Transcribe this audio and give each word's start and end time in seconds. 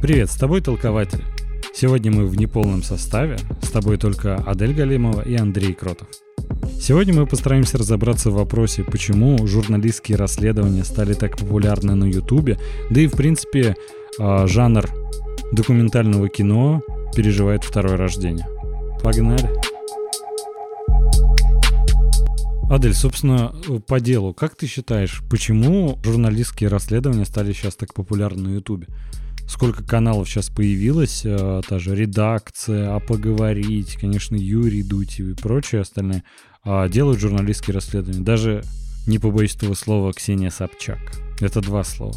Привет, 0.00 0.30
с 0.30 0.36
тобой 0.36 0.60
толкователь. 0.60 1.24
Сегодня 1.74 2.12
мы 2.12 2.26
в 2.26 2.36
неполном 2.36 2.82
составе, 2.82 3.38
с 3.62 3.70
тобой 3.70 3.96
только 3.96 4.36
Адель 4.36 4.72
Галимова 4.72 5.22
и 5.22 5.34
Андрей 5.34 5.72
Кротов. 5.74 6.08
Сегодня 6.80 7.14
мы 7.14 7.26
постараемся 7.26 7.78
разобраться 7.78 8.30
в 8.30 8.34
вопросе, 8.34 8.84
почему 8.84 9.44
журналистские 9.46 10.16
расследования 10.18 10.84
стали 10.84 11.14
так 11.14 11.36
популярны 11.36 11.94
на 11.94 12.04
Ютубе, 12.04 12.58
да 12.90 13.00
и 13.00 13.08
в 13.08 13.12
принципе 13.12 13.74
а, 14.18 14.46
жанр 14.46 14.88
документального 15.52 16.28
кино 16.28 16.82
переживает 17.14 17.64
второе 17.64 17.96
рождение. 17.96 18.46
Погнали! 19.02 19.65
Адель, 22.68 22.94
собственно, 22.94 23.54
по 23.86 24.00
делу, 24.00 24.34
как 24.34 24.56
ты 24.56 24.66
считаешь, 24.66 25.22
почему 25.30 26.00
журналистские 26.02 26.68
расследования 26.68 27.24
стали 27.24 27.52
сейчас 27.52 27.76
так 27.76 27.94
популярны 27.94 28.48
на 28.48 28.54
Ютубе? 28.54 28.88
Сколько 29.48 29.84
каналов 29.84 30.28
сейчас 30.28 30.50
появилось, 30.50 31.22
э, 31.24 31.62
та 31.68 31.78
же 31.78 31.94
редакция, 31.94 32.96
а 32.96 32.98
поговорить, 32.98 33.96
конечно, 34.00 34.34
Юрий 34.34 34.82
Дутев 34.82 35.28
и 35.28 35.34
прочие 35.34 35.82
остальные, 35.82 36.24
э, 36.64 36.88
делают 36.88 37.20
журналистские 37.20 37.74
расследования. 37.74 38.24
Даже, 38.24 38.64
не 39.06 39.20
побоюсь 39.20 39.54
этого 39.54 39.74
слова, 39.74 40.12
Ксения 40.12 40.50
Собчак. 40.50 40.98
Это 41.40 41.60
два 41.60 41.84
слова. 41.84 42.16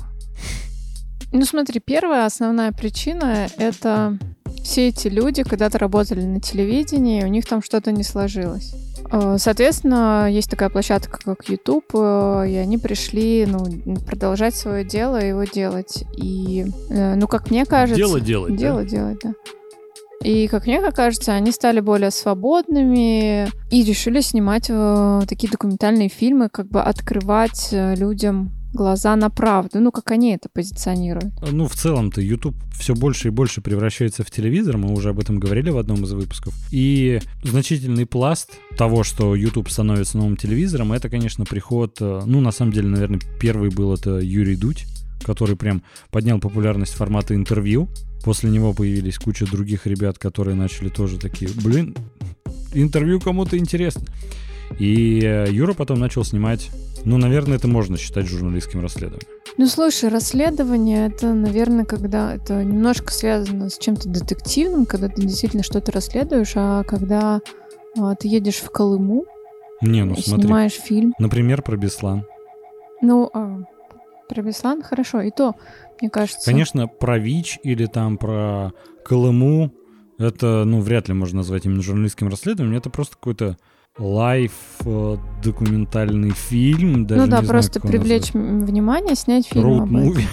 Ну 1.32 1.46
смотри, 1.46 1.80
первая 1.80 2.26
основная 2.26 2.72
причина— 2.72 3.48
это 3.60 4.18
все 4.64 4.90
эти 4.90 5.08
люди 5.08 5.44
когда-то 5.44 5.78
работали 5.78 6.22
на 6.22 6.40
телевидении, 6.40 7.22
и 7.22 7.26
у 7.26 7.28
них 7.28 7.46
там 7.46 7.62
что-то 7.62 7.92
не 7.92 8.04
сложилось. 8.04 8.74
Э, 9.12 9.38
соответственно, 9.38 10.28
есть 10.30 10.50
такая 10.50 10.70
площадка, 10.70 11.20
как 11.24 11.50
YouTube, 11.50 11.86
э, 11.94 12.46
и 12.50 12.56
они 12.56 12.78
пришли 12.78 13.48
ну, 13.48 13.96
продолжать 14.06 14.56
свое 14.56 14.84
дело, 14.84 15.18
его 15.18 15.44
делать. 15.44 16.04
И, 16.16 16.66
э, 16.90 17.16
ну, 17.16 17.28
как 17.28 17.50
мне 17.50 17.66
кажется... 17.66 17.98
Дело 17.98 18.20
делать, 18.20 18.56
Дело 18.56 18.84
да? 18.84 18.88
делать, 18.88 19.20
да. 19.24 19.34
И, 20.24 20.48
как 20.48 20.66
мне 20.66 20.82
кажется, 20.92 21.32
они 21.32 21.52
стали 21.52 21.80
более 21.80 22.12
свободными 22.12 23.48
и 23.72 23.84
решили 23.84 24.20
снимать 24.20 24.70
такие 25.30 25.50
документальные 25.50 26.10
фильмы, 26.10 26.50
как 26.50 26.68
бы 26.68 26.82
открывать 26.82 27.70
людям 27.72 28.52
глаза 28.74 29.16
на 29.16 29.30
правду, 29.30 29.80
ну, 29.80 29.92
как 29.92 30.12
они 30.12 30.34
это 30.34 30.50
позиционируют. 30.50 31.34
Ну, 31.52 31.68
в 31.68 31.76
целом-то 31.76 32.22
YouTube 32.22 32.56
все 32.72 32.94
больше 32.94 33.30
и 33.30 33.32
больше 33.32 33.62
превращается 33.62 34.24
в 34.24 34.32
телевизор, 34.32 34.78
мы 34.78 34.94
уже 34.94 35.10
об 35.10 35.20
этом 35.20 35.40
говорили 35.40 35.70
в 35.70 35.78
одном 35.78 36.04
из 36.04 36.12
выпусков. 36.12 36.54
И 36.72 37.20
значительный 37.44 38.06
пласт 38.06 38.52
того, 38.78 39.04
что 39.04 39.36
YouTube 39.36 39.70
становится 39.70 40.18
новым 40.18 40.38
телевизором, 40.38 40.94
это, 40.94 41.10
конечно, 41.10 41.46
приход, 41.46 41.98
э, 42.00 42.22
ну, 42.26 42.42
на 42.42 42.52
самом 42.52 42.72
деле, 42.72 42.88
наверное, 42.88 43.20
первый 43.40 43.70
был 43.70 43.94
это 43.94 44.20
Юрий 44.20 44.56
Дудь, 44.56 44.86
который 45.24 45.56
прям 45.56 45.84
поднял 46.12 46.40
популярность 46.40 46.94
формата 46.94 47.36
интервью. 47.36 47.90
После 48.24 48.50
него 48.50 48.74
появились 48.74 49.18
куча 49.18 49.46
других 49.46 49.88
ребят, 49.88 50.18
которые 50.18 50.56
начали 50.56 50.90
тоже 50.90 51.18
такие, 51.18 51.52
блин, 51.64 51.96
интервью 52.74 53.20
кому-то 53.20 53.58
интересно. 53.58 54.06
И 54.78 55.22
э, 55.24 55.48
Юра 55.50 55.74
потом 55.74 56.00
начал 56.00 56.24
снимать, 56.24 56.70
ну, 57.06 57.18
наверное, 57.18 57.58
это 57.58 57.68
можно 57.68 57.98
считать 57.98 58.28
журналистским 58.28 58.82
расследованием. 58.82 59.28
Ну, 59.58 59.68
слушай, 59.68 60.10
расследование 60.10 61.08
это, 61.08 61.34
наверное, 61.34 61.86
когда 61.86 62.36
это 62.36 62.64
немножко 62.64 63.12
связано 63.12 63.70
с 63.70 63.78
чем-то 63.78 64.08
детективным, 64.08 64.86
когда 64.86 65.10
ты 65.10 65.22
действительно 65.22 65.64
что-то 65.64 65.92
расследуешь, 65.92 66.54
а 66.56 66.84
когда 66.84 67.42
а, 67.98 68.16
ты 68.16 68.28
едешь 68.28 68.58
в 68.58 68.70
Колыму 68.70 69.26
Не, 69.82 70.06
ну, 70.06 70.14
и 70.14 70.22
смотри. 70.22 70.46
снимаешь 70.46 70.74
фильм. 70.74 71.14
Например, 71.20 71.62
про 71.62 71.76
Беслан. 71.76 72.26
Ну, 73.02 73.30
а, 73.34 73.60
про 74.30 74.42
Беслан 74.42 74.82
хорошо, 74.82 75.22
и 75.22 75.32
то, 75.32 75.56
мне 76.00 76.10
кажется. 76.10 76.50
Конечно, 76.50 76.88
про 76.88 77.18
ВИЧ 77.18 77.60
или 77.64 77.86
там 77.86 78.18
про 78.18 78.72
Колыму, 79.04 79.74
это, 80.18 80.64
ну, 80.66 80.82
вряд 80.82 81.08
ли 81.08 81.14
можно 81.14 81.38
назвать 81.38 81.66
именно 81.66 81.82
журналистским 81.82 82.30
расследованием, 82.30 82.78
это 82.78 82.90
просто 82.90 83.16
какой-то 83.16 83.58
лайф 84.00 84.52
э, 84.86 85.18
документальный 85.44 86.32
фильм. 86.32 87.06
Даже 87.06 87.22
ну 87.22 87.28
да, 87.28 87.42
просто 87.42 87.80
знаю, 87.80 87.92
привлечь 87.92 88.34
внимание, 88.34 89.16
снять 89.16 89.48
фильм. 89.48 89.66
Road 89.66 89.88
movie. 89.90 90.28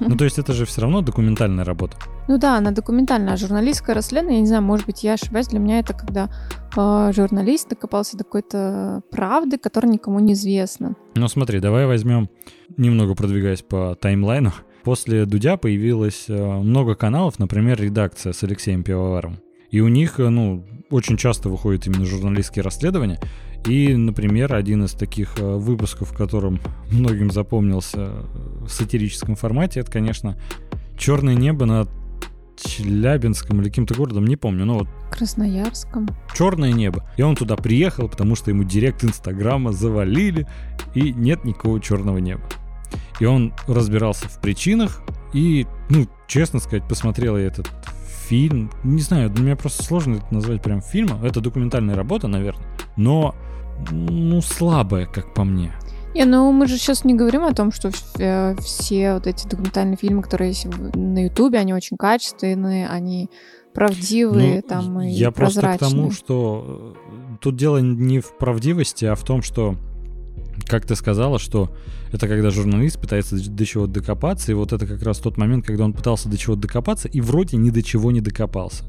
Ну, 0.00 0.16
то 0.16 0.24
есть 0.24 0.38
это 0.38 0.52
же 0.52 0.66
все 0.66 0.82
равно 0.82 1.00
документальная 1.00 1.64
работа. 1.64 1.96
Ну 2.28 2.38
да, 2.38 2.58
она 2.58 2.70
документальная. 2.70 3.36
Журналистское 3.36 3.94
расследование, 3.94 4.38
я 4.38 4.40
не 4.42 4.46
знаю, 4.46 4.62
может 4.62 4.86
быть, 4.86 5.02
я 5.04 5.14
ошибаюсь, 5.14 5.48
для 5.48 5.58
меня 5.58 5.78
это 5.78 5.94
когда 5.94 6.28
э, 6.76 7.12
журналист 7.14 7.68
докопался 7.68 8.16
до 8.16 8.24
какой-то 8.24 9.02
правды, 9.10 9.58
которая 9.58 9.90
никому 9.92 10.20
не 10.20 10.34
известна. 10.34 10.96
Ну 11.14 11.28
смотри, 11.28 11.60
давай 11.60 11.86
возьмем, 11.86 12.28
немного 12.76 13.14
продвигаясь 13.14 13.62
по 13.62 13.96
таймлайну. 14.00 14.52
После 14.82 15.24
Дудя 15.24 15.56
появилось 15.56 16.26
э, 16.28 16.34
много 16.36 16.94
каналов, 16.94 17.38
например, 17.38 17.80
редакция 17.80 18.32
с 18.32 18.42
Алексеем 18.42 18.82
Пивоваром. 18.82 19.38
И 19.70 19.80
у 19.80 19.88
них, 19.88 20.20
э, 20.20 20.28
ну, 20.28 20.64
очень 20.94 21.16
часто 21.16 21.48
выходят 21.48 21.88
именно 21.88 22.06
журналистские 22.06 22.62
расследования. 22.62 23.18
И, 23.66 23.96
например, 23.96 24.54
один 24.54 24.84
из 24.84 24.92
таких 24.92 25.38
э, 25.38 25.56
выпусков, 25.56 26.12
в 26.12 26.16
котором 26.16 26.60
многим 26.92 27.32
запомнился 27.32 28.12
в 28.60 28.68
сатирическом 28.68 29.34
формате, 29.34 29.80
это, 29.80 29.90
конечно, 29.90 30.38
«Черное 30.96 31.34
небо 31.34 31.66
над 31.66 31.90
Челябинском 32.56 33.60
или 33.60 33.70
каким-то 33.70 33.94
городом, 33.94 34.26
не 34.26 34.36
помню, 34.36 34.64
но 34.64 34.78
вот... 34.78 34.88
Красноярском. 35.10 36.08
Черное 36.32 36.70
небо. 36.70 37.04
И 37.16 37.22
он 37.22 37.34
туда 37.34 37.56
приехал, 37.56 38.08
потому 38.08 38.36
что 38.36 38.52
ему 38.52 38.62
директ 38.62 39.02
Инстаграма 39.02 39.72
завалили, 39.72 40.46
и 40.94 41.12
нет 41.12 41.44
никакого 41.44 41.80
черного 41.80 42.18
неба. 42.18 42.44
И 43.18 43.24
он 43.24 43.52
разбирался 43.66 44.28
в 44.28 44.40
причинах, 44.40 45.02
и, 45.32 45.66
ну, 45.90 46.06
честно 46.28 46.60
сказать, 46.60 46.86
посмотрел 46.86 47.36
я 47.36 47.46
этот 47.46 47.68
фильм. 48.28 48.70
Не 48.82 49.00
знаю, 49.00 49.30
для 49.30 49.44
меня 49.44 49.56
просто 49.56 49.82
сложно 49.82 50.16
это 50.16 50.26
назвать 50.30 50.62
прям 50.62 50.80
фильмом. 50.80 51.24
Это 51.24 51.40
документальная 51.40 51.94
работа, 51.94 52.28
наверное. 52.28 52.66
Но, 52.96 53.34
ну, 53.90 54.40
слабая, 54.40 55.06
как 55.06 55.34
по 55.34 55.44
мне. 55.44 55.72
Не, 56.14 56.24
ну 56.26 56.52
мы 56.52 56.68
же 56.68 56.76
сейчас 56.78 57.04
не 57.04 57.14
говорим 57.14 57.42
о 57.42 57.52
том, 57.52 57.72
что 57.72 57.90
э, 58.18 58.54
все 58.60 59.14
вот 59.14 59.26
эти 59.26 59.48
документальные 59.48 59.96
фильмы, 59.96 60.22
которые 60.22 60.50
есть 60.50 60.66
на 60.94 61.24
Ютубе, 61.24 61.58
они 61.58 61.74
очень 61.74 61.96
качественные, 61.96 62.86
они 62.88 63.30
правдивые, 63.72 64.56
ну, 64.56 64.68
там 64.68 65.00
и 65.00 65.10
Я 65.10 65.32
прозрачные. 65.32 65.78
просто 65.78 65.86
к 65.86 65.90
тому, 65.90 66.10
что 66.12 66.94
э, 67.10 67.36
тут 67.40 67.56
дело 67.56 67.78
не 67.78 68.20
в 68.20 68.38
правдивости, 68.38 69.04
а 69.06 69.16
в 69.16 69.24
том, 69.24 69.42
что 69.42 69.74
как 70.68 70.86
ты 70.86 70.94
сказала, 70.94 71.40
что 71.40 71.74
это 72.14 72.28
когда 72.28 72.50
журналист 72.50 73.00
пытается 73.00 73.36
до 73.50 73.66
чего-то 73.66 73.94
докопаться, 73.94 74.52
и 74.52 74.54
вот 74.54 74.72
это 74.72 74.86
как 74.86 75.02
раз 75.02 75.18
тот 75.18 75.36
момент, 75.36 75.66
когда 75.66 75.84
он 75.84 75.92
пытался 75.92 76.28
до 76.28 76.38
чего-то 76.38 76.62
докопаться, 76.62 77.08
и 77.08 77.20
вроде 77.20 77.56
ни 77.56 77.70
до 77.70 77.82
чего 77.82 78.12
не 78.12 78.20
докопался. 78.20 78.84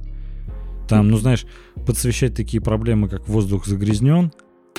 Там, 0.88 1.10
ну 1.10 1.18
знаешь, 1.18 1.48
подсвещать 1.88 2.36
такие 2.36 2.62
проблемы, 2.62 3.10
как 3.10 3.28
воздух 3.28 3.66
загрязнен, 3.66 4.32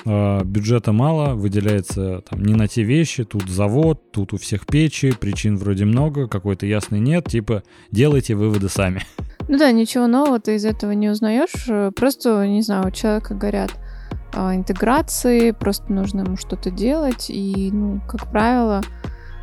э, 0.04 0.44
бюджета 0.44 0.92
мало, 0.92 1.34
выделяется 1.34 2.22
там 2.30 2.44
не 2.44 2.54
на 2.54 2.68
те 2.68 2.84
вещи, 2.84 3.24
тут 3.24 3.48
завод, 3.50 4.12
тут 4.12 4.32
у 4.32 4.36
всех 4.36 4.64
печи, 4.66 5.12
причин 5.18 5.56
вроде 5.56 5.84
много, 5.84 6.28
какой-то 6.28 6.66
ясный 6.66 7.00
нет, 7.00 7.28
типа 7.28 7.64
делайте 7.90 8.36
выводы 8.36 8.68
сами. 8.68 9.02
Ну 9.48 9.58
да, 9.58 9.72
ничего 9.72 10.06
нового 10.06 10.40
ты 10.40 10.54
из 10.54 10.64
этого 10.64 10.92
не 10.92 11.08
узнаешь, 11.08 11.92
просто, 11.94 12.46
не 12.46 12.62
знаю, 12.62 12.88
у 12.88 12.90
человека 12.90 13.34
горят 13.34 13.72
а, 13.74 13.85
интеграции, 14.34 15.52
просто 15.52 15.92
нужно 15.92 16.22
ему 16.22 16.36
что-то 16.36 16.70
делать. 16.70 17.26
И, 17.30 17.70
ну, 17.72 18.00
как 18.06 18.30
правило, 18.30 18.82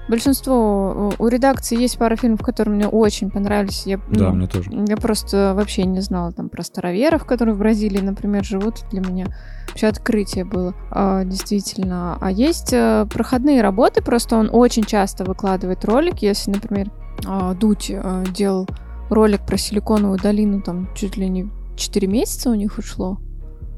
большинство... 0.08 1.14
У 1.18 1.28
редакции 1.28 1.80
есть 1.80 1.98
пара 1.98 2.16
фильмов, 2.16 2.42
которые 2.42 2.76
мне 2.76 2.88
очень 2.88 3.30
понравились. 3.30 3.86
Я, 3.86 3.98
да, 4.10 4.30
ну, 4.30 4.36
мне 4.36 4.48
тоже. 4.48 4.70
Я 4.72 4.98
просто 4.98 5.54
вообще 5.56 5.86
не 5.86 6.02
знала 6.02 6.32
там 6.32 6.50
про 6.50 6.64
староверов, 6.64 7.26
которые 7.26 7.56
в 7.56 7.60
Бразилии, 7.60 8.02
например, 8.02 8.44
живут. 8.44 8.86
Для 8.92 9.02
меня 9.02 9.28
вообще 9.70 9.88
открытие 9.88 10.46
было, 10.46 10.74
а, 10.92 11.24
действительно. 11.24 12.18
А 12.20 12.32
есть 12.32 12.74
а, 12.74 13.06
проходные 13.06 13.62
работы, 13.62 14.02
просто 14.02 14.38
он 14.38 14.50
очень 14.52 14.84
часто 14.84 15.24
выкладывает 15.24 15.86
ролик. 15.86 16.20
Если, 16.20 16.52
например, 16.52 16.92
а, 17.26 17.54
Дудь 17.54 17.92
а, 17.94 18.24
делал 18.26 18.68
ролик 19.10 19.46
про 19.46 19.58
Силиконовую 19.58 20.20
долину, 20.20 20.62
там 20.62 20.90
чуть 20.96 21.18
ли 21.18 21.28
не 21.30 21.50
4 21.76 22.08
месяца 22.08 22.50
у 22.50 22.56
них 22.56 22.78
ушло. 22.78 23.18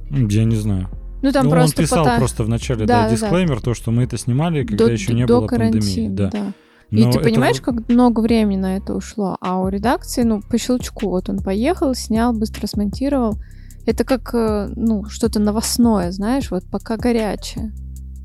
Я 0.09 0.45
не 0.45 0.55
знаю. 0.55 0.89
Ну, 1.21 1.31
там 1.31 1.45
ну, 1.45 1.51
просто 1.51 1.81
он 1.81 1.85
писал 1.85 2.03
пота... 2.03 2.17
просто 2.17 2.43
в 2.43 2.49
начале, 2.49 2.85
да, 2.85 3.03
да, 3.03 3.09
дисклеймер, 3.09 3.55
да. 3.55 3.61
то, 3.61 3.73
что 3.73 3.91
мы 3.91 4.03
это 4.03 4.17
снимали, 4.17 4.63
когда 4.63 4.85
до, 4.85 4.91
еще 4.91 5.13
не 5.13 5.25
до 5.25 5.39
было 5.39 5.47
карантина, 5.47 5.81
пандемии. 5.81 6.09
Да. 6.09 6.29
да. 6.29 6.53
Но 6.91 6.99
и 6.99 7.11
ты 7.11 7.19
это... 7.19 7.29
понимаешь, 7.29 7.61
как 7.61 7.89
много 7.89 8.19
времени 8.19 8.59
на 8.59 8.77
это 8.77 8.93
ушло, 8.93 9.37
а 9.41 9.59
у 9.59 9.67
редакции, 9.69 10.23
ну, 10.23 10.41
по 10.41 10.57
щелчку, 10.57 11.09
вот 11.09 11.29
он 11.29 11.39
поехал, 11.39 11.95
снял, 11.95 12.33
быстро 12.33 12.67
смонтировал. 12.67 13.37
Это 13.85 14.03
как, 14.03 14.33
э, 14.33 14.69
ну, 14.75 15.05
что-то 15.05 15.39
новостное, 15.39 16.11
знаешь, 16.11 16.51
вот 16.51 16.63
пока 16.69 16.97
горячее. 16.97 17.73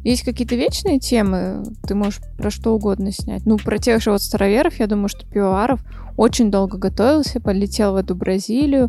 Есть 0.04 0.22
какие-то 0.22 0.54
вечные 0.54 0.98
темы, 0.98 1.62
ты 1.86 1.94
можешь 1.94 2.20
про 2.38 2.50
что 2.50 2.74
угодно 2.74 3.12
снять. 3.12 3.44
Ну, 3.44 3.58
про 3.58 3.78
тех 3.78 4.02
же 4.02 4.10
вот 4.10 4.22
староверов, 4.22 4.78
я 4.78 4.86
думаю, 4.86 5.08
что 5.08 5.26
Пивоваров 5.26 5.80
очень 6.16 6.50
долго 6.50 6.78
готовился, 6.78 7.40
полетел 7.40 7.92
в 7.92 7.96
эту 7.96 8.14
Бразилию, 8.14 8.88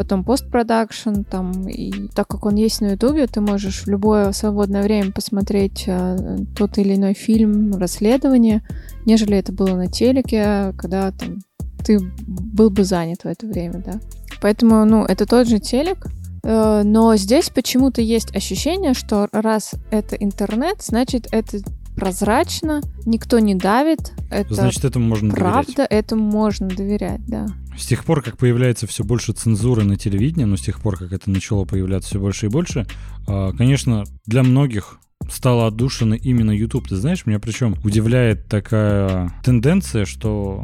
потом 0.00 0.24
постпродакшн, 0.24 1.24
там, 1.30 1.68
и 1.68 2.08
так 2.14 2.26
как 2.26 2.46
он 2.46 2.54
есть 2.54 2.80
на 2.80 2.92
Ютубе, 2.92 3.26
ты 3.26 3.42
можешь 3.42 3.82
в 3.82 3.86
любое 3.86 4.32
свободное 4.32 4.82
время 4.82 5.12
посмотреть 5.12 5.84
э, 5.86 6.38
тот 6.56 6.78
или 6.78 6.94
иной 6.94 7.12
фильм, 7.12 7.76
расследование, 7.76 8.62
нежели 9.04 9.36
это 9.36 9.52
было 9.52 9.76
на 9.76 9.88
телеке, 9.88 10.72
когда 10.78 11.10
там 11.10 11.40
ты 11.84 11.98
был 12.26 12.70
бы 12.70 12.82
занят 12.82 13.24
в 13.24 13.26
это 13.26 13.46
время, 13.46 13.82
да. 13.84 14.00
Поэтому, 14.40 14.86
ну, 14.86 15.04
это 15.04 15.26
тот 15.26 15.46
же 15.46 15.58
телек, 15.58 16.06
э, 16.44 16.80
но 16.82 17.14
здесь 17.16 17.50
почему-то 17.50 18.00
есть 18.00 18.34
ощущение, 18.34 18.94
что 18.94 19.28
раз 19.32 19.72
это 19.90 20.16
интернет, 20.16 20.76
значит, 20.80 21.28
это 21.30 21.58
прозрачно, 21.94 22.80
никто 23.04 23.38
не 23.38 23.54
давит. 23.54 24.12
Это 24.30 24.54
Значит, 24.54 24.86
этому 24.86 25.08
можно 25.08 25.34
правда, 25.34 25.72
доверять. 25.74 25.90
этому 25.90 26.22
можно 26.24 26.68
доверять, 26.68 27.20
да. 27.26 27.48
С 27.80 27.86
тех 27.86 28.04
пор, 28.04 28.22
как 28.22 28.36
появляется 28.36 28.86
все 28.86 29.04
больше 29.04 29.32
цензуры 29.32 29.84
на 29.84 29.96
телевидении, 29.96 30.44
но 30.44 30.56
с 30.56 30.60
тех 30.60 30.80
пор, 30.80 30.98
как 30.98 31.12
это 31.12 31.30
начало 31.30 31.64
появляться 31.64 32.10
все 32.10 32.20
больше 32.20 32.46
и 32.46 32.48
больше, 32.50 32.86
а, 33.26 33.52
конечно, 33.52 34.04
для 34.26 34.42
многих 34.42 34.98
стало 35.30 35.66
отдушено 35.66 36.14
именно 36.14 36.50
YouTube. 36.50 36.88
Ты 36.88 36.96
знаешь, 36.96 37.24
меня 37.24 37.38
причем 37.38 37.76
удивляет 37.82 38.46
такая 38.48 39.32
тенденция, 39.42 40.04
что 40.04 40.62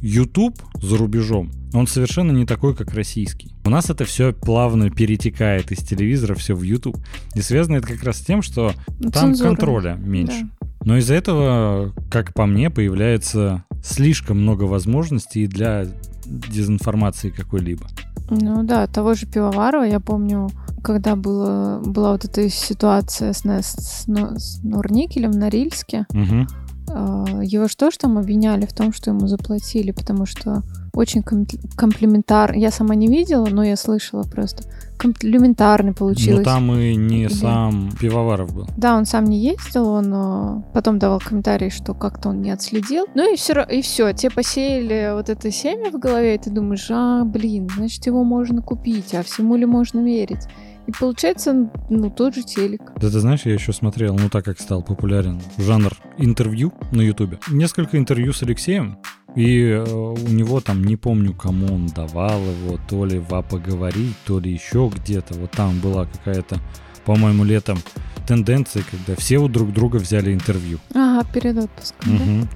YouTube 0.00 0.58
за 0.80 0.96
рубежом, 0.96 1.50
он 1.74 1.86
совершенно 1.86 2.32
не 2.32 2.46
такой, 2.46 2.74
как 2.74 2.94
российский. 2.94 3.52
У 3.64 3.70
нас 3.70 3.90
это 3.90 4.06
все 4.06 4.32
плавно 4.32 4.90
перетекает 4.90 5.72
из 5.72 5.78
телевизора 5.78 6.34
все 6.34 6.54
в 6.54 6.62
YouTube. 6.62 6.96
И 7.34 7.42
связано 7.42 7.76
это 7.76 7.88
как 7.88 8.02
раз 8.02 8.18
с 8.18 8.24
тем, 8.24 8.40
что 8.40 8.72
Ну, 8.98 9.10
там 9.10 9.34
цензура. 9.34 9.48
контроля 9.48 9.94
меньше. 9.94 10.48
Да. 10.60 10.68
Но 10.84 10.96
из-за 10.98 11.14
этого, 11.14 11.92
как 12.10 12.32
по 12.32 12.46
мне, 12.46 12.70
появляется 12.70 13.64
слишком 13.82 14.40
много 14.40 14.64
возможностей 14.64 15.46
для 15.46 15.86
дезинформации 16.26 17.30
какой-либо. 17.30 17.86
Ну 18.30 18.64
да, 18.64 18.86
того 18.86 19.14
же 19.14 19.26
Пивоварова, 19.26 19.84
я 19.84 20.00
помню, 20.00 20.50
когда 20.82 21.16
было, 21.16 21.80
была 21.84 22.12
вот 22.12 22.24
эта 22.24 22.48
ситуация 22.48 23.32
с, 23.32 23.44
с, 23.44 24.06
с 24.06 24.62
Норникелем 24.62 25.30
на 25.30 25.48
Рильске, 25.48 26.06
Мгм. 26.12 26.48
а, 26.88 27.24
его 27.42 27.68
что 27.68 27.90
ж 27.90 27.96
там 27.96 28.18
обвиняли 28.18 28.66
в 28.66 28.72
том, 28.72 28.92
что 28.92 29.10
ему 29.10 29.26
заплатили, 29.28 29.92
потому 29.92 30.26
что 30.26 30.62
очень 30.96 31.22
ком- 31.22 31.46
комплиментарно, 31.76 32.58
я 32.58 32.70
сама 32.70 32.94
не 32.94 33.06
видела, 33.06 33.46
но 33.46 33.62
я 33.62 33.76
слышала 33.76 34.22
просто, 34.22 34.64
комплиментарно 34.96 35.90
Но 35.90 35.94
получилось. 35.94 36.38
Ну, 36.38 36.44
там 36.44 36.72
и 36.74 36.96
не 36.96 37.24
Или- 37.24 37.28
сам 37.28 37.90
Пивоваров 38.00 38.54
был. 38.54 38.66
Да, 38.76 38.96
он 38.96 39.04
сам 39.04 39.24
не 39.26 39.38
ездил, 39.38 39.88
он 39.88 40.12
а, 40.12 40.62
потом 40.72 40.98
давал 40.98 41.20
комментарии, 41.20 41.68
что 41.68 41.94
как-то 41.94 42.30
он 42.30 42.40
не 42.42 42.50
отследил. 42.50 43.04
Ну 43.14 43.32
и 43.32 43.36
все, 43.36 43.62
и 43.62 43.82
все, 43.82 44.12
те 44.12 44.30
посеяли 44.30 45.12
вот 45.14 45.28
это 45.28 45.50
семя 45.50 45.90
в 45.90 45.98
голове, 45.98 46.34
и 46.34 46.38
ты 46.38 46.50
думаешь, 46.50 46.86
а, 46.90 47.24
блин, 47.24 47.68
значит, 47.76 48.06
его 48.06 48.24
можно 48.24 48.62
купить, 48.62 49.14
а 49.14 49.22
всему 49.22 49.56
ли 49.56 49.66
можно 49.66 50.00
верить? 50.02 50.46
И 50.86 50.92
получается, 50.92 51.68
ну, 51.90 52.10
тот 52.10 52.34
же 52.36 52.42
телек. 52.42 52.92
Да 53.00 53.10
ты 53.10 53.18
знаешь, 53.20 53.42
я 53.44 53.52
еще 53.52 53.72
смотрел, 53.72 54.14
ну 54.16 54.28
так 54.30 54.44
как 54.44 54.60
стал 54.60 54.82
популярен 54.82 55.40
жанр 55.58 55.92
интервью 56.16 56.72
на 56.92 57.00
Ютубе. 57.00 57.38
Несколько 57.50 57.98
интервью 57.98 58.32
с 58.32 58.42
Алексеем, 58.44 58.96
и 59.36 59.68
э, 59.68 59.84
у 59.84 60.28
него 60.28 60.60
там, 60.60 60.82
не 60.82 60.96
помню, 60.96 61.34
кому 61.34 61.74
он 61.74 61.86
давал 61.88 62.40
его, 62.40 62.80
то 62.88 63.04
ли 63.04 63.18
в 63.18 63.34
«А 63.34 63.42
поговорить, 63.42 64.16
то 64.24 64.38
ли 64.40 64.50
еще 64.50 64.90
где-то. 64.92 65.34
Вот 65.34 65.50
там 65.50 65.78
была 65.78 66.06
какая-то, 66.06 66.58
по-моему, 67.04 67.44
летом 67.44 67.78
тенденция, 68.26 68.82
когда 68.90 69.14
все 69.14 69.38
у 69.38 69.48
друг 69.48 69.72
друга 69.72 69.96
взяли 69.98 70.32
интервью. 70.32 70.78
Ага, 70.94 71.26
перед 71.32 71.58
отпуском, 71.58 72.18
да? 72.18 72.24
Мгм. 72.24 72.48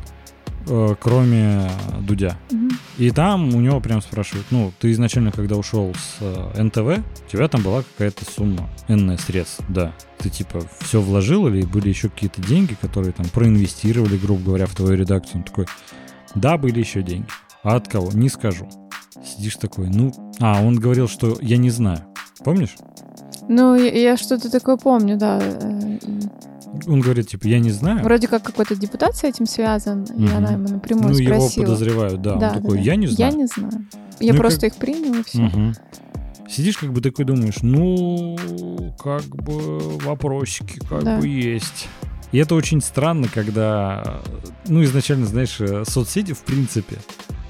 Э, 0.69 0.95
Кроме 0.99 1.71
Дудя. 2.01 2.39
Мгм. 2.51 2.71
И 2.97 3.11
там 3.11 3.55
у 3.55 3.61
него 3.61 3.81
прям 3.81 4.01
спрашивают, 4.01 4.47
ну, 4.51 4.73
ты 4.79 4.91
изначально, 4.93 5.33
когда 5.33 5.57
ушел 5.57 5.93
с 5.95 6.17
э, 6.21 6.63
НТВ, 6.63 7.05
у 7.27 7.31
тебя 7.31 7.47
там 7.49 7.63
была 7.63 7.83
какая-то 7.83 8.25
сумма, 8.25 8.71
энная 8.89 9.19
средств, 9.19 9.63
да. 9.69 9.93
Ты 10.19 10.31
типа 10.31 10.63
все 10.81 11.01
вложил 11.01 11.47
или 11.47 11.63
были 11.63 11.89
еще 11.91 12.09
какие-то 12.09 12.41
деньги, 12.43 12.75
которые 12.81 13.13
там 13.13 13.27
проинвестировали, 13.27 14.17
грубо 14.17 14.45
говоря, 14.45 14.67
в 14.67 14.75
твою 14.75 14.97
редакцию? 14.97 15.39
Он 15.39 15.43
такой, 15.45 15.67
да, 16.35 16.57
были 16.59 16.79
еще 16.81 17.03
деньги. 17.03 17.27
А 17.63 17.77
от 17.77 17.89
кого? 17.89 18.11
Не 18.13 18.29
скажу. 18.29 18.69
Сидишь 19.25 19.57
такой, 19.57 19.89
ну... 19.89 20.13
А, 20.41 20.63
он 20.63 20.77
говорил, 20.77 21.09
что 21.09 21.37
я 21.43 21.57
не 21.59 21.71
знаю. 21.71 22.01
Помнишь? 22.45 22.77
Ну, 23.49 23.75
я, 23.75 23.91
я 24.13 24.17
что-то 24.17 24.51
такое 24.51 24.77
помню, 24.77 25.17
да. 25.19 25.39
и 25.39 25.99
Он 26.87 27.01
говорит, 27.01 27.29
типа, 27.29 27.47
я 27.49 27.59
не 27.59 27.71
знаю. 27.71 28.03
Вроде 28.03 28.29
как 28.29 28.43
какой-то 28.43 28.77
депутат 28.77 29.17
с 29.17 29.25
этим 29.25 29.45
связан, 29.47 30.05
и 30.05 30.23
Мгм. 30.23 30.37
она 30.37 30.51
ему 30.53 30.69
напрямую 30.69 31.11
ну, 31.13 31.19
его 31.19 31.35
спросила. 31.41 31.65
подозревают, 31.65 32.23
да. 32.23 32.31
Да, 32.31 32.35
он 32.35 32.41
да, 32.55 32.61
такой, 32.61 32.77
да. 32.79 32.83
я 32.83 32.97
не 32.97 33.07
знаю. 33.09 33.31
Я 33.33 33.37
не 33.37 33.47
знаю. 33.47 33.87
Я 34.21 34.33
Ну 34.33 34.37
и 34.37 34.39
просто 34.41 34.61
как- 34.61 34.73
их 34.73 34.77
принял, 34.77 35.15
и 35.15 35.23
все. 35.25 35.39
Мгм. 35.43 35.75
Сидишь, 36.49 36.79
как 36.79 36.93
бы 36.93 37.01
такой 37.01 37.25
думаешь, 37.25 37.59
ну, 37.63 38.37
как 39.03 39.25
бы 39.25 39.79
вопросики 39.99 40.79
как 40.89 41.05
Да. 41.05 41.19
бы 41.19 41.29
есть. 41.29 41.89
И 42.33 42.39
это 42.39 42.55
очень 42.55 42.81
странно, 42.81 43.29
когда, 43.33 44.21
ну, 44.69 44.83
изначально, 44.85 45.27
знаешь, 45.27 45.57
э, 45.61 45.85
соцсети, 45.87 46.33
в 46.33 46.41
принципе, 46.41 46.99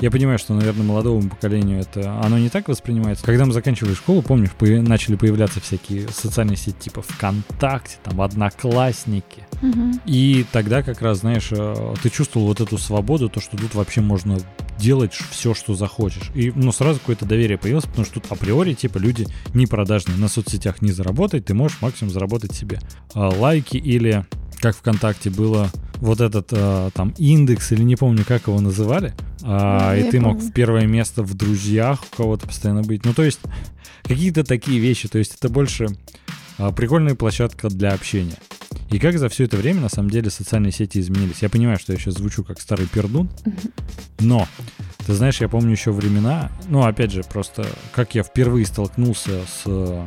я 0.00 0.10
понимаю, 0.10 0.38
что, 0.38 0.54
наверное, 0.54 0.84
молодому 0.84 1.28
поколению 1.28 1.80
это, 1.80 2.18
оно 2.22 2.38
не 2.38 2.48
так 2.48 2.68
воспринимается. 2.68 3.24
Когда 3.24 3.44
мы 3.44 3.52
заканчивали 3.52 3.92
школу, 3.92 4.22
помнишь, 4.22 4.50
появ- 4.58 4.80
начали 4.80 5.16
появляться 5.16 5.60
всякие 5.60 6.08
социальные 6.08 6.56
сети 6.56 6.78
типа 6.78 7.02
ВКонтакте, 7.02 7.96
там, 8.02 8.22
Одноклассники. 8.22 9.46
Мгм. 9.60 10.00
И 10.06 10.46
тогда 10.52 10.82
как 10.82 11.02
раз, 11.02 11.18
знаешь, 11.18 11.48
э, 11.50 11.94
ты 12.02 12.08
чувствовал 12.08 12.46
вот 12.46 12.62
эту 12.62 12.78
свободу, 12.78 13.28
то, 13.28 13.40
что 13.40 13.58
тут 13.58 13.74
вообще 13.74 14.00
можно 14.00 14.38
делать 14.78 15.12
все, 15.12 15.52
что 15.52 15.74
захочешь. 15.74 16.30
И, 16.34 16.50
ну, 16.54 16.72
сразу 16.72 16.98
какое-то 17.00 17.26
доверие 17.26 17.58
появилось, 17.58 17.84
потому 17.84 18.06
что 18.06 18.20
тут 18.20 18.32
априори, 18.32 18.72
типа, 18.72 18.96
люди 18.96 19.26
не 19.52 19.66
продажные. 19.66 20.16
На 20.16 20.28
соцсетях 20.28 20.80
не 20.80 20.92
заработать, 20.92 21.44
ты 21.44 21.52
можешь 21.52 21.82
максимум 21.82 22.10
заработать 22.10 22.52
себе 22.54 22.80
а, 23.12 23.28
лайки 23.28 23.76
или, 23.76 24.24
как 24.60 24.76
ВКонтакте 24.76 25.30
было, 25.30 25.70
вот 25.96 26.20
этот 26.20 26.48
а, 26.52 26.90
там 26.90 27.14
индекс, 27.18 27.72
или 27.72 27.82
не 27.82 27.96
помню, 27.96 28.24
как 28.26 28.46
его 28.46 28.60
называли, 28.60 29.14
Ну, 29.42 29.94
и 29.94 30.02
ты 30.10 30.20
мог 30.20 30.36
помню. 30.36 30.50
в 30.50 30.52
первое 30.52 30.86
место 30.86 31.22
в 31.22 31.34
друзьях 31.34 32.02
у 32.12 32.16
кого-то 32.16 32.46
постоянно 32.46 32.82
быть. 32.82 33.04
Ну, 33.04 33.12
то 33.14 33.22
есть, 33.22 33.40
какие-то 34.02 34.44
такие 34.44 34.78
вещи. 34.80 35.08
То 35.08 35.18
есть, 35.18 35.36
это 35.36 35.48
больше 35.48 35.86
а, 36.58 36.72
прикольная 36.72 37.14
площадка 37.14 37.68
для 37.68 37.92
общения. 37.92 38.36
И 38.90 38.98
как 38.98 39.18
за 39.18 39.28
все 39.28 39.44
это 39.44 39.56
время, 39.56 39.80
на 39.82 39.88
самом 39.88 40.10
деле, 40.10 40.30
социальные 40.30 40.72
сети 40.72 40.98
изменились. 41.00 41.42
Я 41.42 41.48
понимаю, 41.48 41.78
что 41.78 41.92
я 41.92 41.98
сейчас 41.98 42.14
звучу 42.14 42.42
как 42.44 42.60
старый 42.60 42.86
пердун, 42.86 43.28
но, 44.18 44.48
ты 45.06 45.14
знаешь, 45.14 45.40
я 45.40 45.48
помню 45.48 45.70
еще 45.72 45.92
времена, 45.92 46.50
ну, 46.68 46.82
опять 46.84 47.12
же, 47.12 47.22
просто 47.22 47.66
как 47.92 48.14
я 48.14 48.22
впервые 48.22 48.66
столкнулся 48.66 49.42
с 49.46 49.62
э, 49.66 50.04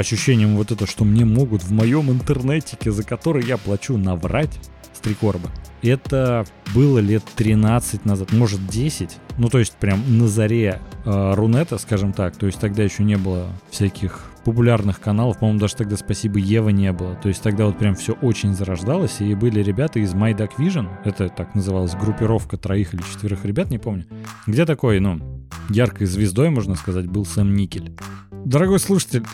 ощущением 0.00 0.56
вот 0.56 0.72
это, 0.72 0.86
что 0.86 1.04
мне 1.04 1.24
могут 1.24 1.62
в 1.62 1.72
моем 1.72 2.10
интернетике, 2.10 2.90
за 2.90 3.04
который 3.04 3.44
я 3.44 3.56
плачу, 3.56 3.96
наврать 3.96 4.58
с 4.94 5.00
Трикорба. 5.00 5.50
Это 5.82 6.44
было 6.74 6.98
лет 6.98 7.24
13 7.36 8.04
назад, 8.04 8.32
может 8.32 8.66
10. 8.66 9.16
Ну, 9.38 9.48
то 9.48 9.58
есть 9.58 9.72
прям 9.74 10.18
на 10.18 10.28
заре 10.28 10.80
э, 11.04 11.34
Рунета, 11.34 11.78
скажем 11.78 12.12
так. 12.12 12.36
То 12.36 12.46
есть 12.46 12.60
тогда 12.60 12.82
еще 12.82 13.02
не 13.02 13.16
было 13.16 13.48
всяких 13.70 14.30
популярных 14.44 15.00
каналов. 15.00 15.38
По-моему, 15.38 15.60
даже 15.60 15.76
тогда 15.76 15.96
«Спасибо, 15.96 16.38
Ева» 16.38 16.68
не 16.70 16.92
было. 16.92 17.14
То 17.16 17.28
есть 17.28 17.42
тогда 17.42 17.66
вот 17.66 17.78
прям 17.78 17.94
все 17.94 18.12
очень 18.12 18.54
зарождалось. 18.54 19.20
И 19.20 19.34
были 19.34 19.62
ребята 19.62 20.00
из 20.00 20.12
My 20.12 20.36
Duck 20.36 20.52
Vision. 20.58 20.88
Это 21.04 21.28
так 21.28 21.54
называлась 21.54 21.94
группировка 21.94 22.56
троих 22.56 22.94
или 22.94 23.02
четверых 23.02 23.44
ребят, 23.44 23.70
не 23.70 23.78
помню. 23.78 24.06
Где 24.46 24.66
такой, 24.66 25.00
ну, 25.00 25.48
яркой 25.70 26.06
звездой, 26.06 26.50
можно 26.50 26.74
сказать, 26.74 27.06
был 27.06 27.24
Сэм 27.24 27.54
Никель. 27.54 27.96
Дорогой 28.44 28.80
слушатель, 28.80 29.24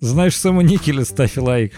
знаешь 0.00 0.36
Сэма 0.36 0.62
Никеля, 0.62 1.04
ставь 1.04 1.36
лайк. 1.36 1.72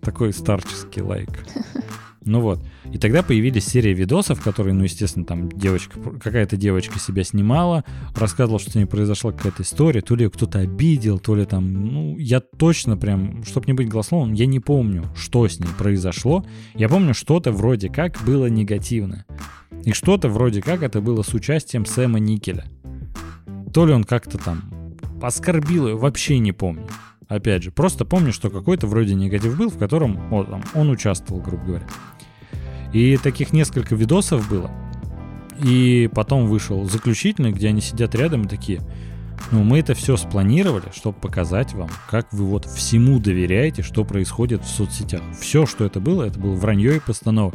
Такой 0.00 0.32
старческий 0.32 1.02
лайк. 1.02 1.30
Ну 2.26 2.40
вот. 2.40 2.64
И 2.90 2.96
тогда 2.96 3.22
появились 3.22 3.66
серии 3.66 3.92
видосов, 3.92 4.42
которые, 4.42 4.72
ну, 4.72 4.84
естественно, 4.84 5.26
там 5.26 5.50
девочка, 5.52 6.00
какая-то 6.00 6.56
девочка 6.56 6.98
себя 6.98 7.22
снимала, 7.22 7.84
рассказывала, 8.14 8.58
что 8.58 8.70
с 8.70 8.74
ней 8.74 8.86
произошла 8.86 9.32
какая-то 9.32 9.62
история, 9.62 10.00
то 10.00 10.16
ли 10.16 10.24
ее 10.24 10.30
кто-то 10.30 10.60
обидел, 10.60 11.18
то 11.18 11.34
ли 11.34 11.44
там, 11.44 11.70
ну, 11.70 12.16
я 12.16 12.40
точно 12.40 12.96
прям, 12.96 13.44
чтобы 13.44 13.66
не 13.66 13.74
быть 13.74 13.88
голословным, 13.90 14.32
я 14.34 14.46
не 14.46 14.58
помню, 14.58 15.04
что 15.14 15.46
с 15.46 15.60
ней 15.60 15.68
произошло. 15.76 16.46
Я 16.74 16.88
помню, 16.88 17.12
что-то 17.12 17.52
вроде 17.52 17.90
как 17.90 18.18
было 18.24 18.46
негативное. 18.46 19.26
И 19.84 19.92
что-то 19.92 20.30
вроде 20.30 20.62
как 20.62 20.82
это 20.82 21.02
было 21.02 21.20
с 21.22 21.34
участием 21.34 21.84
Сэма 21.84 22.20
Никеля. 22.20 22.64
То 23.74 23.84
ли 23.84 23.92
он 23.92 24.04
как-то 24.04 24.38
там 24.38 24.62
оскорбил 25.20 25.88
ее, 25.88 25.96
вообще 25.96 26.38
не 26.38 26.52
помню. 26.52 26.86
Опять 27.28 27.62
же, 27.62 27.70
просто 27.70 28.04
помню, 28.04 28.32
что 28.32 28.50
какой-то 28.50 28.86
вроде 28.86 29.14
негатив 29.14 29.56
был, 29.56 29.70
в 29.70 29.78
котором 29.78 30.28
вот, 30.28 30.50
там, 30.50 30.62
он 30.74 30.90
участвовал, 30.90 31.40
грубо 31.40 31.64
говоря. 31.64 31.86
И 32.92 33.16
таких 33.16 33.52
несколько 33.52 33.94
видосов 33.94 34.48
было. 34.48 34.70
И 35.62 36.10
потом 36.14 36.46
вышел 36.46 36.84
заключительный, 36.84 37.52
где 37.52 37.68
они 37.68 37.80
сидят 37.80 38.14
рядом 38.14 38.42
и 38.42 38.48
такие, 38.48 38.80
ну, 39.50 39.62
мы 39.62 39.80
это 39.80 39.94
все 39.94 40.16
спланировали, 40.16 40.86
чтобы 40.94 41.18
показать 41.18 41.74
вам, 41.74 41.90
как 42.10 42.32
вы 42.32 42.44
вот 42.44 42.66
всему 42.66 43.18
доверяете, 43.18 43.82
что 43.82 44.04
происходит 44.04 44.62
в 44.62 44.68
соцсетях. 44.68 45.22
Все, 45.38 45.66
что 45.66 45.84
это 45.84 46.00
было, 46.00 46.24
это 46.24 46.38
было 46.38 46.54
вранье 46.54 46.96
и 46.96 47.00
постанова. 47.00 47.54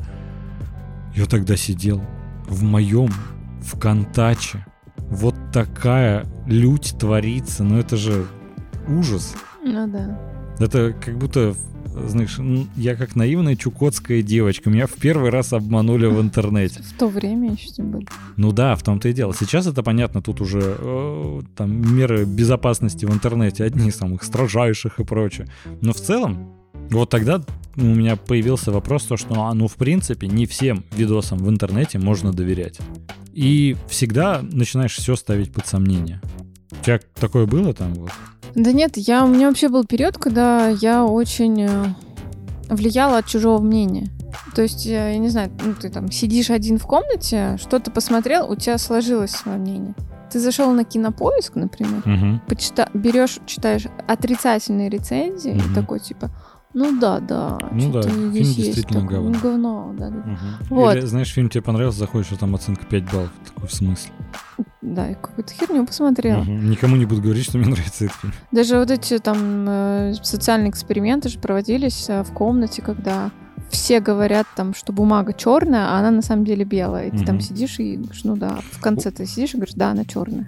Я 1.15 1.25
тогда 1.25 1.55
сидел 1.55 2.01
в 2.47 2.63
моем 2.63 3.09
ВКонтаче, 3.61 4.65
вот 4.97 5.35
такая 5.51 6.25
лють 6.45 6.95
творится. 6.99 7.63
Ну 7.63 7.77
это 7.77 7.97
же 7.97 8.25
ужас. 8.87 9.35
Ну 9.71 9.87
да. 9.87 10.19
Это 10.59 10.93
как 10.93 11.17
будто, 11.17 11.55
знаешь, 12.07 12.37
я 12.75 12.95
как 12.95 13.15
наивная 13.15 13.55
чукотская 13.55 14.21
девочка. 14.21 14.69
Меня 14.69 14.87
в 14.87 14.93
первый 14.93 15.29
раз 15.29 15.53
обманули 15.53 16.07
в 16.07 16.19
интернете. 16.19 16.81
В 16.95 16.97
то 16.97 17.07
время 17.07 17.53
еще 17.53 17.67
тем 17.69 17.91
более. 17.91 18.07
Ну 18.35 18.51
да, 18.51 18.75
в 18.75 18.83
том-то 18.83 19.07
и 19.09 19.13
дело. 19.13 19.33
Сейчас 19.33 19.67
это 19.67 19.83
понятно, 19.83 20.21
тут 20.21 20.41
уже 20.41 20.75
э, 20.77 21.41
там 21.55 21.95
меры 21.95 22.25
безопасности 22.25 23.05
в 23.05 23.13
интернете 23.13 23.63
одни 23.63 23.89
из 23.89 23.95
самых 23.95 24.23
строжайших 24.23 24.99
и 24.99 25.03
прочее. 25.03 25.47
Но 25.81 25.93
в 25.93 25.97
целом, 25.97 26.51
вот 26.89 27.09
тогда 27.09 27.41
у 27.77 27.81
меня 27.81 28.15
появился 28.15 28.71
вопрос, 28.71 29.03
то, 29.03 29.15
что, 29.15 29.43
а, 29.43 29.53
ну, 29.53 29.67
в 29.67 29.75
принципе, 29.75 30.27
не 30.27 30.45
всем 30.45 30.83
видосам 30.91 31.37
в 31.37 31.49
интернете 31.49 31.99
можно 31.99 32.33
доверять. 32.33 32.79
И 33.33 33.77
всегда 33.87 34.41
начинаешь 34.41 34.95
все 34.95 35.15
ставить 35.15 35.53
под 35.53 35.67
сомнение. 35.67 36.21
У 36.71 36.83
тебя 36.83 36.99
такое 37.15 37.45
было 37.45 37.73
там? 37.73 37.93
Вот? 37.95 38.11
Да 38.55 38.71
нет, 38.71 38.97
я, 38.97 39.25
у 39.25 39.27
меня 39.27 39.47
вообще 39.47 39.69
был 39.69 39.85
период, 39.85 40.17
когда 40.17 40.69
я 40.69 41.05
очень 41.05 41.63
э, 41.63 41.85
влияла 42.69 43.19
от 43.19 43.27
чужого 43.27 43.61
мнения. 43.61 44.07
То 44.55 44.61
есть, 44.61 44.85
я, 44.85 45.09
я 45.09 45.17
не 45.17 45.29
знаю, 45.29 45.51
ну, 45.63 45.73
ты 45.73 45.89
там 45.89 46.11
сидишь 46.11 46.49
один 46.49 46.77
в 46.77 46.85
комнате, 46.85 47.57
что-то 47.61 47.91
посмотрел, 47.91 48.49
у 48.49 48.55
тебя 48.55 48.77
сложилось 48.77 49.31
свое 49.31 49.57
мнение. 49.57 49.93
Ты 50.31 50.39
зашел 50.39 50.71
на 50.71 50.83
кинопоиск, 50.83 51.55
например, 51.55 51.99
угу. 51.99 52.41
почита- 52.47 52.89
берешь, 52.93 53.39
читаешь 53.47 53.87
отрицательные 54.07 54.89
рецензии, 54.89 55.51
угу. 55.51 55.59
и 55.59 55.75
такой 55.75 55.99
типа, 55.99 56.29
ну 56.73 56.99
да, 56.99 57.19
да. 57.19 57.57
Ну 57.71 57.91
да, 57.91 58.03
фильм 58.03 58.31
действительно 58.31 59.01
такое, 59.01 59.17
говно. 59.17 59.29
Ну, 59.31 59.39
говно, 59.39 59.95
да, 59.97 60.09
да. 60.09 60.19
Угу. 60.19 60.75
Вот. 60.75 60.95
Или, 60.95 61.05
знаешь, 61.05 61.33
фильм 61.33 61.49
тебе 61.49 61.63
понравился, 61.63 61.99
заходишь, 61.99 62.31
а 62.31 62.35
там 62.35 62.53
оценка 62.53 62.85
5 62.85 63.11
баллов. 63.11 63.31
Такой 63.47 63.67
в 63.67 63.73
смысле? 63.73 64.11
Да, 64.81 65.07
я 65.07 65.15
какую-то 65.15 65.51
херню 65.53 65.85
посмотрела. 65.85 66.41
Угу. 66.41 66.51
Никому 66.51 66.95
не 66.95 67.05
буду 67.05 67.21
говорить, 67.21 67.45
что 67.45 67.57
мне 67.57 67.67
нравится 67.71 68.05
этот 68.05 68.17
фильм. 68.17 68.33
Даже 68.51 68.77
вот 68.77 68.91
эти 68.91 69.17
там 69.17 69.65
э, 69.67 70.13
социальные 70.21 70.69
эксперименты 70.69 71.29
же 71.29 71.39
проводились 71.39 72.07
э, 72.07 72.23
в 72.23 72.31
комнате, 72.33 72.83
когда 72.83 73.31
все 73.71 73.99
говорят 73.99 74.45
там, 74.55 74.75
что 74.75 74.93
бумага 74.93 75.33
черная, 75.33 75.89
а 75.89 75.99
она 75.99 76.11
на 76.11 76.21
самом 76.21 76.45
деле 76.45 76.65
белая. 76.65 77.07
И 77.07 77.11
ты 77.11 77.17
угу. 77.17 77.25
там 77.25 77.39
сидишь 77.39 77.79
и 77.79 77.95
говоришь, 77.95 78.23
ну 78.23 78.35
да, 78.35 78.59
в 78.71 78.79
конце 78.79 79.09
ты 79.09 79.25
сидишь 79.25 79.55
и 79.55 79.57
говоришь, 79.57 79.75
да, 79.75 79.89
она 79.89 80.05
черная. 80.05 80.47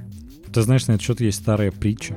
Ты 0.54 0.62
знаешь, 0.62 0.86
на 0.86 0.94
этот 0.94 1.02
счет 1.02 1.20
есть 1.20 1.40
старая 1.40 1.72
притча. 1.72 2.16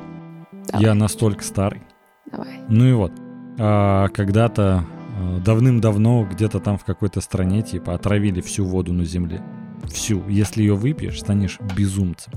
Давай. 0.68 0.82
Я 0.84 0.94
настолько 0.94 1.42
старый. 1.42 1.82
Давай. 2.30 2.61
Ну 2.68 2.84
и 2.84 2.92
вот. 2.92 3.12
А, 3.58 4.08
когда-то 4.08 4.84
а, 5.16 5.38
давным-давно 5.40 6.26
где-то 6.30 6.61
там 6.61 6.78
в 6.78 6.84
какой-то 6.84 7.20
стране 7.20 7.62
типа 7.62 7.94
отравили 7.94 8.40
всю 8.40 8.64
воду 8.64 8.92
на 8.92 9.04
земле. 9.04 9.42
Всю. 9.88 10.26
Если 10.28 10.62
ее 10.62 10.75
выпьешь, 10.75 11.20
станешь 11.20 11.58
безумцем. 11.76 12.32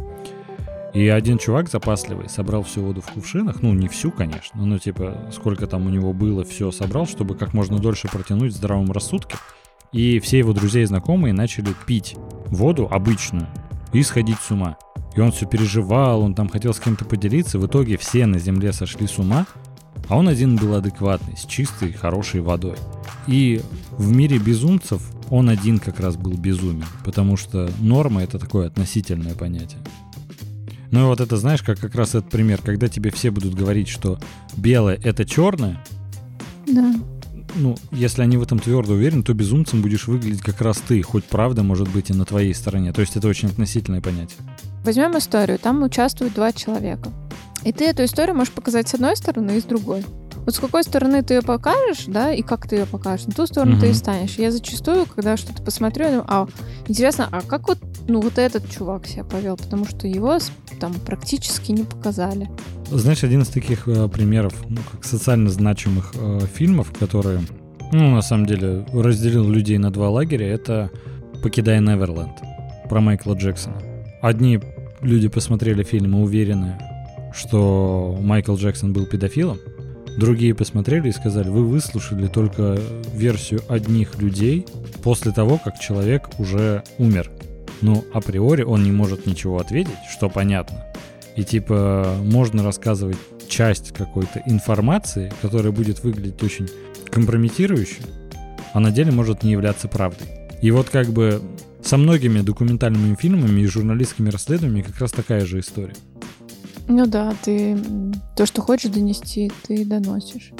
И 0.93 1.07
один 1.07 1.37
чувак 1.37 1.69
запасливый 1.69 2.29
собрал 2.29 2.63
всю 2.63 2.81
воду 2.81 3.01
в 3.01 3.11
кувшинах, 3.11 3.61
ну 3.61 3.73
не 3.73 3.87
всю, 3.87 4.09
конечно, 4.09 4.65
но 4.65 4.79
типа 4.79 5.29
сколько 5.31 5.67
там 5.67 5.85
у 5.85 5.89
него 5.89 6.13
было, 6.13 6.43
все 6.43 6.71
собрал, 6.71 7.05
чтобы 7.05 7.35
как 7.35 7.53
можно 7.53 7.77
дольше 7.77 8.07
протянуть 8.07 8.53
в 8.53 8.55
здравом 8.55 8.91
рассудке. 8.91 9.37
И 9.91 10.19
все 10.19 10.39
его 10.39 10.53
друзья 10.53 10.81
и 10.81 10.85
знакомые 10.85 11.33
начали 11.33 11.73
пить 11.85 12.15
воду 12.47 12.87
обычную 12.89 13.47
и 13.93 14.01
сходить 14.03 14.39
с 14.39 14.51
ума. 14.51 14.77
И 15.15 15.19
он 15.19 15.31
все 15.31 15.45
переживал, 15.45 16.21
он 16.21 16.35
там 16.35 16.49
хотел 16.49 16.73
с 16.73 16.79
кем-то 16.79 17.05
поделиться. 17.05 17.59
В 17.59 17.65
итоге 17.65 17.97
все 17.97 18.25
на 18.25 18.39
земле 18.39 18.73
сошли 18.73 19.07
с 19.07 19.17
ума, 19.17 19.45
а 20.07 20.17
он 20.17 20.27
один 20.27 20.55
был 20.55 20.75
адекватный, 20.75 21.37
с 21.37 21.45
чистой, 21.45 21.91
хорошей 21.91 22.41
водой. 22.41 22.77
И 23.27 23.61
в 23.91 24.15
мире 24.15 24.37
безумцев 24.37 25.01
он 25.29 25.49
один 25.49 25.79
как 25.79 25.99
раз 25.99 26.15
был 26.15 26.33
безумен, 26.33 26.85
потому 27.03 27.37
что 27.37 27.69
норма 27.79 28.23
это 28.23 28.39
такое 28.39 28.67
относительное 28.67 29.35
понятие. 29.35 29.79
Ну 30.91 31.01
и 31.01 31.05
вот 31.05 31.19
это 31.19 31.35
знаешь, 31.37 31.61
как 31.61 31.79
как 31.79 31.95
раз 31.95 32.09
этот 32.15 32.29
пример, 32.29 32.61
когда 32.61 32.87
тебе 32.87 33.11
все 33.11 33.31
будут 33.31 33.53
говорить, 33.53 33.89
что 33.89 34.19
белое 34.55 34.99
это 35.03 35.25
черное. 35.25 35.83
Да. 36.65 36.93
Ну, 37.55 37.75
если 37.91 38.21
они 38.21 38.37
в 38.37 38.43
этом 38.43 38.59
твердо 38.59 38.93
уверены, 38.93 39.23
то 39.23 39.33
безумцем 39.33 39.81
будешь 39.81 40.07
выглядеть 40.07 40.41
как 40.41 40.61
раз 40.61 40.77
ты, 40.77 41.01
хоть 41.01 41.25
правда 41.25 41.63
может 41.63 41.89
быть 41.89 42.09
и 42.09 42.13
на 42.13 42.23
твоей 42.23 42.53
стороне. 42.53 42.93
То 42.93 43.01
есть 43.01 43.15
это 43.15 43.27
очень 43.27 43.49
относительное 43.49 44.01
понятие. 44.01 44.37
Возьмем 44.83 45.17
историю, 45.17 45.57
там 45.57 45.81
участвуют 45.81 46.35
два 46.35 46.51
человека. 46.53 47.11
И 47.63 47.71
ты 47.71 47.85
эту 47.85 48.03
историю 48.05 48.35
можешь 48.35 48.53
показать 48.53 48.87
с 48.87 48.93
одной 48.93 49.15
стороны 49.15 49.57
и 49.57 49.61
с 49.61 49.63
другой. 49.63 50.05
Вот 50.47 50.55
с 50.55 50.59
какой 50.59 50.83
стороны 50.83 51.23
ты 51.23 51.33
ее 51.33 51.41
покажешь, 51.41 52.05
да, 52.07 52.31
и 52.31 52.41
как 52.41 52.69
ты 52.69 52.77
ее 52.77 52.85
покажешь, 52.85 53.25
на 53.27 53.33
ту 53.33 53.45
сторону 53.47 53.75
mm-hmm. 53.75 53.81
ты 53.81 53.89
и 53.89 53.93
станешь. 53.93 54.35
Я 54.37 54.49
зачастую, 54.49 55.05
когда 55.05 55.35
что-то 55.35 55.61
посмотрю, 55.61 56.05
я 56.05 56.11
думаю, 56.11 56.25
а, 56.29 56.47
интересно, 56.87 57.27
а 57.29 57.41
как 57.41 57.67
вот, 57.67 57.79
ну, 58.07 58.21
вот 58.21 58.37
этот 58.37 58.69
чувак 58.69 59.07
себя 59.07 59.25
повел? 59.25 59.57
Потому 59.57 59.83
что 59.83 60.07
его 60.07 60.37
там 60.79 60.93
практически 60.93 61.73
не 61.73 61.83
показали. 61.83 62.49
Знаешь, 62.89 63.25
один 63.25 63.41
из 63.41 63.49
таких 63.49 63.89
э, 63.89 64.07
примеров, 64.07 64.53
ну, 64.69 64.77
как 64.89 65.03
социально 65.03 65.49
значимых 65.49 66.13
э, 66.15 66.39
фильмов, 66.53 66.93
которые, 66.97 67.41
ну, 67.91 68.15
на 68.15 68.21
самом 68.21 68.45
деле, 68.45 68.85
разделил 68.93 69.49
людей 69.49 69.77
на 69.77 69.91
два 69.91 70.09
лагеря, 70.09 70.47
это 70.47 70.91
«Покидая 71.43 71.81
Неверленд» 71.81 72.37
про 72.87 73.01
Майкла 73.01 73.33
Джексона. 73.33 73.81
Одни 74.21 74.61
люди 75.01 75.27
посмотрели 75.27 75.83
фильм 75.83 76.17
и 76.17 76.21
уверены, 76.21 76.77
что 77.33 78.17
Майкл 78.21 78.55
Джексон 78.55 78.93
был 78.93 79.05
педофилом. 79.05 79.59
Другие 80.17 80.55
посмотрели 80.55 81.09
и 81.09 81.11
сказали, 81.11 81.49
вы 81.49 81.63
выслушали 81.63 82.27
только 82.27 82.79
версию 83.13 83.61
одних 83.69 84.19
людей 84.19 84.65
после 85.03 85.31
того, 85.31 85.59
как 85.63 85.79
человек 85.79 86.29
уже 86.39 86.83
умер. 86.97 87.29
Ну, 87.81 88.03
априори 88.13 88.63
он 88.63 88.83
не 88.83 88.91
может 88.91 89.27
ничего 89.27 89.59
ответить, 89.59 89.93
что 90.11 90.29
понятно. 90.29 90.85
И 91.35 91.43
типа 91.43 92.15
можно 92.23 92.63
рассказывать 92.63 93.17
часть 93.47 93.91
какой-то 93.91 94.41
информации, 94.47 95.31
которая 95.41 95.71
будет 95.71 96.03
выглядеть 96.03 96.41
очень 96.41 96.67
компрометирующе, 97.11 98.01
а 98.73 98.79
на 98.79 98.91
деле 98.91 99.11
может 99.11 99.43
не 99.43 99.51
являться 99.51 99.87
правдой. 99.87 100.27
И 100.61 100.71
вот 100.71 100.89
как 100.89 101.09
бы 101.09 101.41
со 101.83 101.97
многими 101.97 102.41
документальными 102.41 103.15
фильмами 103.15 103.61
и 103.61 103.67
журналистскими 103.67 104.29
расследованиями 104.29 104.81
как 104.81 104.99
раз 104.99 105.11
такая 105.11 105.45
же 105.45 105.59
история. 105.59 105.95
Ну 106.87 107.05
да, 107.05 107.33
ты 107.43 107.77
то, 108.35 108.45
что 108.45 108.61
хочешь 108.61 108.91
донести, 108.91 109.51
ты 109.63 109.85
доносишь. 109.85 110.51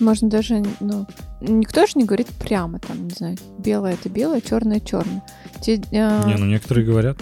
Можно 0.00 0.28
даже, 0.28 0.64
ну, 0.80 1.06
никто 1.40 1.86
же 1.86 1.92
не 1.96 2.04
говорит 2.04 2.28
прямо 2.28 2.78
там, 2.78 3.06
не 3.06 3.14
знаю, 3.14 3.36
белое 3.58 3.94
это 3.94 4.08
белое, 4.08 4.40
черное 4.40 4.80
черное. 4.80 5.22
Те, 5.60 5.74
э... 5.90 6.26
Не, 6.26 6.36
ну 6.36 6.46
некоторые 6.46 6.86
говорят. 6.86 7.18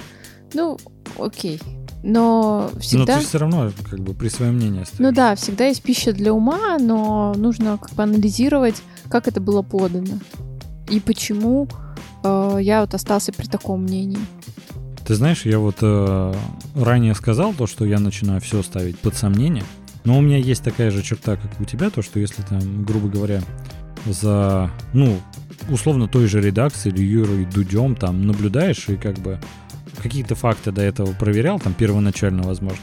Ну, 0.55 0.79
окей. 1.19 1.61
Но 2.03 2.71
всегда... 2.81 3.15
Но 3.15 3.21
ты 3.21 3.27
все 3.27 3.39
равно 3.39 3.71
как 3.89 4.01
бы 4.01 4.15
при 4.15 4.29
своем 4.29 4.57
мнении 4.57 4.83
остаешься. 4.83 5.03
Ну 5.03 5.13
да, 5.13 5.35
всегда 5.35 5.67
есть 5.67 5.83
пища 5.83 6.13
для 6.13 6.33
ума, 6.33 6.79
но 6.79 7.33
нужно 7.37 7.79
как 7.79 7.93
бы 7.93 8.03
анализировать, 8.03 8.83
как 9.09 9.29
это 9.29 9.41
было 9.41 9.63
подано. 9.63 10.19
И 10.89 10.99
почему 10.99 11.69
э, 12.25 12.59
я 12.61 12.81
вот 12.81 12.95
остался 12.95 13.33
при 13.33 13.47
таком 13.47 13.83
мнении. 13.83 14.19
Ты 15.07 15.15
знаешь, 15.15 15.45
я 15.45 15.59
вот 15.59 15.77
э, 15.81 16.35
ранее 16.77 17.15
сказал 17.15 17.55
то, 17.55 17.67
что 17.67 17.85
я 17.85 17.99
начинаю 17.99 18.41
все 18.41 18.63
ставить 18.63 18.99
под 18.99 19.17
сомнение. 19.17 19.65
Но 20.05 20.19
у 20.19 20.21
меня 20.21 20.39
есть 20.39 20.63
такая 20.63 20.91
же 20.91 21.03
черта, 21.03 21.37
как 21.37 21.61
у 21.61 21.65
тебя, 21.65 21.91
то, 21.91 22.03
что 22.03 22.19
если 22.19 22.43
там, 22.43 22.85
грубо 22.85 23.09
говоря, 23.09 23.41
за, 24.07 24.71
ну, 24.93 25.19
условно 25.69 26.09
той 26.09 26.27
же 26.27 26.41
редакции 26.41 26.91
или 26.91 27.03
Юрой 27.03 27.45
Дудем 27.45 27.95
там 27.95 28.27
наблюдаешь 28.27 28.89
и 28.89 28.97
как 28.97 29.19
бы 29.19 29.39
какие-то 30.03 30.35
факты 30.35 30.73
до 30.73 30.83
этого 30.83 31.13
проверял, 31.13 31.61
там 31.61 31.75
первоначально, 31.75 32.43
возможно, 32.43 32.81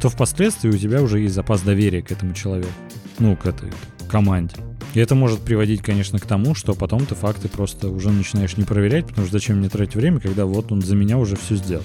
то 0.00 0.08
впоследствии 0.08 0.68
у 0.68 0.76
тебя 0.76 1.02
уже 1.02 1.20
есть 1.20 1.34
запас 1.34 1.62
доверия 1.62 2.02
к 2.02 2.12
этому 2.12 2.34
человеку, 2.34 2.70
ну, 3.18 3.36
к 3.36 3.46
этой 3.46 3.70
команде. 4.08 4.54
И 4.94 5.00
это 5.00 5.14
может 5.14 5.40
приводить, 5.40 5.82
конечно, 5.82 6.18
к 6.18 6.26
тому, 6.26 6.54
что 6.54 6.74
потом 6.74 7.06
ты 7.06 7.14
факты 7.14 7.48
просто 7.48 7.88
уже 7.88 8.10
начинаешь 8.10 8.56
не 8.56 8.64
проверять, 8.64 9.06
потому 9.06 9.26
что 9.26 9.38
зачем 9.38 9.58
мне 9.58 9.68
тратить 9.68 9.96
время, 9.96 10.20
когда 10.20 10.46
вот 10.46 10.72
он 10.72 10.82
за 10.82 10.96
меня 10.96 11.18
уже 11.18 11.36
все 11.36 11.56
сделал. 11.56 11.84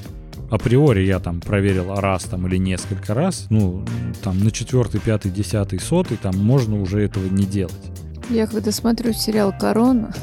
Априори 0.49 1.03
я 1.03 1.19
там 1.19 1.41
проверил 1.41 1.95
раз 1.95 2.23
там 2.25 2.47
или 2.47 2.57
несколько 2.57 3.13
раз, 3.13 3.47
ну, 3.49 3.85
там 4.23 4.39
на 4.43 4.51
четвертый, 4.51 5.01
пятый, 5.01 5.31
десятый, 5.31 5.79
сотый, 5.79 6.17
там 6.17 6.37
можно 6.37 6.81
уже 6.81 7.01
этого 7.01 7.25
не 7.27 7.45
делать. 7.45 7.73
Я 8.29 8.47
когда 8.47 8.71
смотрю 8.71 9.13
сериал 9.13 9.53
«Корона», 9.59 10.13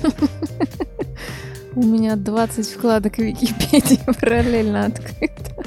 у 1.75 1.83
меня 1.83 2.17
20 2.17 2.67
вкладок 2.67 3.17
в 3.17 3.19
Википедии 3.19 4.01
параллельно 4.21 4.87
открыто. 4.87 5.65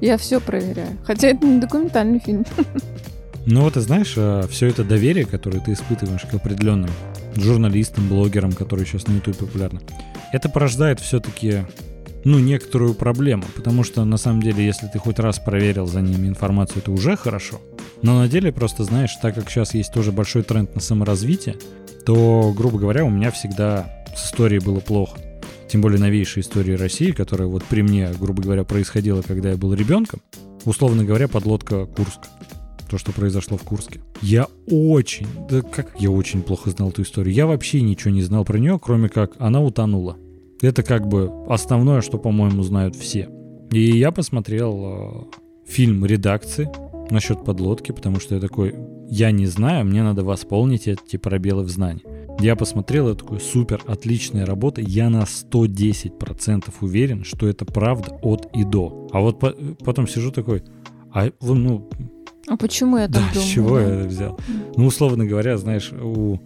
Я 0.00 0.16
все 0.16 0.40
проверяю. 0.40 0.98
Хотя 1.04 1.28
это 1.28 1.46
не 1.46 1.60
документальный 1.60 2.20
фильм. 2.20 2.44
Ну 3.46 3.62
вот, 3.62 3.74
ты 3.74 3.80
знаешь, 3.80 4.14
э, 4.16 4.46
все 4.50 4.66
это 4.66 4.84
доверие, 4.84 5.24
которое 5.24 5.60
ты 5.60 5.72
испытываешь 5.72 6.22
к 6.22 6.34
определенным 6.34 6.90
журналистам, 7.36 8.08
блогерам, 8.08 8.52
которые 8.52 8.86
сейчас 8.86 9.06
на 9.06 9.14
YouTube 9.14 9.38
популярны, 9.38 9.80
это 10.32 10.48
порождает 10.48 11.00
все-таки 11.00 11.64
ну, 12.24 12.38
некоторую 12.38 12.94
проблему, 12.94 13.44
потому 13.56 13.82
что, 13.82 14.04
на 14.04 14.18
самом 14.18 14.42
деле, 14.42 14.64
если 14.64 14.86
ты 14.88 14.98
хоть 14.98 15.18
раз 15.18 15.38
проверил 15.38 15.86
за 15.86 16.02
ними 16.02 16.28
информацию, 16.28 16.78
это 16.78 16.90
уже 16.90 17.16
хорошо. 17.16 17.60
Но 18.02 18.18
на 18.18 18.28
деле, 18.28 18.52
просто 18.52 18.84
знаешь, 18.84 19.16
так 19.22 19.34
как 19.34 19.48
сейчас 19.48 19.74
есть 19.74 19.92
тоже 19.92 20.12
большой 20.12 20.42
тренд 20.42 20.74
на 20.74 20.80
саморазвитие, 20.80 21.56
то, 22.04 22.52
грубо 22.56 22.78
говоря, 22.78 23.04
у 23.04 23.10
меня 23.10 23.30
всегда 23.30 24.04
с 24.14 24.26
историей 24.26 24.60
было 24.60 24.80
плохо. 24.80 25.18
тем 25.68 25.80
более 25.80 26.00
новейшей 26.00 26.42
истории 26.42 26.72
России, 26.72 27.12
которая 27.12 27.46
вот 27.46 27.64
при 27.64 27.82
мне, 27.82 28.10
грубо 28.18 28.42
говоря, 28.42 28.64
происходила, 28.64 29.22
когда 29.22 29.50
я 29.50 29.56
был 29.56 29.72
ребенком, 29.72 30.20
условно 30.64 31.04
говоря, 31.04 31.28
подлодка 31.28 31.86
Курск. 31.86 32.20
То, 32.90 32.98
что 32.98 33.12
произошло 33.12 33.56
в 33.56 33.62
Курске. 33.62 34.00
Я 34.20 34.48
очень, 34.68 35.28
да 35.48 35.62
как 35.62 35.94
я 36.00 36.10
очень 36.10 36.42
плохо 36.42 36.70
знал 36.70 36.90
эту 36.90 37.02
историю. 37.02 37.32
Я 37.32 37.46
вообще 37.46 37.82
ничего 37.82 38.10
не 38.10 38.22
знал 38.22 38.44
про 38.44 38.58
нее, 38.58 38.80
кроме 38.82 39.08
как 39.08 39.36
она 39.38 39.60
утонула. 39.60 40.16
Это 40.60 40.82
как 40.82 41.06
бы 41.06 41.30
основное, 41.48 42.00
что, 42.00 42.18
по-моему, 42.18 42.64
знают 42.64 42.96
все. 42.96 43.28
И 43.70 43.96
я 43.96 44.10
посмотрел 44.10 44.82
э, 44.84 45.70
фильм 45.70 46.04
редакции 46.04 46.68
насчет 47.10 47.44
подлодки, 47.44 47.92
потому 47.92 48.18
что 48.18 48.34
я 48.34 48.40
такой, 48.40 48.74
я 49.08 49.30
не 49.30 49.46
знаю, 49.46 49.84
мне 49.84 50.02
надо 50.02 50.24
восполнить 50.24 50.88
эти 50.88 51.16
пробелы 51.16 51.62
в 51.62 51.70
знании. 51.70 52.02
Я 52.40 52.56
посмотрел, 52.56 53.08
это 53.08 53.20
такой 53.20 53.38
супер 53.38 53.82
отличная 53.86 54.44
работа. 54.46 54.80
Я 54.80 55.10
на 55.10 55.22
110% 55.22 56.74
уверен, 56.80 57.22
что 57.22 57.46
это 57.46 57.64
правда 57.64 58.18
от 58.22 58.48
и 58.52 58.64
до. 58.64 59.08
А 59.12 59.20
вот 59.20 59.38
по- 59.38 59.54
потом 59.84 60.08
сижу 60.08 60.32
такой, 60.32 60.64
а 61.12 61.30
ну... 61.40 61.88
А 62.50 62.56
почему 62.56 62.98
я 62.98 63.06
так 63.06 63.22
да, 63.22 63.28
думаю? 63.32 63.46
с 63.46 63.48
чего 63.48 63.76
да? 63.76 63.82
я 63.82 63.88
это 63.94 64.08
взял? 64.08 64.40
Ну, 64.76 64.86
условно 64.86 65.24
говоря, 65.24 65.56
знаешь, 65.56 65.92
у 65.92 66.40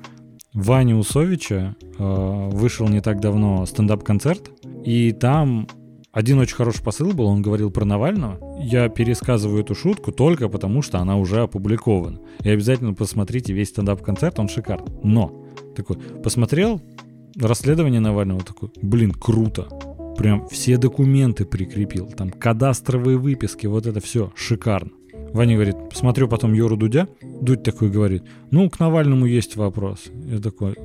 Вани 0.53 0.93
Усовича 0.93 1.77
э, 1.81 2.49
вышел 2.53 2.87
не 2.89 3.01
так 3.01 3.21
давно 3.21 3.65
стендап-концерт, 3.65 4.51
и 4.85 5.13
там 5.13 5.67
один 6.13 6.39
очень 6.41 6.57
хороший 6.57 6.85
посыл 6.85 7.15
был, 7.15 7.25
он 7.25 7.41
говорил 7.41 7.71
про 7.71 7.87
Навального. 7.87 8.39
Я 8.61 8.91
пересказываю 8.91 9.63
эту 9.63 9.75
шутку 9.75 10.13
только 10.13 10.51
потому, 10.51 10.83
что 10.83 10.99
она 10.99 11.17
уже 11.17 11.41
опубликована. 11.41 12.21
И 12.43 12.51
обязательно 12.51 12.93
посмотрите 12.93 13.55
весь 13.55 13.71
стендап-концерт, 13.71 14.39
он 14.39 14.51
шикарный. 14.51 14.93
Но 15.03 15.47
такой 15.75 15.97
посмотрел 16.23 16.83
расследование 17.35 18.01
Навального, 18.01 18.43
такой, 18.43 18.69
блин, 18.83 19.13
круто. 19.13 19.69
Прям 20.19 20.47
все 20.49 20.77
документы 20.77 21.47
прикрепил, 21.47 22.09
там 22.09 22.29
кадастровые 22.29 23.17
выписки, 23.17 23.67
вот 23.67 23.87
это 23.87 24.01
все 24.01 24.31
шикарно. 24.37 24.91
Ваня 25.35 25.57
говорит, 25.57 25.76
посмотрю 25.91 26.29
потом 26.29 26.53
Юру 26.53 26.76
Дудя. 26.76 27.09
Дудь 27.43 27.64
такой 27.64 27.91
говорит, 27.91 28.23
ну, 28.53 28.71
к 28.71 28.79
Навальному 28.79 29.26
есть 29.26 29.57
вопрос. 29.57 30.05
Я 30.26 30.38
такой, 30.38 30.76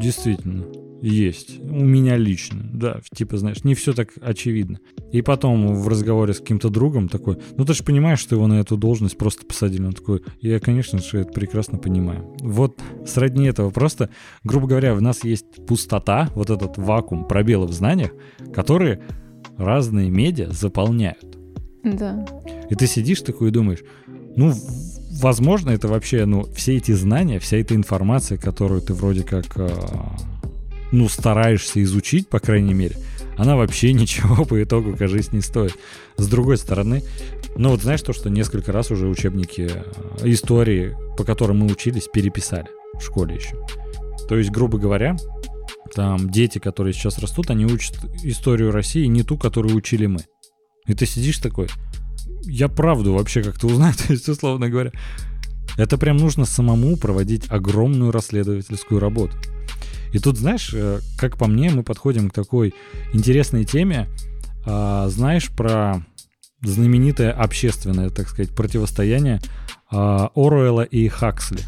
действительно, 0.00 0.64
есть. 1.02 1.60
У 1.60 1.84
меня 1.84 2.16
лично, 2.16 2.62
да, 2.72 3.00
типа, 3.14 3.36
знаешь, 3.36 3.64
не 3.64 3.74
все 3.74 3.92
так 3.92 4.08
очевидно. 4.22 4.78
И 5.12 5.20
потом 5.20 5.74
в 5.74 5.88
разговоре 5.88 6.32
с 6.32 6.38
каким-то 6.38 6.70
другом 6.70 7.10
такой, 7.10 7.36
ну 7.58 7.66
ты 7.66 7.74
же 7.74 7.84
понимаешь, 7.84 8.20
что 8.20 8.34
его 8.34 8.46
на 8.46 8.60
эту 8.60 8.78
должность 8.78 9.18
просто 9.18 9.44
посадили. 9.44 9.84
Он 9.84 9.92
такой, 9.92 10.22
я, 10.40 10.58
конечно 10.58 10.98
же, 10.98 11.18
это 11.18 11.32
прекрасно 11.32 11.76
понимаю. 11.76 12.34
Вот 12.40 12.80
сродни 13.06 13.46
этого 13.46 13.70
просто, 13.70 14.08
грубо 14.42 14.68
говоря, 14.68 14.94
в 14.94 15.02
нас 15.02 15.22
есть 15.22 15.66
пустота, 15.66 16.30
вот 16.34 16.48
этот 16.48 16.78
вакуум, 16.78 17.28
пробелы 17.28 17.66
в 17.66 17.72
знаниях, 17.72 18.12
которые 18.54 19.02
разные 19.58 20.08
медиа 20.08 20.50
заполняют. 20.50 21.41
Да. 21.84 22.24
И 22.70 22.74
ты 22.74 22.86
сидишь 22.86 23.20
такой 23.22 23.48
и 23.48 23.52
думаешь, 23.52 23.80
ну, 24.36 24.52
возможно, 25.20 25.70
это 25.70 25.88
вообще, 25.88 26.24
ну, 26.24 26.44
все 26.54 26.76
эти 26.76 26.92
знания, 26.92 27.38
вся 27.38 27.58
эта 27.58 27.74
информация, 27.74 28.38
которую 28.38 28.80
ты 28.80 28.94
вроде 28.94 29.22
как 29.22 29.56
ну, 30.92 31.08
стараешься 31.08 31.82
изучить, 31.82 32.28
по 32.28 32.38
крайней 32.38 32.74
мере, 32.74 32.96
она 33.36 33.56
вообще 33.56 33.92
ничего 33.94 34.44
по 34.44 34.62
итогу, 34.62 34.94
кажись, 34.96 35.32
не 35.32 35.40
стоит. 35.40 35.74
С 36.16 36.28
другой 36.28 36.58
стороны, 36.58 37.02
ну 37.56 37.70
вот 37.70 37.82
знаешь 37.82 38.02
то, 38.02 38.12
что 38.12 38.30
несколько 38.30 38.70
раз 38.70 38.90
уже 38.90 39.08
учебники 39.08 39.70
э, 39.70 40.30
истории, 40.30 40.96
по 41.16 41.24
которым 41.24 41.60
мы 41.60 41.66
учились, 41.66 42.08
переписали 42.12 42.68
в 42.94 43.00
школе 43.00 43.36
еще. 43.36 43.56
То 44.28 44.36
есть, 44.36 44.50
грубо 44.50 44.78
говоря, 44.78 45.16
там 45.94 46.30
дети, 46.30 46.58
которые 46.58 46.92
сейчас 46.92 47.18
растут, 47.18 47.50
они 47.50 47.66
учат 47.66 47.96
историю 48.22 48.70
России 48.70 49.06
не 49.06 49.22
ту, 49.22 49.36
которую 49.36 49.74
учили 49.74 50.06
мы. 50.06 50.20
И 50.86 50.94
ты 50.94 51.06
сидишь 51.06 51.38
такой, 51.38 51.68
я 52.42 52.68
правду 52.68 53.14
вообще 53.14 53.42
как-то 53.42 53.66
узнаю, 53.66 53.94
то 54.06 54.12
есть, 54.12 54.28
условно 54.28 54.68
говоря. 54.68 54.92
Это 55.78 55.96
прям 55.96 56.18
нужно 56.18 56.44
самому 56.44 56.96
проводить 56.96 57.50
огромную 57.50 58.12
расследовательскую 58.12 59.00
работу. 59.00 59.36
И 60.12 60.18
тут, 60.18 60.36
знаешь, 60.36 60.70
э, 60.74 61.00
как 61.16 61.38
по 61.38 61.46
мне, 61.46 61.70
мы 61.70 61.82
подходим 61.82 62.28
к 62.28 62.34
такой 62.34 62.74
интересной 63.14 63.64
теме. 63.64 64.08
А, 64.66 65.08
знаешь 65.08 65.50
про 65.50 66.04
знаменитое 66.60 67.32
общественное, 67.32 68.10
так 68.10 68.28
сказать, 68.28 68.54
противостояние 68.54 69.40
а, 69.90 70.30
Оруэлла 70.34 70.82
и 70.82 71.08
Хаксли? 71.08 71.60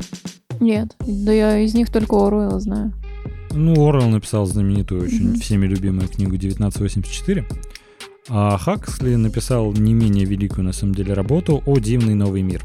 Нет, 0.61 0.95
да 1.01 1.33
я 1.33 1.59
из 1.59 1.75
них 1.75 1.91
только 1.91 2.15
Оруэлла 2.15 2.61
знаю. 2.61 2.93
Ну, 3.51 3.73
Оруэлл 3.89 4.09
написал 4.09 4.47
знаменитую, 4.47 5.05
очень 5.05 5.33
mm-hmm. 5.33 5.41
всеми 5.41 5.67
любимую 5.67 6.09
книгу 6.09 6.37
«1984». 6.37 7.45
А 8.29 8.57
Хаксли 8.59 9.17
написал 9.17 9.73
не 9.73 9.93
менее 9.93 10.25
великую, 10.25 10.65
на 10.65 10.73
самом 10.73 10.95
деле, 10.95 11.13
работу 11.15 11.63
о 11.67 11.79
«Дивный 11.79 12.15
новый 12.15 12.43
мир». 12.43 12.65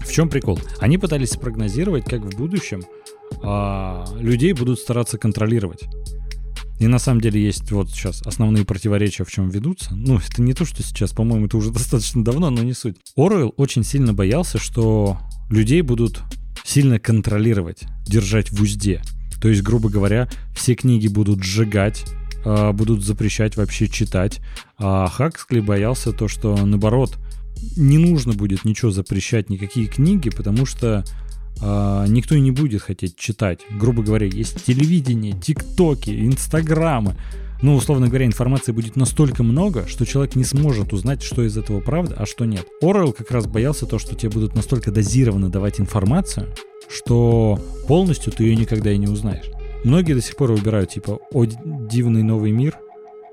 В 0.00 0.12
чем 0.12 0.28
прикол? 0.28 0.58
Они 0.78 0.98
пытались 0.98 1.30
спрогнозировать, 1.30 2.04
как 2.04 2.22
в 2.22 2.36
будущем– 2.36 2.82
а, 3.42 4.04
людей 4.18 4.52
будут 4.52 4.78
стараться 4.78 5.18
контролировать. 5.18 5.84
И 6.78 6.86
на 6.86 6.98
самом 6.98 7.20
деле 7.20 7.42
есть 7.42 7.70
вот 7.72 7.90
сейчас 7.90 8.22
основные 8.22 8.64
противоречия, 8.64 9.24
в 9.24 9.30
чем 9.30 9.50
ведутся. 9.50 9.94
Ну, 9.94 10.18
это 10.18 10.40
не 10.40 10.54
то, 10.54 10.64
что 10.64 10.82
сейчас, 10.82 11.12
по-моему, 11.12 11.46
это 11.46 11.56
уже 11.56 11.70
достаточно 11.72 12.24
давно, 12.24 12.50
но 12.50 12.62
не 12.62 12.72
суть. 12.72 12.96
Оруэлл 13.16 13.54
очень 13.56 13.84
сильно 13.84 14.14
боялся, 14.14 14.58
что 14.58 15.18
людей 15.50 15.82
будут 15.82 16.20
сильно 16.64 16.98
контролировать, 16.98 17.82
держать 18.06 18.50
в 18.50 18.60
узде. 18.62 19.02
То 19.40 19.48
есть, 19.48 19.62
грубо 19.62 19.88
говоря, 19.88 20.28
все 20.54 20.74
книги 20.74 21.08
будут 21.08 21.42
сжигать, 21.42 22.04
а, 22.44 22.72
будут 22.72 23.04
запрещать 23.04 23.56
вообще 23.56 23.88
читать. 23.88 24.40
А 24.78 25.06
Хаксли 25.08 25.60
боялся 25.60 26.12
то, 26.12 26.28
что 26.28 26.56
наоборот, 26.56 27.18
не 27.76 27.98
нужно 27.98 28.32
будет 28.32 28.64
ничего 28.64 28.90
запрещать, 28.90 29.50
никакие 29.50 29.86
книги, 29.86 30.30
потому 30.30 30.64
что 30.64 31.04
э, 31.60 32.04
никто 32.08 32.34
и 32.34 32.40
не 32.40 32.50
будет 32.50 32.82
хотеть 32.82 33.16
читать. 33.16 33.60
Грубо 33.70 34.02
говоря, 34.02 34.26
есть 34.26 34.64
телевидение, 34.64 35.38
тиктоки, 35.38 36.10
инстаграмы. 36.10 37.16
Ну, 37.62 37.74
условно 37.74 38.08
говоря, 38.08 38.24
информации 38.24 38.72
будет 38.72 38.96
настолько 38.96 39.42
много, 39.42 39.86
что 39.86 40.06
человек 40.06 40.34
не 40.34 40.44
сможет 40.44 40.94
узнать, 40.94 41.22
что 41.22 41.42
из 41.42 41.58
этого 41.58 41.80
правда, 41.80 42.16
а 42.18 42.24
что 42.24 42.46
нет. 42.46 42.66
Орел 42.80 43.12
как 43.12 43.30
раз 43.30 43.46
боялся 43.46 43.84
то, 43.84 43.98
что 43.98 44.14
тебе 44.14 44.30
будут 44.30 44.54
настолько 44.54 44.90
дозированно 44.90 45.50
давать 45.50 45.78
информацию, 45.78 46.46
что 46.88 47.60
полностью 47.86 48.32
ты 48.32 48.44
ее 48.44 48.56
никогда 48.56 48.90
и 48.90 48.96
не 48.96 49.08
узнаешь. 49.08 49.50
Многие 49.84 50.14
до 50.14 50.20
сих 50.20 50.36
пор 50.36 50.52
выбирают, 50.52 50.90
типа, 50.90 51.18
«О, 51.32 51.44
дивный 51.44 52.22
новый 52.22 52.50
мир» 52.52 52.78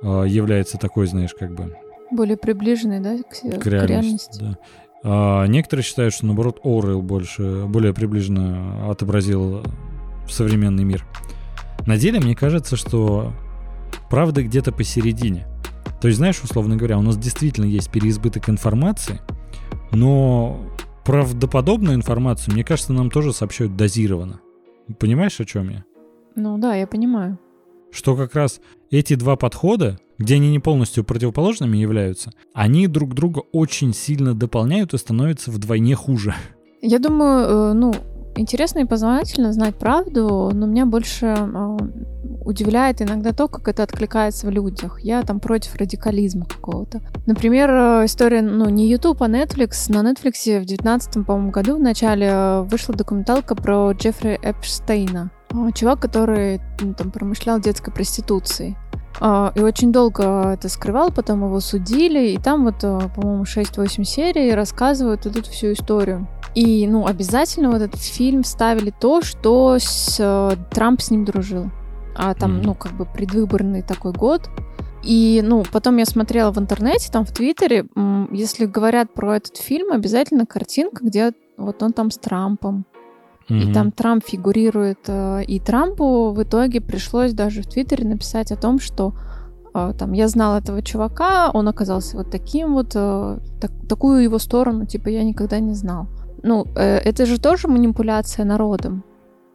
э, 0.02 0.26
является 0.28 0.78
такой, 0.78 1.08
знаешь, 1.08 1.34
как 1.38 1.54
бы... 1.54 1.76
Более 2.12 2.38
приближенный, 2.38 3.02
да, 3.02 3.18
к, 3.18 3.60
к, 3.60 3.64
к 3.64 3.66
реальности. 3.68 4.40
Да. 4.40 4.58
А 5.04 5.46
некоторые 5.46 5.84
считают, 5.84 6.14
что 6.14 6.26
наоборот 6.26 6.60
Оруэлл 6.64 7.02
больше, 7.02 7.66
более 7.68 7.94
приближенно 7.94 8.90
отобразил 8.90 9.64
современный 10.30 10.84
мир. 10.84 11.06
На 11.86 11.98
деле 11.98 12.20
мне 12.20 12.36
кажется, 12.36 12.76
что 12.76 13.34
правда 14.10 14.44
где-то 14.44 14.72
посередине. 14.72 15.48
То 16.02 16.08
есть, 16.08 16.18
знаешь, 16.18 16.42
условно 16.42 16.76
говоря, 16.76 16.98
у 16.98 17.02
нас 17.02 17.18
действительно 17.18 17.66
есть 17.66 17.90
переизбыток 17.90 18.50
информации, 18.50 19.22
но 19.92 20.60
правдоподобную 21.06 21.96
информацию, 21.96 22.54
мне 22.54 22.64
кажется, 22.64 22.94
нам 22.94 23.10
тоже 23.10 23.34
сообщают 23.34 23.76
дозированно. 23.76 24.40
Понимаешь, 25.00 25.40
о 25.40 25.46
чем 25.46 25.70
я? 25.70 25.84
Ну 26.38 26.60
да, 26.60 26.76
я 26.76 26.86
понимаю. 26.86 27.40
Что 27.92 28.16
как 28.16 28.36
раз 28.36 28.62
эти 28.92 29.16
два 29.16 29.36
подхода, 29.36 29.98
где 30.20 30.36
они 30.36 30.52
не 30.52 30.60
полностью 30.60 31.04
противоположными 31.04 31.78
являются, 31.78 32.32
они 32.54 32.86
друг 32.88 33.16
друга 33.16 33.42
очень 33.52 33.92
сильно 33.92 34.36
дополняют 34.36 34.94
и 34.94 34.98
становятся 35.00 35.50
вдвойне 35.50 35.96
хуже. 35.96 36.36
Я 36.82 37.00
думаю, 37.00 37.48
э, 37.48 37.74
ну, 37.74 37.92
интересно 38.36 38.80
и 38.80 38.86
познавательно 38.86 39.52
знать 39.52 39.78
правду, 39.78 40.52
но 40.54 40.68
меня 40.68 40.86
больше 40.86 41.26
э, 41.26 41.78
удивляет 42.46 43.02
иногда 43.02 43.34
то, 43.34 43.48
как 43.48 43.68
это 43.68 43.82
откликается 43.82 44.46
в 44.46 44.52
людях. 44.52 45.00
Я 45.02 45.24
там 45.24 45.40
против 45.40 45.76
радикализма 45.76 46.46
какого-то. 46.46 47.02
Например, 47.26 47.72
э, 47.72 48.06
история, 48.06 48.44
ну, 48.44 48.70
не 48.70 48.88
YouTube, 48.88 49.24
а 49.24 49.28
Netflix. 49.28 49.92
На 49.92 50.08
Netflix 50.08 50.60
в 50.60 50.66
19 50.66 51.26
по-моему, 51.26 51.50
году 51.50 51.78
в 51.78 51.82
начале 51.82 52.62
вышла 52.62 52.94
документалка 52.94 53.56
про 53.56 53.92
Джеффри 53.94 54.40
Эпштейна. 54.44 55.32
Чувак, 55.74 56.00
который 56.00 56.62
ну, 56.82 56.94
там 56.94 57.12
промышлял 57.12 57.60
детской 57.60 57.92
проституцией. 57.92 58.78
А, 59.20 59.52
и 59.56 59.62
очень 59.62 59.92
долго 59.92 60.52
это 60.54 60.70
скрывал, 60.70 61.12
потом 61.12 61.44
его 61.44 61.60
судили, 61.60 62.30
и 62.30 62.38
там 62.38 62.66
вот, 62.66 62.84
а, 62.84 63.10
по-моему, 63.10 63.44
6-8 63.44 64.04
серий 64.04 64.54
рассказывают 64.54 65.26
эту 65.26 65.44
всю 65.44 65.74
историю. 65.74 66.28
И, 66.54 66.88
ну, 66.88 67.08
обязательно 67.08 67.72
вот 67.72 67.82
этот 67.82 68.02
фильм 68.02 68.44
ставили 68.44 68.92
то, 68.92 69.22
что 69.22 69.78
с, 69.80 70.58
Трамп 70.72 71.02
с 71.02 71.12
ним 71.12 71.26
дружил. 71.26 71.70
А 72.16 72.34
там, 72.34 72.62
ну, 72.62 72.74
как 72.74 72.94
бы 72.94 73.06
предвыборный 73.06 73.84
такой 73.84 74.12
год. 74.12 74.50
И, 75.04 75.42
ну, 75.46 75.64
потом 75.72 75.98
я 75.98 76.06
смотрела 76.06 76.52
в 76.52 76.58
интернете, 76.58 77.12
там 77.12 77.26
в 77.26 77.32
Твиттере, 77.32 77.86
если 78.32 78.66
говорят 78.66 79.14
про 79.14 79.38
этот 79.38 79.58
фильм, 79.58 79.92
обязательно 79.92 80.46
картинка, 80.46 81.06
где 81.06 81.34
вот 81.58 81.82
он 81.84 81.94
там 81.94 82.10
с 82.10 82.18
Трампом. 82.18 82.86
Угу. 83.50 83.58
И 83.58 83.74
там 83.74 83.92
Трамп 83.92 84.24
фигурирует. 84.26 85.00
Э, 85.08 85.44
и 85.44 85.60
Трампу 85.60 86.32
в 86.32 86.44
итоге 86.44 86.82
пришлось 86.82 87.34
даже 87.34 87.62
в 87.62 87.68
Твиттере 87.68 88.06
написать 88.06 88.52
о 88.52 88.58
том, 88.58 88.80
что 88.80 89.14
э, 89.74 89.94
там 89.98 90.14
я 90.14 90.28
знал 90.28 90.58
этого 90.58 90.82
чувака, 90.82 91.50
он 91.54 91.68
оказался 91.68 92.18
вот 92.18 92.30
таким 92.30 92.74
вот, 92.74 92.92
э, 92.96 93.40
так, 93.62 93.72
такую 93.88 94.24
его 94.24 94.40
сторону, 94.40 94.86
типа, 94.86 95.10
я 95.10 95.24
никогда 95.24 95.60
не 95.60 95.74
знал. 95.74 96.08
Ну, 96.44 96.66
это 96.76 97.26
же 97.26 97.40
тоже 97.40 97.68
манипуляция 97.68 98.46
народом. 98.46 99.04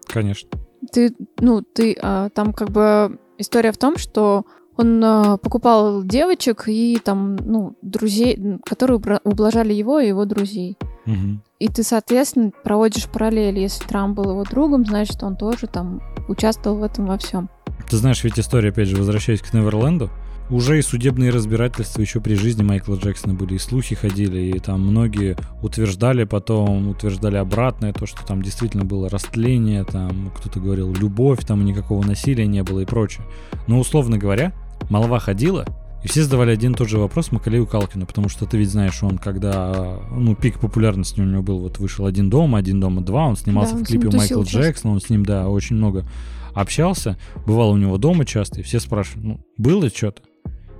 Конечно. 0.08 0.50
Ты, 0.92 1.14
ну, 1.38 1.62
ты, 1.62 1.94
там 2.34 2.52
как 2.52 2.70
бы 2.70 3.20
история 3.38 3.70
в 3.70 3.78
том, 3.78 3.96
что 3.96 4.44
он 4.76 5.38
покупал 5.42 6.02
девочек 6.02 6.64
и 6.66 6.98
там, 7.02 7.36
ну, 7.36 7.76
друзей, 7.82 8.58
которые 8.64 9.00
ублажали 9.24 9.72
его 9.72 10.00
и 10.00 10.08
его 10.08 10.24
друзей. 10.24 10.76
Угу. 11.06 11.40
И 11.58 11.68
ты, 11.68 11.82
соответственно, 11.82 12.52
проводишь 12.64 13.08
параллель. 13.08 13.58
Если 13.58 13.84
Трамп 13.86 14.16
был 14.16 14.30
его 14.30 14.44
другом, 14.44 14.84
значит, 14.84 15.22
он 15.22 15.36
тоже 15.36 15.66
там 15.66 16.00
участвовал 16.28 16.78
в 16.78 16.82
этом 16.82 17.06
во 17.06 17.18
всем. 17.18 17.48
Ты 17.88 17.96
знаешь, 17.96 18.24
ведь 18.24 18.38
история, 18.38 18.70
опять 18.70 18.88
же, 18.88 18.96
возвращаясь 18.96 19.42
к 19.42 19.52
Неверленду, 19.52 20.10
уже 20.50 20.78
и 20.78 20.82
судебные 20.82 21.30
разбирательства 21.30 22.00
еще 22.00 22.20
при 22.20 22.34
жизни 22.34 22.62
Майкла 22.62 22.96
Джексона 22.96 23.34
были, 23.34 23.54
и 23.54 23.58
слухи 23.58 23.94
ходили, 23.94 24.38
и 24.56 24.58
там 24.58 24.80
многие 24.80 25.36
утверждали 25.62 26.24
потом, 26.24 26.88
утверждали 26.88 27.36
обратное, 27.36 27.92
то, 27.92 28.06
что 28.06 28.26
там 28.26 28.42
действительно 28.42 28.84
было 28.84 29.08
растление, 29.08 29.84
там 29.84 30.30
кто-то 30.36 30.60
говорил 30.60 30.92
любовь, 30.92 31.44
там 31.46 31.64
никакого 31.64 32.04
насилия 32.04 32.46
не 32.46 32.62
было 32.62 32.80
и 32.80 32.84
прочее. 32.84 33.24
Но, 33.66 33.78
условно 33.78 34.18
говоря, 34.18 34.52
молва 34.88 35.18
ходила, 35.18 35.66
и 36.02 36.08
все 36.08 36.22
задавали 36.22 36.50
один 36.50 36.72
и 36.72 36.74
тот 36.74 36.88
же 36.88 36.98
вопрос 36.98 37.30
Макалею 37.30 37.66
Калкину, 37.66 38.06
потому 38.06 38.28
что 38.28 38.44
ты 38.44 38.58
ведь 38.58 38.70
знаешь, 38.70 39.02
он 39.02 39.18
когда, 39.18 40.00
ну, 40.10 40.34
пик 40.34 40.58
популярности 40.58 41.20
у 41.20 41.24
него 41.24 41.42
был, 41.42 41.60
вот 41.60 41.78
вышел 41.78 42.06
«Один 42.06 42.28
дома», 42.28 42.58
«Один 42.58 42.80
дома 42.80 43.02
два», 43.02 43.26
он 43.26 43.36
снимался 43.36 43.74
да, 43.74 43.80
в 43.80 43.84
клипе 43.84 44.10
Майкла 44.10 44.42
Джексона, 44.42 44.94
он 44.94 45.00
с 45.00 45.10
ним, 45.10 45.24
да, 45.24 45.48
очень 45.48 45.76
много 45.76 46.04
общался, 46.54 47.16
бывал 47.46 47.70
у 47.70 47.76
него 47.76 47.98
дома 47.98 48.24
часто, 48.24 48.60
и 48.60 48.62
все 48.62 48.80
спрашивали, 48.80 49.26
ну, 49.26 49.40
было 49.56 49.88
что-то? 49.88 50.22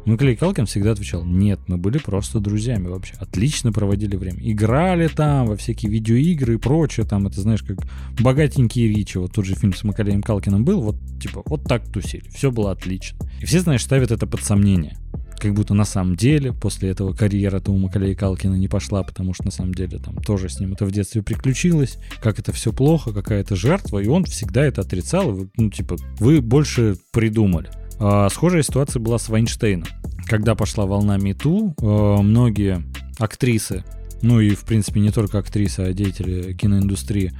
Макалей 0.05 0.37
Калкин 0.37 0.67
всегда 0.67 0.93
отвечал, 0.93 1.25
нет, 1.25 1.61
мы 1.69 1.77
были 1.77 1.99
просто 1.99 2.41
друзьями 2.41 2.89
вообще, 2.89 3.15
отлично 3.19 3.73
проводили 3.73 4.17
время. 4.17 4.39
Играли 4.41 5.09
там 5.09 5.47
во 5.47 5.57
всякие 5.57 5.93
видеоигры 5.93 6.55
и 6.55 6.59
прочее, 6.59 7.07
там, 7.07 7.27
это 7.27 7.41
знаешь, 7.41 7.63
как 7.63 7.79
богатенькие 8.21 8.89
Ричи, 8.89 9.19
вот 9.19 9.33
тот 9.33 9.45
же 9.45 9.55
фильм 9.55 9.75
с 9.75 9.85
Макалеем 9.85 10.23
Калкиным 10.23 10.65
был, 10.65 10.81
вот 10.81 10.97
типа, 11.21 11.43
вот 11.47 11.65
так 11.65 11.89
тусили, 11.89 12.29
все 12.31 12.51
было 12.51 12.73
отлично. 12.73 13.19
И 13.41 13.47
все, 13.47 13.61
знаешь, 13.61 13.83
ставят 13.83 14.11
это 14.11 14.27
под 14.27 14.43
сомнение 14.43 14.97
как 15.43 15.55
будто 15.55 15.75
на 15.75 15.85
самом 15.85 16.15
деле 16.15 16.53
после 16.53 16.91
этого 16.91 17.15
карьера-то 17.15 17.73
у 17.73 17.77
Макалея 17.77 18.15
Калкина 18.15 18.55
не 18.55 18.69
пошла, 18.69 19.03
потому 19.03 19.35
что 19.35 19.47
на 19.47 19.51
самом 19.51 19.75
деле 19.75 19.99
там 19.99 20.15
тоже 20.19 20.49
с 20.49 20.61
ним 20.61 20.75
это 20.75 20.85
в 20.85 20.93
детстве 20.93 21.21
приключилось, 21.21 21.99
как 22.23 22.39
это 22.39 22.53
все 22.53 22.73
плохо, 22.73 23.13
какая-то 23.13 23.57
жертва, 23.57 23.99
и 23.99 24.07
он 24.07 24.23
всегда 24.25 24.65
это 24.65 24.83
отрицал, 24.83 25.37
ну 25.57 25.69
типа, 25.69 25.97
вы 26.21 26.41
больше 26.41 26.97
придумали. 27.11 27.71
А, 27.99 28.29
схожая 28.29 28.63
ситуация 28.63 29.01
была 29.01 29.19
с 29.19 29.29
Вайнштейном. 29.29 29.87
Когда 30.27 30.55
пошла 30.55 30.87
волна 30.87 31.17
Мету, 31.19 31.75
а, 31.81 32.23
многие 32.23 32.83
актрисы, 33.19 33.85
ну 34.23 34.41
и 34.41 34.55
в 34.55 34.65
принципе 34.65 35.01
не 35.01 35.11
только 35.11 35.39
актрисы, 35.39 35.81
а 35.81 35.93
деятели 35.93 36.53
киноиндустрии 36.53 37.33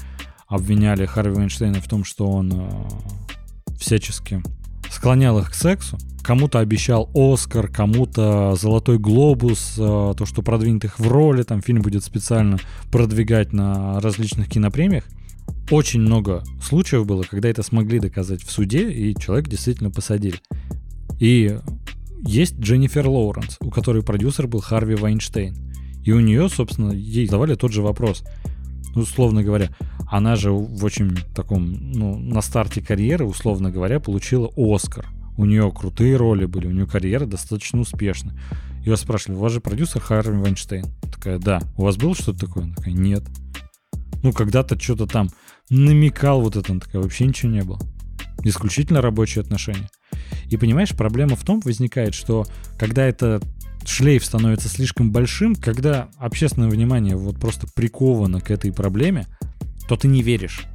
обвиняли 0.47 1.07
Харви 1.07 1.35
Вайнштейна 1.35 1.81
в 1.81 1.89
том, 1.89 2.05
что 2.05 2.29
он 2.29 2.53
а, 2.55 2.89
всячески 3.79 4.43
склонял 4.91 5.39
их 5.39 5.51
к 5.51 5.55
сексу. 5.55 5.99
Кому-то 6.23 6.61
обещал 6.61 7.11
Оскар, 7.15 7.67
кому-то 7.67 8.55
Золотой 8.55 8.99
Глобус, 8.99 9.75
э, 9.77 10.15
то, 10.17 10.25
что 10.25 10.43
продвинет 10.43 10.85
их 10.85 11.01
в 11.01 11.09
роли, 11.09 11.43
там 11.43 11.61
фильм 11.61 11.83
будет 11.83 12.05
специально 12.05 12.59
продвигать 12.93 13.53
на 13.53 13.99
различных 13.99 14.49
кинопремиях. 14.49 15.05
Очень 15.71 16.01
много 16.01 16.43
случаев 16.63 17.07
было, 17.07 17.23
когда 17.23 17.49
это 17.49 17.63
смогли 17.63 17.99
доказать 17.99 18.43
в 18.43 18.51
суде, 18.51 18.91
и 18.91 19.15
человек 19.19 19.49
действительно 19.49 19.91
посадили. 19.91 20.39
И 21.19 21.59
есть 22.25 22.59
Дженнифер 22.59 23.07
Лоуренс, 23.07 23.57
у 23.61 23.71
которой 23.71 24.03
продюсер 24.03 24.47
был 24.47 24.61
Харви 24.61 24.95
Вайнштейн. 24.95 25.57
И 26.05 26.13
у 26.13 26.21
нее, 26.21 26.49
собственно, 26.49 26.93
ей 26.93 27.27
задавали 27.27 27.55
тот 27.55 27.73
же 27.73 27.83
вопрос. 27.83 28.25
Условно 28.95 29.43
говоря, 29.43 29.71
она 30.11 30.37
же 30.37 30.51
в 30.51 30.85
очень 30.85 31.17
таком, 31.35 31.93
ну, 31.93 32.19
на 32.19 32.43
старте 32.43 32.83
карьеры, 32.83 33.25
условно 33.25 33.71
говоря, 33.71 33.99
получила 34.01 34.51
Оскар. 34.57 35.07
У 35.39 35.47
нее 35.47 35.73
крутые 35.75 36.17
роли 36.17 36.45
были, 36.45 36.67
у 36.67 36.73
нее 36.73 36.87
карьера 36.87 37.25
достаточно 37.25 37.81
успешная. 37.81 38.39
Ее 38.85 38.97
спрашивали, 38.97 39.39
у 39.39 39.41
вас 39.41 39.53
же 39.53 39.61
продюсер 39.61 40.03
Харви 40.03 40.37
Вайнштейн? 40.37 40.85
Такая, 41.13 41.39
да. 41.39 41.63
У 41.77 41.85
вас 41.85 41.97
было 41.97 42.15
что-то 42.15 42.47
такое? 42.47 42.65
Она 42.65 42.75
такая, 42.75 42.95
нет. 42.95 43.23
Ну, 44.23 44.33
когда-то 44.33 44.79
что-то 44.81 45.07
там 45.07 45.29
намекал 45.69 46.41
вот 46.41 46.57
это, 46.57 46.79
такая, 46.79 47.03
вообще 47.03 47.27
ничего 47.27 47.51
не 47.51 47.63
было. 47.63 47.79
Исключительно 48.45 49.01
рабочие 49.01 49.43
отношения. 49.43 49.91
И 50.51 50.57
понимаешь, 50.57 50.91
проблема 50.91 51.37
в 51.37 51.45
том 51.45 51.61
возникает, 51.61 52.15
что 52.15 52.45
когда 52.79 53.05
это 53.05 53.41
шлейф 53.85 54.25
становится 54.25 54.69
слишком 54.69 55.11
большим, 55.11 55.55
когда 55.55 56.09
общественное 56.19 56.69
внимание 56.69 57.17
вот 57.17 57.39
просто 57.39 57.67
приковано 57.75 58.41
к 58.41 58.51
этой 58.51 58.73
проблеме, 58.73 59.27
то 59.89 59.97
ты 59.97 60.09
не 60.09 60.23
веришь. 60.23 60.67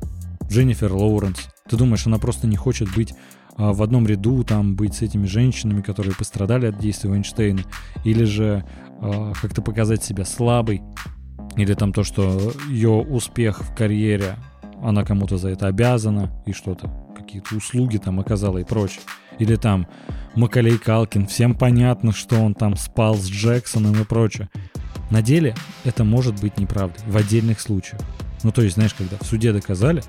Дженнифер 0.49 0.93
Лоуренс. 0.93 1.49
Ты 1.69 1.77
думаешь, 1.77 2.07
она 2.07 2.17
просто 2.17 2.47
не 2.47 2.55
хочет 2.55 2.93
быть 2.95 3.13
а, 3.55 3.73
в 3.73 3.81
одном 3.81 4.07
ряду, 4.07 4.43
там, 4.43 4.75
быть 4.75 4.95
с 4.95 5.01
этими 5.01 5.25
женщинами, 5.25 5.81
которые 5.81 6.15
пострадали 6.15 6.67
от 6.67 6.79
действия 6.79 7.11
Эйнштейна, 7.11 7.63
или 8.03 8.23
же 8.23 8.65
а, 9.01 9.33
как-то 9.33 9.61
показать 9.61 10.03
себя 10.03 10.25
слабой, 10.25 10.81
или 11.57 11.73
там 11.73 11.91
то, 11.91 12.03
что 12.03 12.53
ее 12.69 12.91
успех 12.91 13.61
в 13.61 13.75
карьере, 13.75 14.37
она 14.81 15.03
кому-то 15.03 15.37
за 15.37 15.49
это 15.49 15.67
обязана, 15.67 16.31
и 16.45 16.53
что-то, 16.53 16.89
какие-то 17.17 17.55
услуги 17.55 17.97
там 17.97 18.19
оказала 18.19 18.59
и 18.59 18.63
прочее. 18.63 19.01
Или 19.39 19.55
там 19.55 19.87
Макалей 20.35 20.77
Калкин, 20.77 21.27
всем 21.27 21.55
понятно, 21.55 22.11
что 22.11 22.39
он 22.39 22.53
там 22.53 22.75
спал 22.75 23.15
с 23.15 23.27
Джексоном 23.27 23.99
и 23.99 24.05
прочее. 24.05 24.49
На 25.09 25.21
деле 25.21 25.55
это 25.83 26.03
может 26.03 26.39
быть 26.39 26.59
неправдой 26.59 27.01
в 27.07 27.17
отдельных 27.17 27.59
случаях. 27.59 28.01
Ну, 28.43 28.51
то 28.51 28.61
есть, 28.61 28.75
знаешь, 28.75 28.93
когда 28.93 29.17
в 29.17 29.25
суде 29.25 29.51
доказали, 29.51 30.03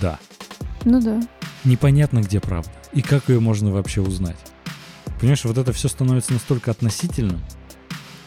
да. 0.00 0.18
Ну 0.84 1.00
да. 1.00 1.20
Непонятно, 1.64 2.20
где 2.20 2.40
правда. 2.40 2.70
И 2.92 3.02
как 3.02 3.28
ее 3.28 3.40
можно 3.40 3.70
вообще 3.70 4.00
узнать. 4.00 4.36
Понимаешь, 5.18 5.44
вот 5.44 5.58
это 5.58 5.72
все 5.72 5.88
становится 5.88 6.32
настолько 6.32 6.70
относительным, 6.70 7.40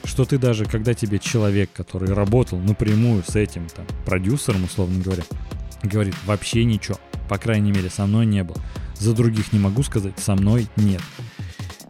что 0.08 0.26
ты 0.26 0.38
даже, 0.38 0.66
когда 0.66 0.94
тебе 0.94 1.20
человек, 1.20 1.70
который 1.74 2.14
работал 2.14 2.58
напрямую 2.58 3.24
с 3.28 3.36
этим 3.36 3.68
там, 3.68 3.86
продюсером, 4.06 4.64
условно 4.64 5.04
говоря, 5.04 5.24
говорит, 5.84 6.16
вообще 6.26 6.64
ничего, 6.64 6.98
по 7.30 7.38
крайней 7.38 7.72
мере, 7.72 7.90
со 7.90 8.06
мной 8.06 8.26
не 8.26 8.44
было. 8.44 8.58
За 8.98 9.14
других 9.14 9.54
не 9.54 9.60
могу 9.60 9.84
сказать, 9.84 10.18
со 10.18 10.34
мной 10.34 10.68
нет. 10.78 11.02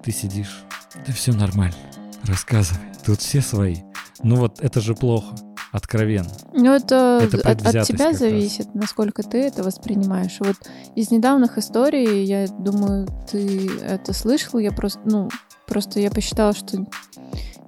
Ты 0.03 0.11
сидишь, 0.11 0.63
да 1.05 1.13
все 1.13 1.31
нормально, 1.31 1.77
рассказывай, 2.23 2.81
тут 3.05 3.21
все 3.21 3.41
свои. 3.41 3.77
Ну 4.23 4.35
вот 4.37 4.59
это 4.61 4.81
же 4.81 4.95
плохо 4.95 5.35
откровенно. 5.71 6.31
Ну, 6.53 6.73
это, 6.73 7.21
это 7.21 7.37
от, 7.37 7.65
от 7.65 7.85
тебя 7.85 8.13
зависит, 8.13 8.65
раз. 8.67 8.75
насколько 8.75 9.21
ты 9.21 9.37
это 9.37 9.63
воспринимаешь. 9.63 10.37
Вот 10.39 10.55
из 10.95 11.11
недавних 11.11 11.57
историй, 11.57 12.23
я 12.23 12.47
думаю, 12.47 13.07
ты 13.29 13.69
это 13.81 14.13
слышал, 14.13 14.59
я 14.59 14.71
просто, 14.71 14.99
ну, 15.05 15.29
просто 15.67 15.99
я 15.99 16.09
посчитала, 16.09 16.53
что 16.53 16.85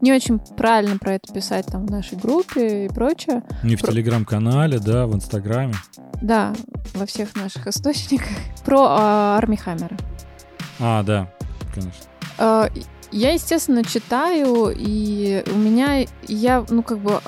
не 0.01 0.13
очень 0.13 0.39
правильно 0.39 0.97
про 0.97 1.15
это 1.15 1.31
писать 1.31 1.65
там 1.67 1.85
в 1.85 1.91
нашей 1.91 2.17
группе 2.17 2.85
и 2.85 2.89
прочее. 2.89 3.43
Не 3.63 3.75
в 3.75 3.81
про... 3.81 3.91
телеграм-канале, 3.91 4.79
да, 4.79 5.05
в 5.05 5.13
инстаграме. 5.13 5.75
Да, 6.21 6.53
во 6.93 7.05
всех 7.05 7.35
наших 7.35 7.67
источниках. 7.67 8.27
Про 8.65 8.85
а, 8.89 9.37
Арми 9.37 9.55
Хаммера. 9.55 9.97
А, 10.79 11.03
да, 11.03 11.31
конечно. 11.73 12.03
А, 12.37 12.69
я, 13.11 13.31
естественно, 13.31 13.83
читаю, 13.83 14.73
и 14.75 15.43
у 15.51 15.57
меня, 15.57 16.05
я, 16.27 16.65
ну, 16.69 16.83
как 16.83 16.99
бы 16.99 17.21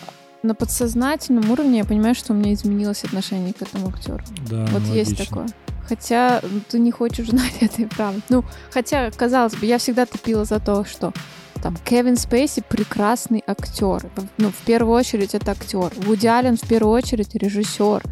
на 0.44 0.56
подсознательном 0.56 1.50
уровне 1.52 1.80
я 1.80 1.86
понимаю, 1.86 2.16
что 2.16 2.34
у 2.34 2.36
меня 2.36 2.54
изменилось 2.54 3.04
отношение 3.04 3.54
к 3.54 3.62
этому 3.62 3.90
актеру. 3.90 4.24
Да, 4.50 4.66
вот 4.68 4.82
ну, 4.88 4.94
есть 4.94 5.12
логично. 5.12 5.26
такое. 5.26 5.48
Хотя 5.92 6.42
ты 6.70 6.80
не 6.80 6.90
хочешь 6.90 7.28
знать 7.28 7.58
этой 7.60 7.86
правды. 7.86 8.22
Ну, 8.30 8.46
хотя, 8.72 9.12
казалось 9.12 9.56
бы, 9.56 9.66
я 9.66 9.78
всегда 9.78 10.06
топила 10.06 10.46
за 10.46 10.62
то, 10.62 10.86
что 10.86 11.12
там 11.62 11.76
Кевин 11.84 12.16
Спейси 12.16 12.64
прекрасный 12.66 13.44
актер. 13.46 14.10
Ну, 14.38 14.52
в 14.52 14.66
первую 14.66 14.96
очередь 14.96 15.36
это 15.36 15.52
актер. 15.52 15.92
Вуди 15.98 16.28
Аллен 16.28 16.56
в 16.56 16.62
первую 16.62 16.94
очередь 16.94 17.36
режиссер. 17.36 18.04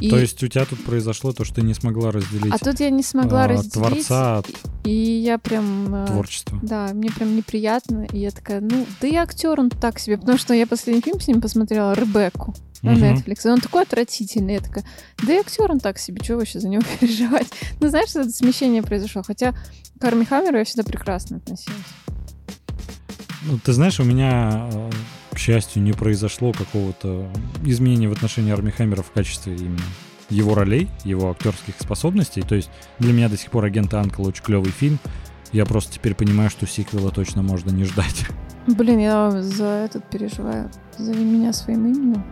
И... 0.00 0.10
То 0.10 0.18
есть 0.18 0.42
у 0.42 0.48
тебя 0.48 0.66
тут 0.66 0.84
произошло 0.84 1.32
то, 1.32 1.44
что 1.46 1.54
ты 1.54 1.62
не 1.62 1.72
смогла 1.72 2.12
разделить. 2.12 2.52
А 2.52 2.58
тут 2.58 2.78
я 2.80 2.90
не 2.90 3.02
смогла 3.02 3.44
а, 3.44 3.48
разделить. 3.48 3.72
Творца 4.06 4.42
и, 4.84 4.90
и 4.90 5.20
я 5.22 5.38
прям... 5.38 5.94
Э, 5.94 6.06
Творчество. 6.08 6.58
Да, 6.62 6.90
мне 6.92 7.10
прям 7.10 7.34
неприятно. 7.34 8.06
И 8.12 8.18
я 8.18 8.32
такая, 8.32 8.60
ну, 8.60 8.84
да 9.00 9.08
и 9.08 9.14
актер 9.14 9.58
он 9.58 9.70
так 9.70 9.98
себе. 9.98 10.18
Потому 10.18 10.36
что 10.36 10.52
я 10.52 10.66
последний 10.66 11.00
фильм 11.00 11.20
с 11.20 11.26
ним 11.26 11.40
посмотрела, 11.40 11.94
«Ребекку» 11.94 12.54
на 12.84 12.92
угу. 12.92 13.00
Netflix. 13.00 13.46
И 13.46 13.48
он 13.48 13.60
такой 13.60 13.82
отвратительный. 13.82 14.54
Я 14.54 14.60
такая, 14.60 14.84
да 15.22 15.34
и 15.34 15.38
актер 15.38 15.70
он 15.70 15.80
так 15.80 15.98
себе, 15.98 16.20
чего 16.22 16.38
вообще 16.38 16.60
за 16.60 16.68
него 16.68 16.82
переживать? 17.00 17.48
Ну, 17.80 17.88
знаешь, 17.88 18.10
что 18.10 18.20
это 18.20 18.30
смещение 18.30 18.82
произошло. 18.82 19.22
Хотя 19.22 19.54
к 19.98 20.04
Арми 20.04 20.24
Хаммеру 20.24 20.58
я 20.58 20.64
всегда 20.64 20.84
прекрасно 20.84 21.38
относилась. 21.38 21.78
Ну, 23.46 23.58
ты 23.58 23.72
знаешь, 23.72 24.00
у 24.00 24.04
меня 24.04 24.68
э, 24.72 24.90
к 25.34 25.38
счастью, 25.38 25.82
не 25.82 25.92
произошло 25.92 26.52
какого-то 26.52 27.28
изменения 27.64 28.08
в 28.08 28.12
отношении 28.12 28.52
Арми 28.52 28.70
Хаммера 28.70 29.02
в 29.02 29.10
качестве 29.10 29.56
именно 29.56 29.82
его 30.30 30.54
ролей, 30.54 30.88
его 31.04 31.30
актерских 31.30 31.74
способностей. 31.78 32.42
То 32.42 32.54
есть 32.54 32.70
для 32.98 33.12
меня 33.12 33.28
до 33.28 33.36
сих 33.36 33.50
пор 33.50 33.64
«Агент 33.64 33.92
Анкл» 33.92 34.26
очень 34.26 34.42
клевый 34.42 34.70
фильм. 34.70 34.98
Я 35.52 35.66
просто 35.66 35.92
теперь 35.92 36.14
понимаю, 36.14 36.50
что 36.50 36.66
сиквела 36.66 37.10
точно 37.10 37.42
можно 37.42 37.70
не 37.70 37.84
ждать. 37.84 38.26
Блин, 38.66 38.98
я 38.98 39.30
за 39.42 39.64
этот 39.64 40.08
переживаю. 40.08 40.70
Зови 40.96 41.22
меня 41.22 41.52
своим 41.52 41.86
именем. 41.86 42.24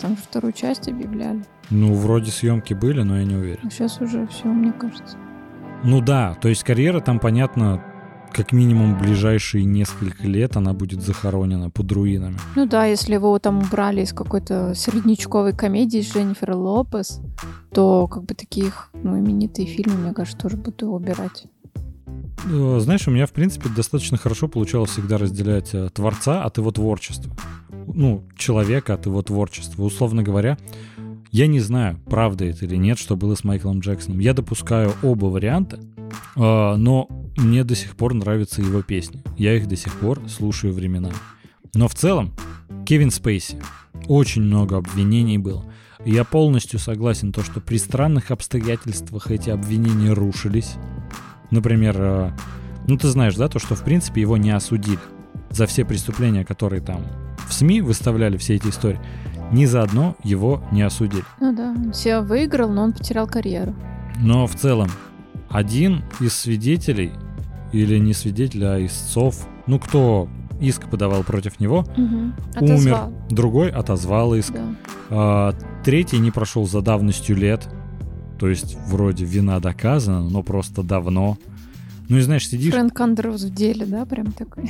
Там 0.00 0.16
же 0.16 0.22
вторую 0.22 0.52
часть 0.52 0.88
объявляли. 0.88 1.44
Ну, 1.70 1.94
вроде 1.94 2.30
съемки 2.30 2.74
были, 2.74 3.02
но 3.02 3.18
я 3.18 3.24
не 3.24 3.34
уверен. 3.34 3.70
Сейчас 3.70 4.00
уже 4.00 4.26
все, 4.28 4.46
мне 4.46 4.72
кажется. 4.72 5.16
Ну 5.84 6.00
да, 6.00 6.34
то 6.40 6.48
есть 6.48 6.62
карьера 6.62 7.00
там, 7.00 7.18
понятно, 7.18 7.82
как 8.32 8.52
минимум 8.52 8.98
ближайшие 8.98 9.64
несколько 9.64 10.26
лет 10.26 10.56
она 10.56 10.72
будет 10.72 11.02
захоронена 11.02 11.70
под 11.70 11.90
руинами. 11.92 12.36
Ну 12.56 12.66
да, 12.66 12.84
если 12.86 13.14
его 13.14 13.38
там 13.38 13.58
убрали 13.58 14.02
из 14.02 14.12
какой-то 14.12 14.74
среднячковой 14.74 15.54
комедии 15.54 16.00
с 16.00 16.12
Дженнифер 16.12 16.52
Лопес, 16.52 17.20
то 17.72 18.06
как 18.08 18.24
бы 18.24 18.34
таких, 18.34 18.90
ну, 18.94 19.18
именитые 19.18 19.66
фильмы, 19.66 19.96
мне 19.96 20.12
кажется, 20.12 20.38
тоже 20.38 20.56
будут 20.56 20.82
убирать. 20.82 21.46
Э, 22.46 22.78
знаешь, 22.80 23.06
у 23.06 23.10
меня, 23.10 23.26
в 23.26 23.32
принципе, 23.32 23.68
достаточно 23.68 24.16
хорошо 24.16 24.48
получалось 24.48 24.90
всегда 24.90 25.18
разделять 25.18 25.74
э, 25.74 25.88
творца 25.90 26.42
от 26.44 26.58
его 26.58 26.70
творчества. 26.70 27.34
Ну, 27.94 28.24
человека 28.36 28.94
от 28.94 29.06
его 29.06 29.22
творчества. 29.22 29.82
Условно 29.82 30.22
говоря, 30.22 30.58
я 31.32 31.46
не 31.46 31.60
знаю, 31.60 31.98
правда 32.06 32.44
это 32.44 32.64
или 32.64 32.76
нет, 32.76 32.98
что 32.98 33.16
было 33.16 33.34
с 33.34 33.44
Майклом 33.44 33.80
Джексоном. 33.80 34.18
Я 34.18 34.34
допускаю 34.34 34.92
оба 35.02 35.26
варианта, 35.26 35.78
э, 35.78 35.84
но 36.34 37.08
мне 37.36 37.62
до 37.62 37.74
сих 37.74 37.96
пор 37.96 38.14
нравятся 38.14 38.62
его 38.62 38.82
песни. 38.82 39.22
Я 39.36 39.54
их 39.56 39.68
до 39.68 39.76
сих 39.76 39.94
пор 39.94 40.20
слушаю 40.28 40.72
временами. 40.72 41.14
Но 41.74 41.86
в 41.86 41.94
целом, 41.94 42.34
Кевин 42.84 43.10
Спейси. 43.10 43.62
Очень 44.08 44.42
много 44.42 44.78
обвинений 44.78 45.38
было. 45.38 45.64
Я 46.04 46.24
полностью 46.24 46.78
согласен 46.78 47.32
то, 47.32 47.44
что 47.44 47.60
при 47.60 47.76
странных 47.76 48.30
обстоятельствах 48.30 49.30
эти 49.30 49.50
обвинения 49.50 50.12
рушились. 50.12 50.74
Например, 51.50 51.96
э, 51.98 52.32
ну 52.88 52.96
ты 52.96 53.08
знаешь, 53.08 53.36
да, 53.36 53.48
то, 53.48 53.58
что 53.58 53.74
в 53.74 53.84
принципе 53.84 54.22
его 54.22 54.36
не 54.36 54.50
осудили 54.50 54.98
за 55.50 55.66
все 55.66 55.84
преступления, 55.84 56.44
которые 56.44 56.80
там 56.80 57.02
в 57.48 57.52
СМИ 57.52 57.80
выставляли 57.80 58.36
все 58.36 58.56
эти 58.56 58.68
истории. 58.68 59.00
Ни 59.52 59.64
за 59.64 59.82
одно 59.82 60.16
его 60.22 60.62
не 60.70 60.82
осудили. 60.82 61.24
Ну 61.40 61.54
да, 61.54 61.70
он 61.70 61.92
все 61.92 62.20
выиграл, 62.20 62.70
но 62.70 62.84
он 62.84 62.92
потерял 62.92 63.26
карьеру. 63.26 63.74
Но 64.20 64.46
в 64.46 64.54
целом, 64.54 64.88
один 65.48 66.04
из 66.20 66.34
свидетелей, 66.34 67.12
или 67.72 67.98
не 67.98 68.12
свидетель, 68.12 68.64
а 68.64 68.84
истцов, 68.84 69.46
ну 69.66 69.78
кто 69.78 70.28
иск 70.60 70.88
подавал 70.88 71.24
против 71.24 71.58
него, 71.58 71.80
угу. 71.80 72.32
умер, 72.60 72.98
другой 73.30 73.70
отозвал 73.70 74.34
иск, 74.34 74.52
Да. 74.52 74.64
а, 75.08 75.54
третий 75.84 76.18
не 76.18 76.30
прошел 76.30 76.66
за 76.66 76.82
давностью 76.82 77.36
лет, 77.36 77.68
то 78.38 78.48
есть 78.48 78.76
вроде 78.86 79.24
вина 79.24 79.58
доказана, 79.60 80.22
но 80.28 80.42
просто 80.42 80.82
давно. 80.82 81.36
Ну 82.10 82.18
и 82.18 82.22
знаешь, 82.22 82.48
сидишь, 82.48 82.72
Фрэнк 82.72 83.00
Андреус 83.00 83.44
в 83.44 83.54
деле, 83.54 83.86
да, 83.86 84.04
прям 84.04 84.32
такой. 84.32 84.68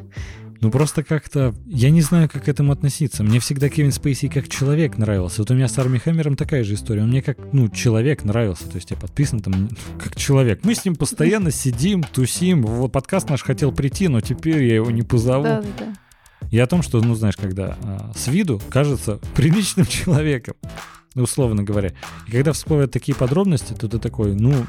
ну 0.60 0.70
просто 0.70 1.02
как-то, 1.02 1.54
я 1.64 1.88
не 1.88 2.02
знаю, 2.02 2.28
как 2.28 2.44
к 2.44 2.48
этому 2.48 2.70
относиться. 2.70 3.24
Мне 3.24 3.40
всегда 3.40 3.70
Кевин 3.70 3.92
Спейси 3.92 4.28
как 4.28 4.50
человек 4.50 4.98
нравился. 4.98 5.40
Вот 5.40 5.50
у 5.50 5.54
меня 5.54 5.68
с 5.68 5.78
Арми 5.78 5.96
Хэммером 5.96 6.36
такая 6.36 6.64
же 6.64 6.74
история. 6.74 7.02
Он 7.02 7.08
мне 7.08 7.22
как, 7.22 7.38
ну, 7.54 7.70
человек 7.70 8.24
нравился. 8.24 8.68
То 8.68 8.76
есть 8.76 8.90
я 8.90 8.98
подписан 8.98 9.40
там 9.40 9.70
как 9.98 10.16
человек. 10.16 10.64
Мы 10.64 10.74
с 10.74 10.84
ним 10.84 10.96
постоянно 10.96 11.50
сидим, 11.50 12.02
тусим. 12.02 12.60
Вот 12.60 12.92
подкаст 12.92 13.30
наш 13.30 13.42
хотел 13.42 13.72
прийти, 13.72 14.08
но 14.08 14.20
теперь 14.20 14.62
я 14.64 14.74
его 14.74 14.90
не 14.90 15.02
позову. 15.02 15.44
Да, 15.44 15.62
да, 15.62 15.68
да. 15.78 16.48
И 16.50 16.58
о 16.58 16.66
том, 16.66 16.82
что, 16.82 17.00
ну, 17.00 17.14
знаешь, 17.14 17.36
когда 17.36 17.78
а, 17.82 18.12
с 18.14 18.28
виду 18.28 18.60
кажется 18.68 19.18
приличным 19.34 19.86
человеком, 19.86 20.56
ну, 21.14 21.22
условно 21.22 21.62
говоря. 21.62 21.92
И 22.28 22.30
когда 22.30 22.52
всплывают 22.52 22.92
такие 22.92 23.16
подробности, 23.16 23.72
то 23.72 23.88
ты 23.88 23.98
такой, 23.98 24.34
ну, 24.34 24.66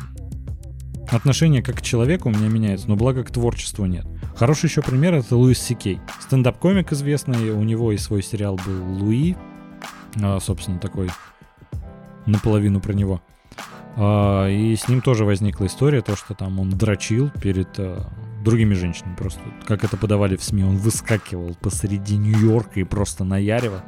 отношение 1.09 1.61
как 1.61 1.77
к 1.77 1.81
человеку 1.81 2.29
у 2.29 2.31
меня 2.31 2.47
меняется, 2.47 2.87
но 2.87 2.95
благо 2.95 3.23
к 3.23 3.31
творчеству 3.31 3.85
нет. 3.85 4.05
Хороший 4.35 4.65
еще 4.65 4.81
пример 4.81 5.13
это 5.15 5.35
Луис 5.35 5.59
Сикей. 5.59 5.99
Стендап-комик 6.19 6.91
известный, 6.91 7.51
у 7.51 7.63
него 7.63 7.91
и 7.91 7.97
свой 7.97 8.21
сериал 8.21 8.59
был 8.65 9.03
Луи, 9.03 9.35
а, 10.21 10.39
собственно, 10.39 10.79
такой 10.79 11.09
наполовину 12.25 12.79
про 12.81 12.93
него. 12.93 13.21
А, 13.95 14.47
И 14.47 14.75
с 14.75 14.87
ним 14.87 15.01
тоже 15.01 15.25
возникла 15.25 15.65
история, 15.65 16.01
то, 16.01 16.15
что 16.15 16.33
там 16.33 16.59
он 16.59 16.69
дрочил 16.69 17.31
перед 17.41 17.69
а, 17.79 18.09
другими 18.43 18.73
женщинами. 18.73 19.15
Просто 19.15 19.41
как 19.65 19.83
это 19.83 19.97
подавали 19.97 20.35
в 20.35 20.43
СМИ, 20.43 20.63
он 20.63 20.77
выскакивал 20.77 21.55
посреди 21.61 22.17
Нью-Йорка 22.17 22.79
и 22.79 22.83
просто 22.83 23.23
наяривал. 23.23 23.81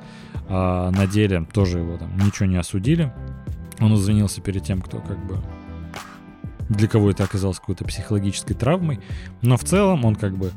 А 0.47 0.89
на 0.91 1.05
деле 1.05 1.45
тоже 1.53 1.79
его 1.79 1.97
там 1.97 2.17
ничего 2.17 2.47
не 2.47 2.58
осудили. 2.58 3.13
Он 3.79 3.93
извинился 3.93 4.41
перед 4.41 4.63
тем, 4.63 4.82
кто 4.82 4.99
как 4.99 5.23
бы 5.25 5.39
для 6.69 6.88
кого 6.88 7.12
это 7.12 7.23
оказалось 7.23 7.60
какой-то 7.60 7.84
психологической 7.86 8.55
травмой. 8.55 8.99
Но 9.41 9.58
в 9.58 9.63
целом 9.63 10.05
он 10.05 10.15
как 10.15 10.38
бы 10.38 10.51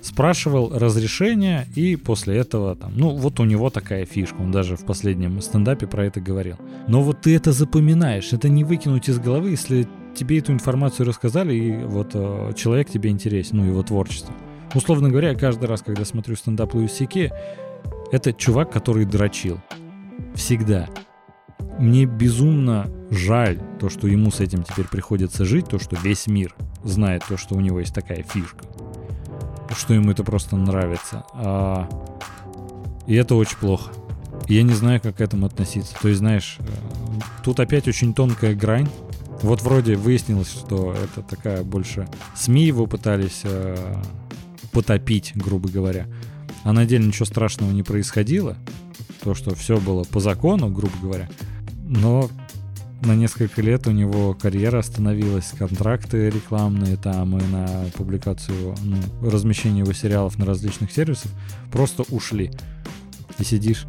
спрашивал 0.00 0.76
разрешение, 0.78 1.66
и 1.74 1.96
после 1.96 2.36
этого 2.36 2.76
там, 2.76 2.92
ну 2.94 3.10
вот 3.10 3.40
у 3.40 3.44
него 3.44 3.70
такая 3.70 4.04
фишка, 4.04 4.36
он 4.40 4.50
даже 4.50 4.76
в 4.76 4.84
последнем 4.84 5.40
стендапе 5.40 5.86
про 5.86 6.04
это 6.04 6.20
говорил. 6.20 6.56
Но 6.88 7.02
вот 7.02 7.22
ты 7.22 7.34
это 7.34 7.52
запоминаешь, 7.52 8.32
это 8.32 8.48
не 8.50 8.64
выкинуть 8.64 9.08
из 9.08 9.18
головы, 9.18 9.50
если 9.50 9.88
тебе 10.14 10.38
эту 10.38 10.52
информацию 10.52 11.06
рассказали, 11.06 11.54
и 11.54 11.84
вот 11.84 12.10
э, 12.14 12.52
человек 12.54 12.90
тебе 12.90 13.10
интересен, 13.10 13.58
ну 13.58 13.64
его 13.64 13.82
творчество. 13.82 14.34
Условно 14.74 15.08
говоря, 15.08 15.34
каждый 15.34 15.68
раз, 15.68 15.82
когда 15.82 16.04
смотрю 16.04 16.36
стендап 16.36 16.74
Луис 16.74 16.92
Сике, 16.92 17.32
это 18.12 18.32
чувак, 18.32 18.70
который 18.70 19.06
дрочил. 19.06 19.60
Всегда. 20.34 20.88
Мне 21.78 22.04
безумно 22.04 22.88
жаль 23.10 23.60
то, 23.80 23.88
что 23.88 24.06
ему 24.06 24.30
с 24.30 24.40
этим 24.40 24.62
теперь 24.62 24.86
приходится 24.86 25.44
жить, 25.44 25.68
то, 25.68 25.78
что 25.78 25.96
весь 25.96 26.26
мир 26.26 26.54
знает 26.84 27.24
то, 27.28 27.36
что 27.36 27.54
у 27.54 27.60
него 27.60 27.80
есть 27.80 27.94
такая 27.94 28.22
фишка, 28.22 28.64
что 29.76 29.94
ему 29.94 30.10
это 30.10 30.24
просто 30.24 30.56
нравится. 30.56 31.24
А... 31.34 31.88
И 33.06 33.14
это 33.14 33.34
очень 33.34 33.58
плохо. 33.58 33.92
Я 34.48 34.62
не 34.62 34.72
знаю, 34.72 35.00
как 35.00 35.16
к 35.16 35.20
этому 35.20 35.46
относиться. 35.46 35.94
То 36.00 36.08
есть, 36.08 36.20
знаешь, 36.20 36.56
э, 36.60 36.64
тут 37.42 37.60
опять 37.60 37.88
очень 37.88 38.14
тонкая 38.14 38.54
грань. 38.54 38.88
Вот 39.42 39.62
вроде 39.62 39.96
выяснилось, 39.96 40.50
что 40.50 40.94
это 40.94 41.22
такая 41.22 41.62
больше 41.62 42.08
СМИ 42.34 42.64
его 42.64 42.86
пытались 42.86 43.42
э, 43.44 44.02
потопить, 44.72 45.32
грубо 45.34 45.68
говоря. 45.68 46.06
А 46.62 46.72
на 46.72 46.86
деле 46.86 47.06
ничего 47.06 47.26
страшного 47.26 47.70
не 47.72 47.82
происходило. 47.82 48.56
То, 49.22 49.34
что 49.34 49.54
все 49.54 49.78
было 49.78 50.04
по 50.04 50.20
закону, 50.20 50.68
грубо 50.68 50.94
говоря. 51.00 51.28
Но 51.86 52.28
на 53.02 53.14
несколько 53.14 53.60
лет 53.60 53.86
у 53.86 53.90
него 53.90 54.34
карьера 54.34 54.78
остановилась, 54.78 55.52
контракты 55.58 56.30
рекламные 56.30 56.96
там 56.96 57.36
и 57.36 57.44
на 57.44 57.86
публикацию, 57.96 58.74
ну, 58.82 59.30
размещение 59.30 59.80
его 59.84 59.92
сериалов 59.92 60.38
на 60.38 60.46
различных 60.46 60.90
сервисах 60.90 61.30
просто 61.70 62.04
ушли. 62.10 62.50
И 63.38 63.44
сидишь. 63.44 63.86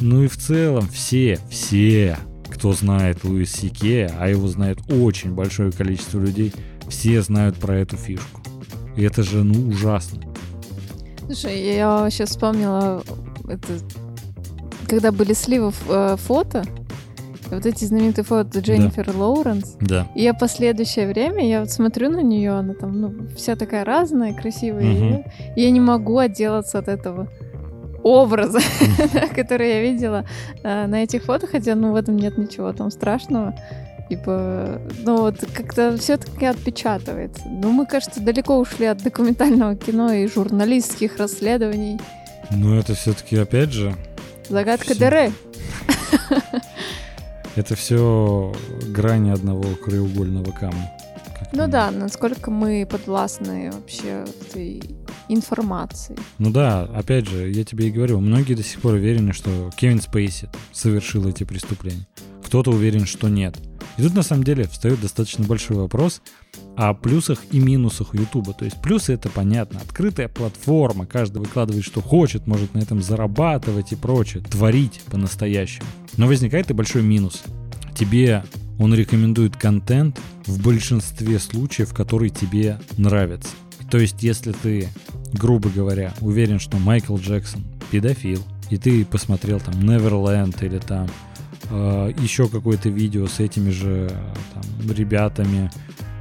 Ну 0.00 0.22
и 0.22 0.28
в 0.28 0.36
целом 0.36 0.86
все, 0.88 1.38
все, 1.50 2.18
кто 2.48 2.72
знает 2.72 3.24
Луис 3.24 3.52
Сике, 3.52 4.12
а 4.18 4.28
его 4.28 4.46
знает 4.48 4.78
очень 4.90 5.32
большое 5.32 5.72
количество 5.72 6.18
людей, 6.20 6.52
все 6.88 7.22
знают 7.22 7.56
про 7.56 7.76
эту 7.76 7.96
фишку. 7.96 8.40
И 8.96 9.02
это 9.02 9.22
же, 9.22 9.42
ну, 9.42 9.68
ужасно. 9.68 10.22
Слушай, 11.26 11.74
я 11.74 12.08
сейчас 12.10 12.30
вспомнила, 12.30 13.02
это, 13.48 13.66
когда 14.86 15.10
были 15.10 15.32
сливы 15.32 15.72
э, 15.88 16.16
фото, 16.18 16.64
вот 17.54 17.66
эти 17.66 17.84
знаменитые 17.84 18.24
фото 18.24 18.60
Дженнифер 18.60 19.10
Лоуренс. 19.16 19.76
Да. 19.80 20.06
И 20.14 20.22
я 20.22 20.34
последующее 20.34 21.06
время, 21.06 21.48
я 21.48 21.60
вот 21.60 21.70
смотрю 21.70 22.10
на 22.10 22.20
нее, 22.20 22.52
она 22.52 22.74
там, 22.74 23.00
ну, 23.00 23.14
вся 23.36 23.56
такая 23.56 23.84
разная, 23.84 24.34
красивая. 24.34 24.84
Мгм. 24.84 25.24
И 25.56 25.62
я 25.62 25.70
не 25.70 25.80
могу 25.80 26.18
отделаться 26.18 26.78
от 26.78 26.88
этого 26.88 27.28
образа, 28.02 28.60
который 29.34 29.68
я 29.68 29.82
видела 29.82 30.24
э, 30.62 30.86
на 30.86 31.02
этих 31.02 31.24
фото, 31.24 31.46
хотя, 31.46 31.74
ну, 31.74 31.92
в 31.92 31.96
этом 31.96 32.16
нет 32.16 32.38
ничего 32.38 32.72
там 32.72 32.90
страшного. 32.90 33.54
Типа, 34.10 34.82
ну 35.02 35.16
вот 35.16 35.36
как-то 35.54 35.96
все-таки 35.96 36.44
отпечатывается. 36.44 37.42
Ну, 37.46 37.70
мы, 37.70 37.86
кажется, 37.86 38.20
далеко 38.20 38.58
ушли 38.58 38.84
от 38.84 39.02
документального 39.02 39.76
кино 39.76 40.12
и 40.12 40.26
журналистских 40.28 41.16
расследований. 41.16 41.98
Но 42.50 42.78
это 42.78 42.94
все-таки, 42.94 43.36
опять 43.38 43.72
же, 43.72 43.96
Загадка 44.48 44.94
Всё. 44.94 44.98
дыры. 44.98 45.32
это 47.56 47.74
все 47.76 48.52
грани 48.88 49.30
одного 49.30 49.62
краеугольного 49.76 50.50
камня. 50.52 50.90
Ну 51.52 51.68
да, 51.68 51.90
насколько 51.90 52.50
мы 52.50 52.86
подвластны 52.90 53.70
вообще 53.72 54.24
этой 54.48 54.82
информации. 55.28 56.16
Ну 56.38 56.50
да, 56.50 56.82
опять 56.82 57.28
же, 57.28 57.50
я 57.50 57.64
тебе 57.64 57.88
и 57.88 57.90
говорю, 57.90 58.20
многие 58.20 58.54
до 58.54 58.62
сих 58.62 58.80
пор 58.80 58.94
уверены, 58.94 59.32
что 59.32 59.70
Кевин 59.76 60.00
Спейси 60.00 60.48
совершил 60.72 61.28
эти 61.28 61.44
преступления. 61.44 62.06
Кто-то 62.54 62.70
уверен, 62.70 63.04
что 63.04 63.28
нет. 63.28 63.56
И 63.96 64.02
тут 64.02 64.14
на 64.14 64.22
самом 64.22 64.44
деле 64.44 64.68
встает 64.68 65.00
достаточно 65.00 65.44
большой 65.44 65.76
вопрос 65.76 66.22
о 66.76 66.94
плюсах 66.94 67.40
и 67.50 67.58
минусах 67.58 68.14
Ютуба. 68.14 68.52
То 68.52 68.64
есть 68.64 68.80
плюсы 68.80 69.12
это 69.12 69.28
понятно, 69.28 69.80
открытая 69.80 70.28
платформа, 70.28 71.04
каждый 71.04 71.38
выкладывает, 71.38 71.84
что 71.84 72.00
хочет, 72.00 72.46
может 72.46 72.72
на 72.74 72.78
этом 72.78 73.02
зарабатывать 73.02 73.90
и 73.90 73.96
прочее, 73.96 74.40
творить 74.44 75.00
по-настоящему. 75.10 75.88
Но 76.16 76.28
возникает 76.28 76.70
и 76.70 76.74
большой 76.74 77.02
минус. 77.02 77.42
тебе 77.92 78.44
он 78.78 78.94
рекомендует 78.94 79.56
контент 79.56 80.20
в 80.46 80.62
большинстве 80.62 81.40
случаев, 81.40 81.92
который 81.92 82.30
тебе 82.30 82.78
нравится. 82.96 83.50
То 83.90 83.98
есть, 83.98 84.22
если 84.22 84.52
ты, 84.52 84.90
грубо 85.32 85.70
говоря, 85.70 86.14
уверен, 86.20 86.60
что 86.60 86.76
Майкл 86.76 87.16
Джексон 87.16 87.64
педофил, 87.90 88.44
и 88.70 88.76
ты 88.76 89.04
посмотрел 89.04 89.58
там 89.58 89.74
Neverland 89.74 90.64
или 90.64 90.78
там 90.78 91.08
э, 91.70 92.12
еще 92.18 92.48
какое-то 92.48 92.88
видео 92.88 93.26
с 93.26 93.40
этими 93.40 93.70
же 93.70 94.10
там, 94.54 94.92
ребятами, 94.92 95.70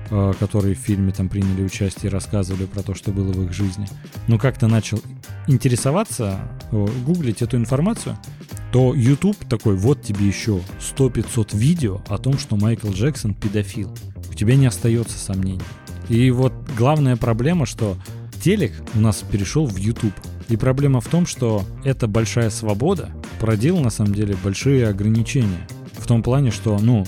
э, 0.09 0.33
которые 0.39 0.75
в 0.75 0.79
фильме 0.79 1.11
там 1.11 1.29
приняли 1.29 1.63
участие 1.63 2.09
и 2.09 2.13
рассказывали 2.13 2.65
про 2.65 2.83
то, 2.83 2.93
что 2.93 3.11
было 3.11 3.31
в 3.31 3.43
их 3.43 3.53
жизни, 3.53 3.87
ну 4.27 4.37
как-то 4.37 4.67
начал 4.67 5.01
интересоваться, 5.47 6.39
э, 6.71 6.87
гуглить 7.05 7.41
эту 7.41 7.57
информацию, 7.57 8.17
то 8.71 8.93
YouTube 8.95 9.37
такой, 9.47 9.75
вот 9.75 10.01
тебе 10.01 10.25
еще 10.25 10.59
100-500 10.79 11.55
видео 11.55 12.01
о 12.07 12.17
том, 12.17 12.39
что 12.39 12.55
Майкл 12.55 12.89
Джексон 12.89 13.35
педофил. 13.35 13.95
У 14.31 14.33
тебя 14.33 14.55
не 14.55 14.65
остается 14.65 15.17
сомнений. 15.19 15.61
И 16.09 16.31
вот 16.31 16.53
главная 16.75 17.15
проблема, 17.15 17.67
что 17.67 17.95
телек 18.43 18.73
у 18.95 18.99
нас 18.99 19.23
перешел 19.31 19.67
в 19.67 19.77
YouTube. 19.77 20.13
И 20.49 20.57
проблема 20.57 21.01
в 21.01 21.07
том, 21.07 21.25
что 21.25 21.63
эта 21.83 22.07
большая 22.07 22.49
свобода 22.49 23.11
породила 23.43 23.81
на 23.81 23.89
самом 23.89 24.13
деле 24.13 24.37
большие 24.41 24.87
ограничения. 24.87 25.67
В 25.97 26.07
том 26.07 26.23
плане, 26.23 26.49
что, 26.49 26.79
ну, 26.79 27.03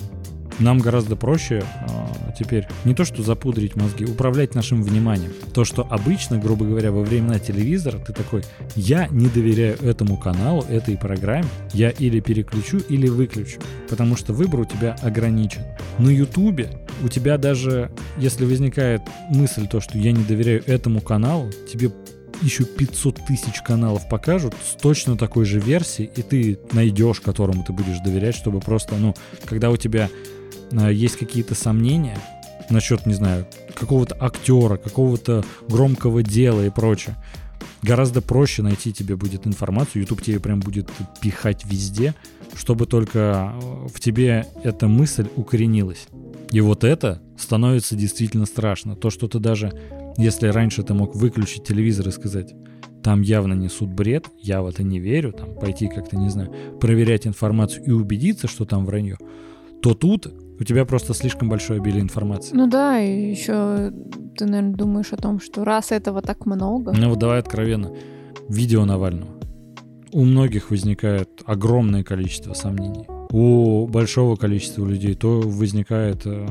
нам 0.60 0.80
гораздо 0.80 1.16
проще 1.16 1.64
э, 1.64 2.32
теперь 2.38 2.68
не 2.84 2.94
то 2.94 3.06
что 3.06 3.24
запудрить 3.24 3.78
мозги, 3.78 4.04
управлять 4.04 4.54
нашим 4.54 4.84
вниманием. 4.84 5.32
То, 5.54 5.64
что 5.64 5.88
обычно, 5.90 6.38
грубо 6.38 6.66
говоря, 6.66 6.92
во 6.92 7.04
времена 7.04 7.40
телевизора 7.40 8.00
ты 8.00 8.12
такой, 8.12 8.44
я 8.76 9.08
не 9.12 9.28
доверяю 9.28 9.82
этому 9.82 10.18
каналу, 10.18 10.64
этой 10.64 10.98
программе, 10.98 11.48
я 11.72 11.90
или 11.90 12.20
переключу, 12.20 12.80
или 12.90 13.08
выключу, 13.08 13.62
потому 13.90 14.18
что 14.18 14.34
выбор 14.34 14.60
у 14.60 14.66
тебя 14.66 14.98
ограничен. 15.02 15.62
На 16.00 16.10
Ютубе 16.10 16.70
у 17.02 17.08
тебя 17.08 17.38
даже, 17.38 17.92
если 18.18 18.44
возникает 18.44 19.02
мысль 19.30 19.70
то, 19.70 19.80
что 19.80 19.98
я 19.98 20.12
не 20.12 20.26
доверяю 20.26 20.64
этому 20.66 21.00
каналу, 21.00 21.50
тебе 21.72 21.92
еще 22.42 22.66
500 22.66 23.26
тысяч 23.28 23.62
каналов 23.62 24.08
покажут 24.10 24.54
с 24.64 24.80
точно 24.80 25.18
такой 25.18 25.46
же 25.46 25.60
версией, 25.60 26.10
и 26.16 26.22
ты 26.22 26.60
найдешь, 26.72 27.20
которому 27.20 27.64
ты 27.64 27.74
будешь 27.74 28.00
доверять, 28.00 28.36
чтобы 28.36 28.60
просто, 28.60 28.96
ну, 28.98 29.16
когда 29.46 29.70
у 29.70 29.78
тебя 29.78 30.10
э, 30.72 30.94
есть 30.94 31.18
какие-то 31.18 31.56
сомнения 31.56 32.18
насчет, 32.70 33.06
не 33.06 33.14
знаю, 33.14 33.48
какого-то 33.76 34.16
актера, 34.20 34.78
какого-то 34.78 35.44
громкого 35.68 36.24
дела 36.24 36.66
и 36.66 36.70
прочее, 36.70 37.16
гораздо 37.82 38.22
проще 38.22 38.62
найти 38.62 38.92
тебе 38.92 39.16
будет 39.16 39.46
информацию, 39.46 40.02
YouTube 40.02 40.22
тебе 40.22 40.40
прям 40.40 40.60
будет 40.60 40.90
пихать 41.22 41.64
везде, 41.66 42.16
чтобы 42.56 42.86
только 42.86 43.54
э, 43.54 43.88
в 43.94 44.00
тебе 44.00 44.48
эта 44.64 44.88
мысль 44.88 45.28
укоренилась. 45.36 46.08
И 46.52 46.62
вот 46.62 46.84
это 46.84 47.22
становится 47.38 47.96
действительно 47.96 48.46
страшно. 48.46 48.96
То, 48.96 49.10
что 49.10 49.28
ты 49.28 49.40
даже 49.40 49.74
если 50.18 50.48
раньше 50.48 50.84
ты 50.84 50.94
мог 50.94 51.16
выключить 51.16 51.64
телевизор 51.64 52.08
и 52.08 52.12
сказать, 52.12 52.56
там 53.04 53.22
явно 53.22 53.54
несут 53.54 53.90
бред, 53.90 54.28
я 54.40 54.62
в 54.62 54.68
это 54.68 54.84
не 54.84 55.00
верю, 55.00 55.32
там 55.32 55.56
пойти 55.56 55.88
как-то, 55.88 56.18
не 56.18 56.30
знаю, 56.30 56.52
проверять 56.80 57.28
информацию 57.28 57.84
и 57.84 57.92
убедиться, 57.92 58.48
что 58.48 58.66
там 58.66 58.86
вранье, 58.86 59.18
то 59.82 59.94
тут 59.94 60.28
у 60.60 60.64
тебя 60.64 60.86
просто 60.86 61.14
слишком 61.14 61.50
большое 61.50 61.80
обилие 61.80 62.02
информации. 62.02 62.56
Ну 62.56 62.68
да, 62.68 63.00
и 63.00 63.30
еще 63.30 63.92
ты, 64.38 64.46
наверное, 64.46 64.76
думаешь 64.76 65.14
о 65.14 65.18
том, 65.18 65.40
что 65.40 65.64
раз 65.64 65.92
этого 65.92 66.22
так 66.22 66.46
много... 66.46 66.94
Ну 66.98 67.10
вот 67.10 67.20
давай 67.20 67.40
откровенно. 67.40 67.92
Видео 68.50 68.86
Навального. 68.86 69.32
У 70.12 70.24
многих 70.24 70.72
возникает 70.72 71.30
огромное 71.46 72.04
количество 72.04 72.54
сомнений. 72.54 73.06
У 73.32 73.86
большого 73.88 74.36
количества 74.36 74.86
людей 74.86 75.14
то 75.14 75.42
возникает... 75.42 76.26
Э, 76.26 76.48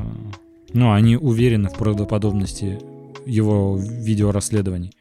ну, 0.73 0.93
они 0.93 1.17
уверены 1.17 1.69
в 1.69 1.73
правдоподобности 1.73 2.79
его 3.25 3.77
видеорасследований. 3.77 4.93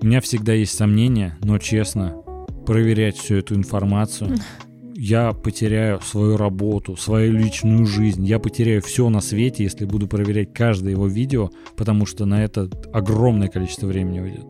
У 0.00 0.06
меня 0.06 0.20
всегда 0.20 0.52
есть 0.52 0.76
сомнения, 0.76 1.38
но 1.42 1.58
честно, 1.58 2.22
проверять 2.66 3.16
всю 3.16 3.36
эту 3.36 3.54
информацию, 3.54 4.36
я 4.94 5.32
потеряю 5.32 6.00
свою 6.00 6.36
работу, 6.36 6.96
свою 6.96 7.32
личную 7.32 7.86
жизнь, 7.86 8.24
я 8.24 8.38
потеряю 8.38 8.82
все 8.82 9.08
на 9.08 9.20
свете, 9.20 9.64
если 9.64 9.84
буду 9.84 10.06
проверять 10.06 10.52
каждое 10.52 10.92
его 10.92 11.06
видео, 11.06 11.50
потому 11.76 12.06
что 12.06 12.26
на 12.26 12.44
это 12.44 12.68
огромное 12.92 13.48
количество 13.48 13.86
времени 13.86 14.20
уйдет. 14.20 14.46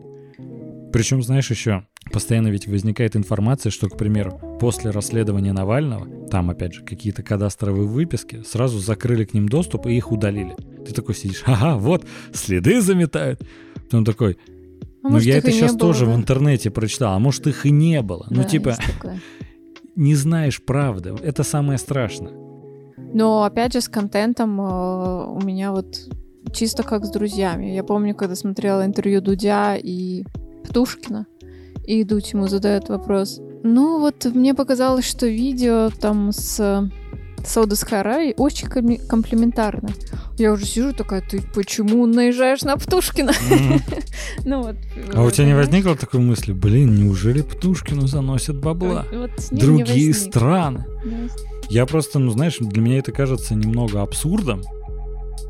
Причем, 0.91 1.23
знаешь, 1.23 1.49
еще 1.49 1.85
постоянно 2.11 2.47
ведь 2.47 2.67
возникает 2.67 3.15
информация, 3.15 3.69
что, 3.69 3.89
к 3.89 3.97
примеру, 3.97 4.39
после 4.59 4.91
расследования 4.91 5.53
Навального, 5.53 6.27
там, 6.27 6.49
опять 6.49 6.73
же, 6.73 6.83
какие-то 6.83 7.23
кадастровые 7.23 7.87
выписки, 7.87 8.43
сразу 8.45 8.79
закрыли 8.79 9.25
к 9.25 9.33
ним 9.33 9.49
доступ 9.49 9.87
и 9.87 9.93
их 9.93 10.11
удалили. 10.11 10.55
Ты 10.85 10.93
такой 10.93 11.15
сидишь, 11.15 11.43
ага, 11.45 11.77
вот, 11.77 12.05
следы 12.33 12.81
заметают. 12.81 13.41
Потом 13.75 14.05
такой, 14.05 14.37
а 15.03 15.09
ну 15.09 15.19
я 15.19 15.37
это 15.37 15.51
сейчас 15.51 15.71
было, 15.71 15.79
тоже 15.79 16.05
да? 16.05 16.13
в 16.13 16.15
интернете 16.15 16.71
прочитал, 16.71 17.13
а 17.13 17.19
может 17.19 17.45
их 17.47 17.65
и 17.65 17.71
не 17.71 18.01
было. 18.01 18.25
Ну, 18.29 18.37
да, 18.37 18.41
ну 18.43 18.49
типа, 18.49 18.75
не 19.95 20.15
знаешь 20.15 20.63
правды, 20.63 21.15
это 21.23 21.43
самое 21.43 21.77
страшное. 21.77 22.33
Но 23.13 23.43
опять 23.43 23.73
же 23.73 23.81
с 23.81 23.87
контентом 23.87 24.59
э, 24.59 25.25
у 25.27 25.39
меня 25.41 25.71
вот 25.71 26.09
чисто 26.53 26.83
как 26.83 27.05
с 27.05 27.11
друзьями. 27.11 27.67
Я 27.67 27.83
помню, 27.83 28.15
когда 28.15 28.35
смотрела 28.35 28.85
интервью 28.85 29.21
Дудя 29.21 29.75
и 29.75 30.25
Птушкина, 30.67 31.27
и 31.85 32.03
Дудь 32.03 32.33
ему 32.33 32.47
задает 32.47 32.89
вопрос. 32.89 33.39
Ну 33.63 33.99
вот 33.99 34.25
мне 34.25 34.53
показалось, 34.53 35.05
что 35.05 35.27
видео 35.27 35.89
там 35.89 36.31
с 36.31 36.89
Саудовской 37.47 37.99
Аравии 37.99 38.33
очень 38.37 38.67
комплиментарно. 38.67 39.89
Я 40.37 40.51
уже 40.51 40.65
сижу 40.65 40.93
такая, 40.93 41.21
ты 41.21 41.41
почему 41.53 42.05
наезжаешь 42.05 42.63
на 42.63 42.75
Птушкина? 42.77 43.31
ну 44.45 44.63
вот. 44.63 44.75
А 45.13 45.23
у 45.23 45.31
тебя 45.31 45.47
не 45.47 45.55
возникло 45.55 45.95
такой 45.95 46.19
мысли, 46.19 46.51
блин, 46.51 46.95
неужели 46.95 47.41
Птушкину 47.41 48.07
заносят 48.07 48.59
бабла? 48.59 49.05
Другие 49.51 50.13
страны. 50.13 50.85
Я 51.69 51.85
просто, 51.85 52.19
ну 52.19 52.31
знаешь, 52.31 52.57
для 52.59 52.81
меня 52.81 52.99
это 52.99 53.11
кажется 53.11 53.55
немного 53.55 54.01
абсурдом, 54.01 54.61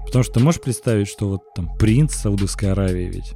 потому 0.06 0.24
что 0.24 0.36
ты 0.36 0.40
можешь 0.40 0.62
представить, 0.62 1.08
что 1.08 1.30
вот 1.30 1.42
там 1.56 1.70
принц 1.78 2.14
Саудовской 2.16 2.72
Аравии 2.72 3.12
ведь 3.12 3.34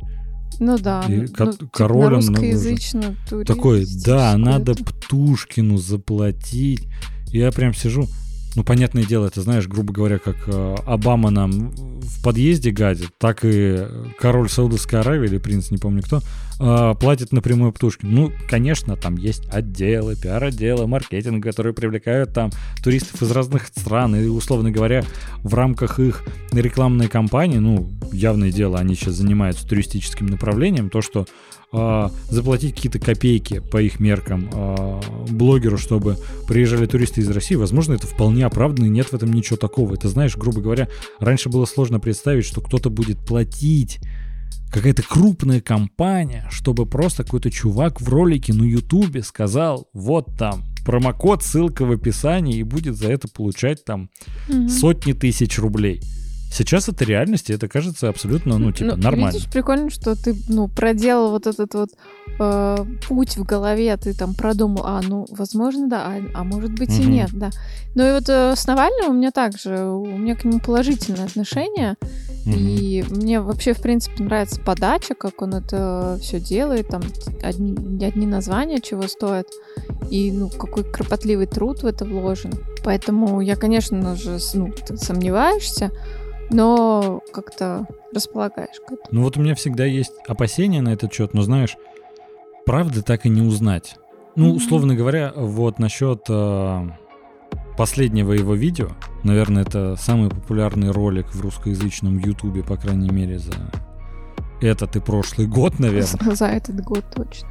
ну 0.60 0.78
да. 0.78 1.06
И 1.08 1.26
ну, 1.38 1.54
король 1.72 2.16
он 2.16 2.26
нужен. 2.26 3.18
Такой, 3.46 3.86
да, 4.06 4.38
надо 4.38 4.76
Птушкину 4.76 5.78
заплатить. 5.78 6.88
Я 7.28 7.52
прям 7.52 7.74
сижу, 7.74 8.08
ну, 8.60 8.66
понятное 8.66 9.06
дело, 9.06 9.28
это, 9.28 9.40
знаешь, 9.40 9.70
грубо 9.70 9.94
говоря, 9.94 10.20
как 10.20 10.36
э, 10.48 10.76
Обама 10.86 11.30
нам 11.30 11.72
в 11.72 12.22
подъезде 12.22 12.72
гадит, 12.72 13.12
так 13.18 13.46
и 13.46 13.86
король 14.20 14.50
Саудовской 14.50 15.00
Аравии, 15.00 15.30
или 15.30 15.38
принц, 15.38 15.72
не 15.72 15.78
помню 15.78 16.04
кто, 16.04 16.20
э, 16.60 16.96
платит 17.00 17.32
напрямую 17.32 17.72
Птушкину. 17.72 18.12
Ну, 18.12 18.32
конечно, 18.50 18.98
там 18.98 19.16
есть 19.16 19.48
отделы, 19.48 20.18
пиар-отделы, 20.18 20.88
маркетинг, 20.88 21.42
которые 21.42 21.74
привлекают 21.74 22.34
там 22.34 22.52
туристов 22.84 23.22
из 23.22 23.32
разных 23.32 23.68
стран, 23.68 24.18
и, 24.18 24.28
условно 24.28 24.72
говоря, 24.72 25.06
в 25.38 25.54
рамках 25.54 26.02
их 26.02 26.26
рекламной 26.52 27.08
кампании, 27.08 27.60
ну, 27.60 27.90
явное 28.12 28.52
дело, 28.52 28.78
они 28.78 28.96
сейчас 28.96 29.14
занимаются 29.14 29.66
туристическим 29.66 30.26
направлением, 30.26 30.90
то, 30.90 31.02
что 31.02 31.28
э, 31.72 32.10
заплатить 32.30 32.76
какие-то 32.76 33.00
копейки 33.00 33.60
по 33.60 33.82
их 33.82 34.00
меркам 34.00 34.50
э, 34.52 35.02
блогеру, 35.30 35.78
чтобы 35.78 36.18
приезжали 36.48 36.86
туристы 36.86 37.22
из 37.22 37.30
России, 37.30 37.56
возможно, 37.56 37.94
это 37.94 38.08
вполне 38.08 38.46
оправданно, 38.46 38.86
и 38.86 38.90
нет 38.90 39.08
в 39.08 39.14
этом 39.14 39.32
ничего 39.32 39.58
такого. 39.58 39.94
Это, 39.94 40.10
знаешь, 40.10 40.36
грубо 40.36 40.62
говоря, 40.62 40.88
раньше 41.20 41.50
было 41.50 41.66
сложно 41.66 42.00
представить, 42.00 42.46
что 42.46 42.62
кто-то 42.62 42.90
будет 42.90 43.20
платить 43.20 44.00
какая-то 44.72 45.04
крупная 45.04 45.62
компания, 45.62 46.48
чтобы 46.52 46.86
просто 46.86 47.24
какой-то 47.24 47.50
чувак 47.50 48.02
в 48.02 48.10
ролике 48.10 48.54
на 48.54 48.64
Ютубе 48.64 49.24
сказал, 49.24 49.88
вот 49.94 50.28
там, 50.38 50.64
промокод, 50.86 51.44
ссылка 51.44 51.86
в 51.86 51.92
описании, 51.92 52.58
и 52.58 52.64
будет 52.64 52.96
за 52.96 53.12
это 53.12 53.28
получать 53.28 53.84
там 53.84 54.10
угу. 54.48 54.70
сотни 54.70 55.14
тысяч 55.14 55.58
рублей. 55.60 56.02
Сейчас 56.52 56.90
это 56.90 57.06
реальность, 57.06 57.50
и 57.50 57.54
это 57.54 57.68
кажется 57.68 58.10
абсолютно, 58.10 58.58
ну, 58.58 58.72
типа, 58.72 58.96
ну, 58.96 59.04
нормально. 59.04 59.34
Видишь, 59.36 59.52
прикольно, 59.52 59.90
что 59.92 60.16
ты, 60.16 60.36
ну, 60.48 60.68
проделал 60.68 61.30
вот 61.30 61.46
этот 61.46 61.74
вот 61.76 61.90
э, 62.40 62.78
путь 63.08 63.38
в 63.38 63.44
голове, 63.44 63.96
ты 63.98 64.14
там 64.16 64.34
продумал, 64.34 64.82
а, 64.86 65.02
ну, 65.02 65.28
возможно, 65.30 65.88
да, 65.88 66.08
а, 66.08 66.22
а 66.34 66.44
может 66.44 66.72
быть 66.72 66.90
угу. 66.90 67.04
и 67.04 67.06
нет, 67.06 67.30
да. 67.34 67.52
Ну 67.94 68.08
и 68.08 68.12
вот 68.14 68.28
э, 68.30 68.56
с 68.56 68.66
Навальным 68.66 69.12
у 69.12 69.14
меня 69.14 69.32
также, 69.32 69.86
у 69.86 70.06
меня 70.06 70.36
к 70.36 70.44
нему 70.44 70.60
положительное 70.60 71.26
отношение, 71.26 71.96
угу. 72.46 72.56
и 72.56 73.04
мне 73.10 73.42
вообще, 73.42 73.74
в 73.74 73.82
принципе, 73.82 74.24
нравится 74.24 74.60
подача, 74.60 75.14
как 75.14 75.44
он 75.44 75.54
это 75.54 76.18
все 76.20 76.40
делает, 76.40 76.88
там, 76.88 77.04
одни, 77.44 78.04
одни 78.04 78.26
названия 78.26 78.82
чего 78.82 79.08
стоят, 79.08 79.48
и, 80.10 80.32
ну, 80.32 80.50
какой 80.50 80.84
кропотливый 80.84 81.46
труд 81.46 81.84
в 81.84 81.86
это 81.86 82.06
вложен. 82.06 82.54
Поэтому 82.84 83.40
я, 83.40 83.56
конечно 83.56 84.16
же, 84.16 84.40
ну, 84.56 84.74
сомневаешься, 84.96 85.92
но 86.50 87.22
как-то 87.32 87.88
располагаешь 88.14 88.80
к 88.80 88.92
этому. 88.92 89.08
Ну 89.12 89.24
вот 89.24 89.38
у 89.38 89.42
меня 89.42 89.56
всегда 89.56 89.86
есть 89.86 90.14
опасения 90.28 90.82
на 90.82 90.90
этот 90.90 91.14
счет, 91.14 91.34
но 91.34 91.42
знаешь, 91.42 91.78
правды 92.66 93.02
так 93.02 93.26
и 93.26 93.30
не 93.30 93.42
узнать. 93.42 93.98
Ну, 94.36 94.50
mm-hmm. 94.52 94.56
условно 94.56 94.96
говоря, 94.96 95.34
вот 95.36 95.80
насчет 95.80 96.26
э, 96.30 96.90
последнего 97.78 98.34
его 98.34 98.54
видео, 98.54 98.90
наверное, 99.24 99.64
это 99.64 99.96
самый 99.98 100.30
популярный 100.30 100.92
ролик 100.92 101.28
в 101.34 101.42
русскоязычном 101.42 102.18
ютубе, 102.20 102.64
по 102.64 102.78
крайней 102.78 103.10
мере, 103.10 103.40
за 103.40 103.54
этот 104.62 104.96
и 104.96 105.00
прошлый 105.00 105.48
год, 105.48 105.80
наверное. 105.80 106.36
За 106.36 106.46
этот 106.46 106.82
год 106.82 107.04
точно. 107.14 107.50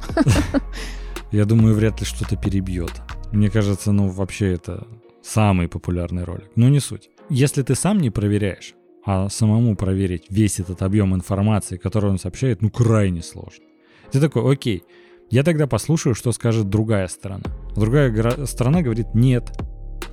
Я 1.31 1.45
думаю, 1.45 1.75
вряд 1.75 1.99
ли 1.99 2.05
что-то 2.05 2.35
перебьет. 2.35 3.01
Мне 3.31 3.49
кажется, 3.49 3.91
ну 3.91 4.07
вообще 4.07 4.53
это 4.53 4.87
самый 5.21 5.67
популярный 5.67 6.23
ролик. 6.23 6.49
Ну 6.55 6.69
не 6.69 6.79
суть. 6.79 7.09
Если 7.29 7.61
ты 7.61 7.75
сам 7.75 7.99
не 7.99 8.09
проверяешь, 8.09 8.73
а 9.11 9.27
самому 9.27 9.75
проверить 9.75 10.25
весь 10.29 10.59
этот 10.59 10.83
объем 10.83 11.15
информации, 11.15 11.77
который 11.77 12.11
он 12.11 12.19
сообщает, 12.19 12.61
ну 12.61 12.69
крайне 12.69 13.23
сложно. 13.23 13.65
Ты 14.11 14.19
такой, 14.19 14.53
окей, 14.53 14.83
я 15.31 15.41
тогда 15.41 15.65
послушаю, 15.65 16.13
что 16.13 16.31
скажет 16.31 16.69
другая 16.69 17.07
сторона. 17.07 17.45
Другая 17.75 18.45
сторона 18.45 18.83
говорит, 18.83 19.15
нет. 19.15 19.51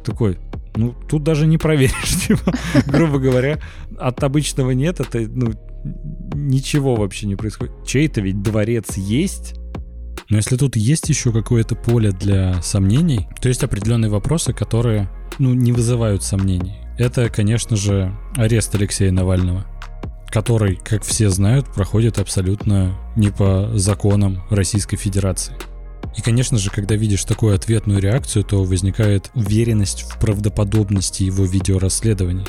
Такой, 0.02 0.38
ну, 0.76 0.94
тут 1.10 1.24
даже 1.24 1.46
не 1.46 1.58
проверишь, 1.58 2.22
типа, 2.26 2.54
грубо 2.86 3.18
говоря, 3.18 3.60
от 3.98 4.24
обычного 4.24 4.70
нет, 4.70 4.98
это, 5.00 5.18
ну, 5.18 5.52
ничего 6.34 6.94
вообще 6.94 7.26
не 7.26 7.36
происходит. 7.36 7.74
Чей-то 7.84 8.22
ведь 8.22 8.40
дворец 8.40 8.96
есть, 8.96 9.56
но 10.30 10.38
если 10.38 10.56
тут 10.56 10.74
есть 10.74 11.10
еще 11.10 11.32
какое-то 11.32 11.74
поле 11.74 12.12
для 12.12 12.62
сомнений, 12.62 13.28
то 13.42 13.50
есть 13.50 13.62
определенные 13.62 14.10
вопросы, 14.10 14.54
которые, 14.54 15.10
ну, 15.38 15.52
не 15.52 15.72
вызывают 15.72 16.22
сомнений. 16.22 16.85
Это, 16.98 17.28
конечно 17.28 17.76
же, 17.76 18.16
арест 18.36 18.74
Алексея 18.74 19.12
Навального, 19.12 19.66
который, 20.28 20.76
как 20.76 21.02
все 21.02 21.28
знают, 21.28 21.66
проходит 21.66 22.18
абсолютно 22.18 22.98
не 23.16 23.28
по 23.30 23.70
законам 23.74 24.42
Российской 24.48 24.96
Федерации. 24.96 25.54
И, 26.16 26.22
конечно 26.22 26.56
же, 26.56 26.70
когда 26.70 26.94
видишь 26.94 27.24
такую 27.24 27.54
ответную 27.54 28.00
реакцию, 28.00 28.44
то 28.44 28.64
возникает 28.64 29.30
уверенность 29.34 30.02
в 30.02 30.18
правдоподобности 30.18 31.24
его 31.24 31.44
видеорасследований. 31.44 32.46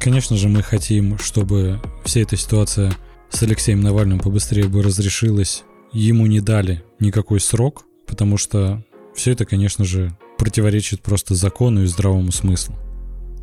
Конечно 0.00 0.36
же, 0.36 0.48
мы 0.48 0.62
хотим, 0.62 1.18
чтобы 1.18 1.80
вся 2.04 2.20
эта 2.20 2.36
ситуация 2.36 2.92
с 3.30 3.42
Алексеем 3.42 3.80
Навальным 3.80 4.20
побыстрее 4.20 4.68
бы 4.68 4.82
разрешилась. 4.82 5.64
Ему 5.92 6.26
не 6.26 6.40
дали 6.40 6.84
никакой 7.00 7.40
срок, 7.40 7.84
потому 8.06 8.36
что 8.36 8.84
все 9.16 9.32
это, 9.32 9.44
конечно 9.44 9.84
же, 9.84 10.16
противоречит 10.38 11.02
просто 11.02 11.34
закону 11.34 11.82
и 11.82 11.86
здравому 11.86 12.30
смыслу. 12.30 12.76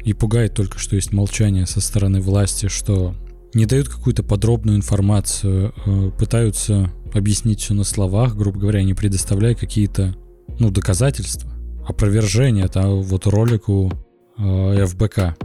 И 0.05 0.13
пугает 0.13 0.53
только, 0.53 0.77
что 0.77 0.95
есть 0.95 1.11
молчание 1.11 1.65
со 1.65 1.81
стороны 1.81 2.21
власти, 2.21 2.67
что 2.67 3.15
не 3.55 3.65
дают 3.65 3.89
какую-то 3.89 4.21
подробную 4.21 4.77
информацию, 4.77 5.73
э, 5.85 6.11
пытаются 6.11 6.91
объяснить 7.13 7.61
все 7.61 7.73
на 7.73 7.83
словах, 7.83 8.35
грубо 8.35 8.59
говоря, 8.59 8.83
не 8.83 8.93
предоставляя 8.93 9.55
какие-то 9.55 10.15
ну, 10.59 10.69
доказательства, 10.69 11.51
опровержения 11.87 12.67
того 12.67 13.01
вот 13.01 13.25
ролику 13.25 13.91
э, 14.37 14.85
ФБК. 14.85 15.37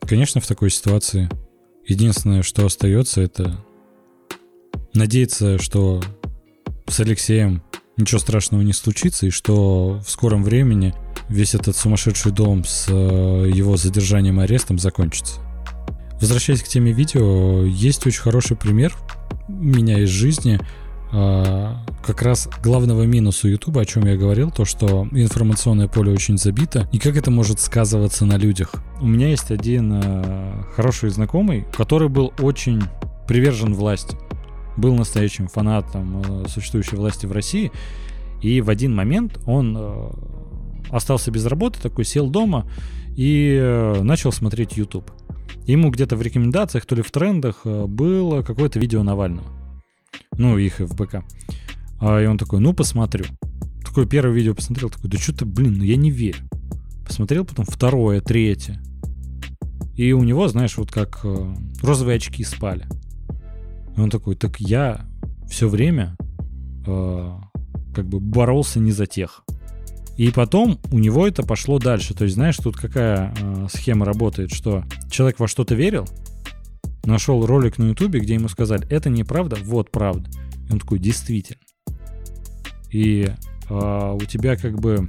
Конечно, 0.00 0.40
в 0.40 0.46
такой 0.48 0.70
ситуации 0.70 1.30
единственное, 1.86 2.42
что 2.42 2.66
остается, 2.66 3.20
это 3.20 3.64
надеяться, 4.94 5.58
что 5.58 6.02
с 6.88 6.98
Алексеем 6.98 7.62
ничего 7.96 8.18
страшного 8.18 8.62
не 8.62 8.72
случится, 8.72 9.26
и 9.26 9.30
что 9.30 10.00
в 10.04 10.10
скором 10.10 10.42
времени 10.42 10.94
весь 11.28 11.54
этот 11.54 11.76
сумасшедший 11.76 12.32
дом 12.32 12.64
с 12.64 12.86
э, 12.88 13.50
его 13.52 13.76
задержанием 13.76 14.40
и 14.40 14.44
арестом 14.44 14.78
закончится. 14.78 15.40
Возвращаясь 16.20 16.62
к 16.62 16.68
теме 16.68 16.92
видео, 16.92 17.64
есть 17.64 18.06
очень 18.06 18.22
хороший 18.22 18.56
пример 18.56 18.96
у 19.48 19.52
меня 19.52 19.98
из 20.00 20.08
жизни– 20.08 20.60
а, 21.14 21.76
как 22.04 22.22
раз 22.22 22.48
главного 22.62 23.02
минуса 23.02 23.46
Ютуба, 23.46 23.82
о 23.82 23.84
чем 23.84 24.06
я 24.06 24.16
говорил, 24.16 24.50
то, 24.50 24.64
что 24.64 25.06
информационное 25.12 25.86
поле 25.86 26.10
очень 26.10 26.38
забито, 26.38 26.88
и 26.90 26.98
как 26.98 27.16
это 27.16 27.30
может 27.30 27.60
сказываться 27.60 28.24
на 28.24 28.38
людях. 28.38 28.74
У 29.00 29.06
меня 29.06 29.28
есть 29.28 29.50
один 29.50 30.00
э, 30.02 30.62
хороший 30.74 31.10
знакомый, 31.10 31.66
который 31.76 32.08
был 32.08 32.32
очень 32.40 32.82
привержен 33.28 33.74
власти, 33.74 34.16
был 34.76 34.94
настоящим 34.94 35.48
фанатом 35.48 36.22
э, 36.22 36.48
существующей 36.48 36.96
власти 36.96 37.26
в 37.26 37.32
России, 37.32 37.72
и 38.40 38.60
в 38.60 38.70
один 38.70 38.94
момент 38.94 39.38
он 39.46 39.76
э, 39.78 40.10
остался 40.90 41.30
без 41.30 41.46
работы, 41.46 41.80
такой 41.80 42.04
сел 42.04 42.28
дома 42.28 42.68
и 43.16 43.56
э, 43.60 44.02
начал 44.02 44.32
смотреть 44.32 44.76
YouTube. 44.76 45.10
Ему 45.66 45.90
где-то 45.90 46.16
в 46.16 46.22
рекомендациях, 46.22 46.86
то 46.86 46.94
ли 46.94 47.02
в 47.02 47.10
трендах 47.10 47.64
было 47.64 48.42
какое-то 48.42 48.80
видео 48.80 49.02
Навального. 49.02 49.46
Ну, 50.36 50.58
их 50.58 50.78
ФБК. 50.78 51.22
А, 52.00 52.20
и 52.20 52.26
он 52.26 52.36
такой, 52.36 52.58
ну, 52.58 52.72
посмотрю. 52.72 53.26
Такое 53.84 54.06
первое 54.06 54.34
видео 54.34 54.54
посмотрел, 54.54 54.90
такой, 54.90 55.08
да 55.08 55.18
что-то, 55.18 55.46
блин, 55.46 55.74
ну 55.78 55.84
я 55.84 55.96
не 55.96 56.10
верю. 56.10 56.38
Посмотрел 57.06 57.44
потом 57.44 57.64
второе, 57.64 58.20
третье. 58.20 58.82
И 59.94 60.12
у 60.12 60.24
него, 60.24 60.48
знаешь, 60.48 60.76
вот 60.78 60.90
как 60.90 61.24
розовые 61.82 62.16
очки 62.16 62.42
спали. 62.42 62.88
И 63.96 64.00
он 64.00 64.10
такой, 64.10 64.34
так 64.36 64.60
я 64.60 65.06
все 65.48 65.68
время 65.68 66.16
э, 66.86 67.30
как 67.94 68.06
бы 68.06 68.20
боролся 68.20 68.80
не 68.80 68.92
за 68.92 69.06
тех. 69.06 69.44
И 70.16 70.30
потом 70.30 70.78
у 70.90 70.98
него 70.98 71.26
это 71.26 71.42
пошло 71.42 71.78
дальше. 71.78 72.14
То 72.14 72.24
есть, 72.24 72.34
знаешь, 72.36 72.56
тут 72.56 72.76
какая 72.76 73.34
э, 73.40 73.66
схема 73.72 74.04
работает, 74.04 74.52
что 74.52 74.84
человек 75.10 75.40
во 75.40 75.48
что-то 75.48 75.74
верил, 75.74 76.06
нашел 77.04 77.44
ролик 77.44 77.78
на 77.78 77.84
ютубе, 77.84 78.20
где 78.20 78.34
ему 78.34 78.48
сказали, 78.48 78.86
это 78.88 79.10
неправда, 79.10 79.56
вот 79.62 79.90
правда. 79.90 80.30
И 80.68 80.72
он 80.72 80.78
такой, 80.78 80.98
действительно. 80.98 81.60
И 82.90 83.28
э, 83.68 84.12
у 84.14 84.24
тебя 84.26 84.56
как 84.56 84.78
бы 84.78 85.08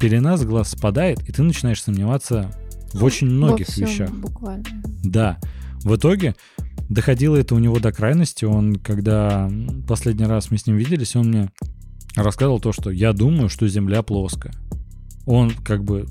пелена 0.00 0.36
с 0.36 0.44
глаз 0.44 0.70
спадает, 0.70 1.28
и 1.28 1.32
ты 1.32 1.42
начинаешь 1.42 1.82
сомневаться 1.82 2.50
в 2.92 3.04
очень 3.04 3.28
многих 3.28 3.66
всем, 3.66 3.88
вещах. 3.88 4.10
Буквально. 4.10 4.64
Да. 5.04 5.38
В 5.82 5.96
итоге 5.96 6.34
доходило 6.88 7.36
это 7.36 7.54
у 7.54 7.58
него 7.58 7.78
до 7.78 7.92
крайности. 7.92 8.44
Он, 8.44 8.76
когда 8.76 9.50
последний 9.86 10.26
раз 10.26 10.50
мы 10.50 10.58
с 10.58 10.66
ним 10.66 10.76
виделись, 10.76 11.16
он 11.16 11.28
мне 11.28 11.50
рассказывал 12.16 12.60
то, 12.60 12.72
что 12.72 12.90
я 12.90 13.12
думаю, 13.12 13.48
что 13.48 13.68
Земля 13.68 14.02
плоская. 14.02 14.54
Он 15.26 15.50
как 15.50 15.84
бы 15.84 16.06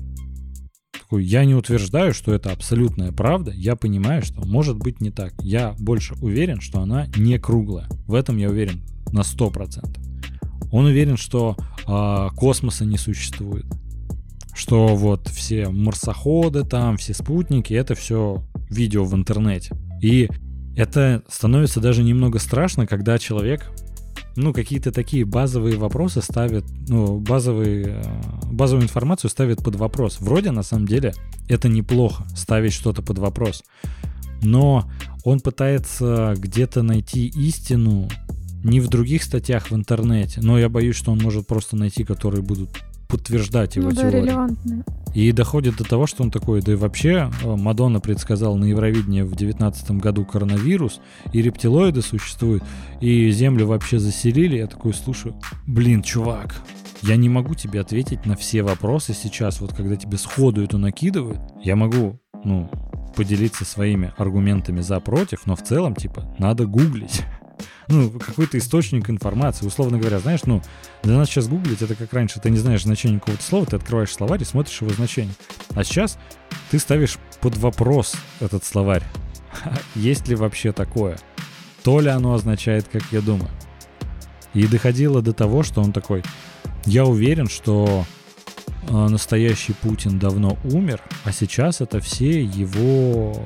такой, 1.08 1.24
я 1.24 1.44
не 1.44 1.54
утверждаю, 1.54 2.12
что 2.12 2.34
это 2.34 2.52
абсолютная 2.52 3.12
правда, 3.12 3.50
я 3.50 3.76
понимаю, 3.76 4.22
что 4.22 4.46
может 4.46 4.76
быть 4.76 5.00
не 5.00 5.10
так. 5.10 5.32
Я 5.42 5.74
больше 5.78 6.14
уверен, 6.20 6.60
что 6.60 6.80
она 6.80 7.06
не 7.16 7.38
круглая. 7.38 7.88
В 8.06 8.14
этом 8.14 8.36
я 8.36 8.50
уверен 8.50 8.82
на 9.12 9.20
100%. 9.20 9.96
Он 10.70 10.84
уверен, 10.84 11.16
что 11.16 11.56
э, 11.86 12.28
космоса 12.36 12.84
не 12.84 12.98
существует. 12.98 13.64
Что 14.54 14.88
вот 14.88 15.28
все 15.28 15.68
марсоходы 15.68 16.64
там, 16.64 16.98
все 16.98 17.14
спутники, 17.14 17.72
это 17.72 17.94
все 17.94 18.42
видео 18.70 19.04
в 19.04 19.14
интернете. 19.14 19.76
И 20.00 20.28
это 20.76 21.22
становится 21.28 21.80
даже 21.80 22.02
немного 22.02 22.38
страшно, 22.38 22.86
когда 22.86 23.18
человек 23.18 23.70
ну, 24.38 24.52
какие-то 24.52 24.92
такие 24.92 25.24
базовые 25.24 25.76
вопросы 25.76 26.22
ставят, 26.22 26.64
ну, 26.88 27.18
базовые, 27.18 28.02
э, 28.02 28.02
базовую 28.52 28.84
информацию 28.84 29.30
ставят 29.30 29.64
под 29.64 29.74
вопрос. 29.74 30.18
Вроде, 30.20 30.52
на 30.52 30.62
самом 30.62 30.86
деле, 30.86 31.12
это 31.48 31.68
неплохо, 31.68 32.24
ставить 32.36 32.72
что-то 32.72 33.02
под 33.02 33.18
вопрос. 33.18 33.64
Но 34.42 34.88
он 35.24 35.40
пытается 35.40 36.34
где-то 36.36 36.82
найти 36.82 37.26
истину 37.26 38.08
не 38.62 38.80
в 38.80 38.88
других 38.88 39.24
статьях 39.24 39.70
в 39.70 39.74
интернете, 39.74 40.40
но 40.40 40.58
я 40.58 40.68
боюсь, 40.68 40.96
что 40.96 41.12
он 41.12 41.18
может 41.18 41.46
просто 41.46 41.76
найти, 41.76 42.04
которые 42.04 42.42
будут 42.42 42.70
подтверждать 43.08 43.76
его 43.76 43.88
ну, 43.88 43.94
да, 43.94 44.02
теорию. 44.02 44.24
релевантные. 44.24 44.84
И 45.14 45.32
доходит 45.32 45.76
до 45.76 45.84
того, 45.84 46.06
что 46.06 46.22
он 46.22 46.30
такой, 46.30 46.60
да 46.60 46.72
и 46.72 46.76
вообще 46.76 47.30
э, 47.42 47.56
Мадонна 47.56 47.98
предсказал 47.98 48.56
на 48.56 48.66
Евровидении 48.66 49.22
в 49.22 49.30
2019 49.30 49.90
году 49.92 50.24
коронавирус, 50.24 51.00
и 51.32 51.42
рептилоиды 51.42 52.02
существуют, 52.02 52.62
и 53.00 53.30
Землю 53.30 53.66
вообще 53.66 53.98
заселили. 53.98 54.58
Я 54.58 54.66
такой 54.66 54.92
слушаю, 54.92 55.34
блин, 55.66 56.02
чувак, 56.02 56.62
я 57.02 57.16
не 57.16 57.28
могу 57.28 57.54
тебе 57.54 57.80
ответить 57.80 58.26
на 58.26 58.36
все 58.36 58.62
вопросы 58.62 59.14
сейчас, 59.14 59.60
вот 59.60 59.72
когда 59.74 59.96
тебе 59.96 60.18
сходу 60.18 60.62
это 60.62 60.78
накидывают. 60.78 61.40
Я 61.62 61.74
могу, 61.74 62.20
ну, 62.44 62.70
поделиться 63.16 63.64
своими 63.64 64.12
аргументами 64.18 64.80
за 64.80 65.00
против, 65.00 65.46
но 65.46 65.56
в 65.56 65.62
целом, 65.62 65.94
типа, 65.94 66.36
надо 66.38 66.66
гуглить 66.66 67.22
ну, 67.88 68.10
какой-то 68.10 68.58
источник 68.58 69.08
информации. 69.10 69.66
Условно 69.66 69.98
говоря, 69.98 70.18
знаешь, 70.18 70.40
ну, 70.44 70.62
для 71.02 71.16
нас 71.16 71.28
сейчас 71.28 71.48
гуглить, 71.48 71.82
это 71.82 71.94
как 71.94 72.12
раньше, 72.12 72.40
ты 72.40 72.50
не 72.50 72.58
знаешь 72.58 72.82
значение 72.82 73.18
какого-то 73.18 73.42
слова, 73.42 73.66
ты 73.66 73.76
открываешь 73.76 74.12
словарь 74.12 74.42
и 74.42 74.44
смотришь 74.44 74.80
его 74.80 74.92
значение. 74.92 75.34
А 75.74 75.84
сейчас 75.84 76.18
ты 76.70 76.78
ставишь 76.78 77.18
под 77.40 77.56
вопрос 77.56 78.14
этот 78.40 78.64
словарь. 78.64 79.04
Есть 79.94 80.28
ли 80.28 80.34
вообще 80.34 80.72
такое? 80.72 81.18
То 81.82 82.00
ли 82.00 82.08
оно 82.08 82.34
означает, 82.34 82.88
как 82.90 83.02
я 83.10 83.20
думаю. 83.20 83.50
И 84.54 84.66
доходило 84.66 85.22
до 85.22 85.32
того, 85.32 85.62
что 85.62 85.80
он 85.80 85.92
такой, 85.92 86.22
я 86.84 87.04
уверен, 87.04 87.48
что 87.48 88.04
а, 88.90 89.08
настоящий 89.08 89.74
Путин 89.74 90.18
давно 90.18 90.58
умер, 90.64 91.02
а 91.24 91.32
сейчас 91.32 91.80
это 91.80 92.00
все 92.00 92.42
его, 92.42 93.42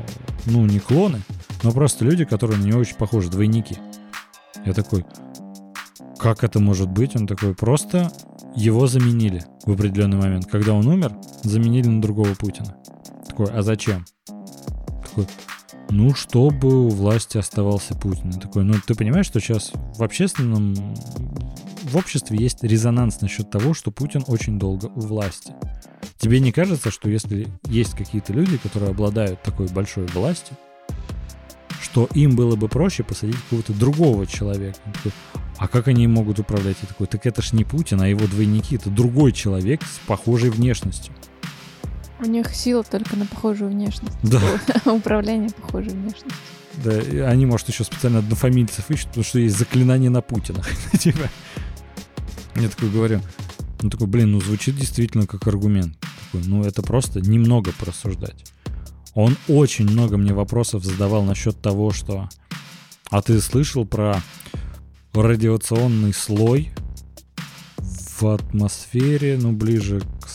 ну, 0.46 0.64
не 0.66 0.78
клоны, 0.78 1.20
но 1.62 1.72
просто 1.72 2.04
люди, 2.04 2.24
которые 2.24 2.58
на 2.58 2.64
него 2.64 2.80
очень 2.80 2.96
похожи, 2.96 3.30
двойники. 3.30 3.76
Я 4.64 4.72
такой, 4.72 5.04
как 6.18 6.44
это 6.44 6.60
может 6.60 6.90
быть? 6.90 7.16
Он 7.16 7.26
такой, 7.26 7.54
просто 7.54 8.12
его 8.54 8.86
заменили 8.86 9.44
в 9.64 9.72
определенный 9.72 10.18
момент. 10.18 10.46
Когда 10.46 10.74
он 10.74 10.86
умер, 10.86 11.16
заменили 11.42 11.88
на 11.88 12.00
другого 12.00 12.34
Путина. 12.34 12.76
Такой, 13.26 13.46
а 13.46 13.62
зачем? 13.62 14.04
Такой, 14.26 15.26
ну, 15.90 16.14
чтобы 16.14 16.86
у 16.86 16.88
власти 16.88 17.38
оставался 17.38 17.94
Путин. 17.94 18.30
И 18.30 18.40
такой, 18.40 18.64
ну, 18.64 18.74
ты 18.86 18.94
понимаешь, 18.94 19.26
что 19.26 19.40
сейчас 19.40 19.72
в 19.96 20.02
общественном, 20.02 20.74
в 21.82 21.96
обществе 21.96 22.38
есть 22.38 22.62
резонанс 22.62 23.20
насчет 23.20 23.50
того, 23.50 23.74
что 23.74 23.90
Путин 23.90 24.24
очень 24.26 24.58
долго 24.58 24.86
у 24.86 25.00
власти. 25.00 25.52
Тебе 26.18 26.40
не 26.40 26.52
кажется, 26.52 26.90
что 26.90 27.10
если 27.10 27.48
есть 27.66 27.94
какие-то 27.94 28.32
люди, 28.32 28.56
которые 28.56 28.90
обладают 28.90 29.42
такой 29.42 29.66
большой 29.66 30.06
властью, 30.06 30.56
что 31.92 32.08
им 32.14 32.36
было 32.36 32.56
бы 32.56 32.68
проще 32.68 33.02
посадить 33.02 33.36
какого-то 33.36 33.74
другого 33.74 34.26
человека? 34.26 34.78
А 35.58 35.68
как 35.68 35.88
они 35.88 36.06
могут 36.06 36.38
управлять? 36.38 36.78
И 36.82 36.86
такой, 36.86 37.06
так 37.06 37.26
это 37.26 37.42
ж 37.42 37.52
не 37.52 37.64
Путин, 37.64 38.00
а 38.00 38.08
его 38.08 38.26
двойники. 38.26 38.76
Это 38.76 38.88
другой 38.88 39.32
человек 39.32 39.82
с 39.82 39.98
похожей 40.06 40.48
внешностью. 40.48 41.12
У 42.18 42.24
них 42.24 42.54
сила 42.54 42.82
только 42.82 43.14
на 43.16 43.26
похожую 43.26 43.70
внешность. 43.70 44.16
Да. 44.22 44.40
Управление 44.90 45.50
похожей 45.50 45.90
внешностью. 45.92 46.32
Да, 46.82 46.98
и 46.98 47.18
они, 47.18 47.44
может, 47.44 47.68
еще 47.68 47.84
специально 47.84 48.20
однофамильцев 48.20 48.90
ищут, 48.90 49.08
потому 49.08 49.24
что 49.24 49.38
есть 49.38 49.58
заклинание 49.58 50.08
на 50.08 50.22
Путина. 50.22 50.62
Типа. 50.98 51.28
Я 52.56 52.70
такой 52.70 52.88
говорю, 52.88 53.20
ну 53.82 53.90
такой, 53.90 54.06
блин, 54.06 54.32
ну 54.32 54.40
звучит 54.40 54.76
действительно 54.76 55.26
как 55.26 55.46
аргумент. 55.46 55.94
Такой, 56.32 56.46
ну 56.48 56.64
это 56.64 56.80
просто 56.82 57.20
немного 57.20 57.70
порассуждать. 57.78 58.46
Он 59.14 59.36
очень 59.48 59.90
много 59.90 60.16
мне 60.16 60.32
вопросов 60.32 60.84
задавал 60.84 61.22
насчет 61.24 61.60
того, 61.60 61.92
что... 61.92 62.28
А 63.10 63.20
ты 63.20 63.40
слышал 63.40 63.84
про 63.84 64.22
радиационный 65.12 66.14
слой 66.14 66.70
в 67.76 68.26
атмосфере, 68.26 69.36
ну 69.38 69.52
ближе 69.52 70.00
к 70.20 70.28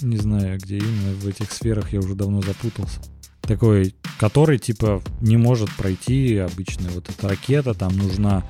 не 0.00 0.16
знаю, 0.16 0.58
где 0.58 0.78
именно 0.78 1.14
в 1.14 1.26
этих 1.26 1.52
сферах 1.52 1.92
я 1.92 2.00
уже 2.00 2.14
давно 2.14 2.40
запутался. 2.40 3.00
Такой, 3.42 3.94
который 4.18 4.58
типа 4.58 5.02
не 5.20 5.36
может 5.36 5.70
пройти 5.76 6.36
обычная 6.38 6.90
вот 6.90 7.08
эта 7.08 7.28
ракета, 7.28 7.74
там 7.74 7.96
нужна 7.96 8.44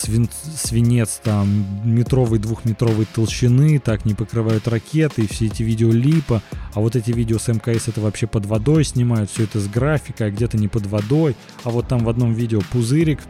свин, 0.00 0.28
свинец 0.56 1.20
там 1.22 1.66
метровой, 1.84 2.38
двухметровой 2.38 3.06
толщины, 3.06 3.78
так 3.78 4.04
не 4.04 4.14
покрывают 4.14 4.66
ракеты, 4.68 5.22
и 5.22 5.26
все 5.26 5.46
эти 5.46 5.62
видео 5.62 5.90
липа, 5.90 6.42
а 6.74 6.80
вот 6.80 6.96
эти 6.96 7.10
видео 7.10 7.38
с 7.38 7.48
МКС 7.48 7.88
это 7.88 8.00
вообще 8.00 8.26
под 8.26 8.46
водой 8.46 8.84
снимают, 8.84 9.30
все 9.30 9.44
это 9.44 9.60
с 9.60 9.68
графикой, 9.68 10.28
а 10.28 10.30
где-то 10.30 10.56
не 10.56 10.68
под 10.68 10.86
водой, 10.86 11.36
а 11.64 11.70
вот 11.70 11.88
там 11.88 12.04
в 12.04 12.08
одном 12.08 12.32
видео 12.32 12.60
пузырик 12.72 13.20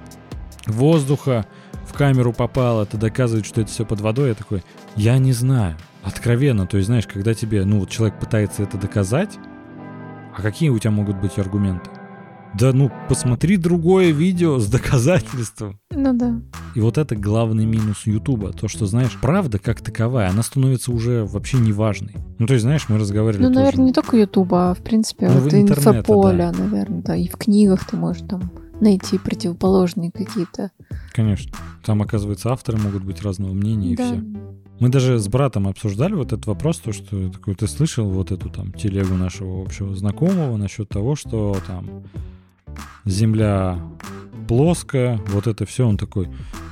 воздуха 0.66 1.46
в 1.86 1.92
камеру 1.92 2.32
попал, 2.32 2.82
это 2.82 2.96
доказывает, 2.96 3.46
что 3.46 3.60
это 3.60 3.70
все 3.70 3.84
под 3.84 4.00
водой, 4.00 4.28
я 4.28 4.34
такой, 4.34 4.62
я 4.96 5.18
не 5.18 5.32
знаю, 5.32 5.76
откровенно, 6.02 6.66
то 6.66 6.76
есть 6.76 6.86
знаешь, 6.86 7.06
когда 7.06 7.34
тебе, 7.34 7.64
ну 7.64 7.80
вот 7.80 7.90
человек 7.90 8.18
пытается 8.18 8.62
это 8.62 8.78
доказать, 8.78 9.38
а 10.36 10.42
какие 10.42 10.68
у 10.68 10.78
тебя 10.78 10.92
могут 10.92 11.16
быть 11.16 11.38
аргументы? 11.38 11.90
Да 12.58 12.72
ну, 12.72 12.90
посмотри 13.08 13.56
другое 13.56 14.10
видео 14.10 14.58
с 14.58 14.66
доказательством. 14.68 15.78
Ну 15.92 16.12
да. 16.12 16.40
И 16.74 16.80
вот 16.80 16.98
это 16.98 17.14
главный 17.16 17.64
минус 17.64 18.06
Ютуба. 18.06 18.52
То, 18.52 18.66
что, 18.68 18.86
знаешь, 18.86 19.16
правда 19.20 19.58
как 19.58 19.80
таковая, 19.80 20.30
она 20.30 20.42
становится 20.42 20.90
уже 20.92 21.24
вообще 21.24 21.58
неважной. 21.58 22.16
Ну, 22.38 22.46
то 22.46 22.54
есть, 22.54 22.62
знаешь, 22.64 22.88
мы 22.88 22.98
разговаривали 22.98 23.42
Ну, 23.44 23.48
тоже. 23.50 23.60
наверное, 23.60 23.86
не 23.86 23.92
только 23.92 24.16
Ютуба, 24.16 24.70
а, 24.70 24.74
в 24.74 24.78
принципе, 24.78 25.28
Ну, 25.28 25.40
вот 25.40 25.54
инфополя, 25.54 26.52
наверное, 26.52 27.02
да. 27.02 27.16
И 27.16 27.28
в 27.28 27.36
книгах 27.36 27.86
ты 27.86 27.96
можешь 27.96 28.22
там 28.28 28.50
найти 28.80 29.18
противоположные 29.18 30.10
какие-то. 30.10 30.70
Конечно. 31.12 31.52
Там, 31.84 32.02
оказывается, 32.02 32.50
авторы 32.50 32.78
могут 32.78 33.04
быть 33.04 33.22
разного 33.22 33.52
мнения 33.52 33.92
и 33.92 33.96
Да. 33.96 34.04
все. 34.06 34.22
Мы 34.80 34.88
даже 34.88 35.18
с 35.18 35.28
братом 35.28 35.68
обсуждали 35.68 36.14
вот 36.14 36.28
этот 36.32 36.46
вопрос, 36.46 36.78
то, 36.78 36.92
что 36.92 37.28
такой, 37.30 37.54
ты 37.54 37.68
слышал 37.68 38.08
вот 38.08 38.32
эту 38.32 38.48
там 38.48 38.72
телегу 38.72 39.14
нашего 39.14 39.62
общего 39.62 39.94
знакомого 39.94 40.56
насчет 40.56 40.88
того, 40.88 41.16
что 41.16 41.54
там 41.66 42.04
Земля 43.04 43.78
плоская, 44.48 45.18
вот 45.28 45.46
это 45.46 45.64
все, 45.66 45.86
он 45.86 45.96
такой, 45.96 46.28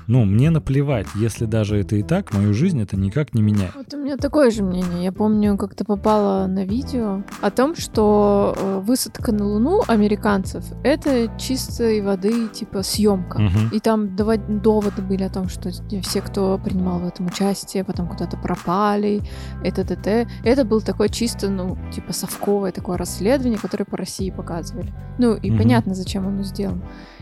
ну, 0.08 0.24
мне 0.24 0.50
наплевать, 0.50 1.06
если 1.14 1.44
даже 1.44 1.78
это 1.78 1.94
и 1.96 2.02
так, 2.02 2.32
мою 2.32 2.54
жизнь 2.54 2.80
это 2.82 2.96
никак 2.96 3.34
не 3.34 3.42
меняет. 3.42 3.74
Вот 3.74 3.92
у 3.92 3.98
меня 3.98 4.16
такое 4.16 4.50
же 4.50 4.64
мнение. 4.64 5.04
Я 5.04 5.12
помню, 5.12 5.56
как-то 5.56 5.84
попала 5.84 6.46
на 6.46 6.64
видео 6.64 7.22
о 7.42 7.50
том, 7.50 7.76
что 7.76 8.54
э, 8.58 8.80
высадка 8.84 9.32
на 9.32 9.44
Луну 9.44 9.82
американцев— 9.86 10.64
это 10.82 11.30
чистой 11.38 12.00
воды, 12.00 12.48
типа, 12.48 12.82
съемка. 12.82 13.38
Мгм. 13.38 13.68
И 13.70 13.80
там 13.80 14.16
доводы 14.16 15.02
были 15.02 15.24
о 15.24 15.30
том, 15.30 15.48
что 15.48 15.70
все, 16.02 16.20
кто 16.22 16.58
принимал 16.58 17.00
в 17.00 17.06
этом 17.06 17.26
участие, 17.26 17.84
потом 17.84 18.08
куда-то 18.08 18.38
пропали, 18.38 19.20
это 19.62 19.84
т.т. 19.84 20.26
Это 20.42 20.64
был 20.64 20.80
такой 20.80 21.10
чисто, 21.10 21.50
ну, 21.50 21.76
типа, 21.92 22.14
совковое 22.14 22.72
такое 22.72 22.96
расследование, 22.96 23.58
которое 23.58 23.84
по 23.84 23.98
России 23.98 24.30
показывали. 24.30 24.92
Ну, 25.18 25.34
и 25.34 25.50
Мгм. 25.50 25.58
понятно, 25.58 25.94
зачем 25.94 26.26
оно 26.26 26.42
сделано. 26.44 26.80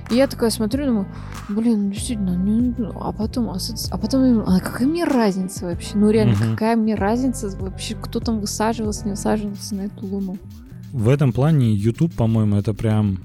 И 0.09 0.14
я 0.14 0.28
такая 0.28 0.51
смотрю, 0.51 0.87
думаю, 0.87 1.07
блин, 1.49 1.87
ну, 1.87 1.91
действительно, 1.91 2.37
не- 2.37 2.75
ну, 2.78 2.92
а 3.00 3.12
потом, 3.12 3.50
а, 3.50 3.56
а 3.90 3.98
потом, 3.98 4.40
а 4.46 4.60
какая 4.60 4.86
мне 4.86 5.04
разница 5.04 5.66
вообще? 5.66 5.96
Ну, 5.96 6.10
реально, 6.10 6.34
Мгм. 6.34 6.50
какая 6.52 6.76
мне 6.76 6.94
разница 6.94 7.48
вообще, 7.58 7.94
кто 7.94 8.20
там 8.20 8.40
высаживался, 8.40 9.04
не 9.04 9.12
высаживался 9.12 9.74
на 9.74 9.82
эту 9.82 10.06
луну? 10.06 10.38
В 10.92 11.08
этом 11.08 11.32
плане 11.32 11.74
YouTube, 11.74 12.14
по-моему, 12.14 12.56
это 12.56 12.74
прям 12.74 13.18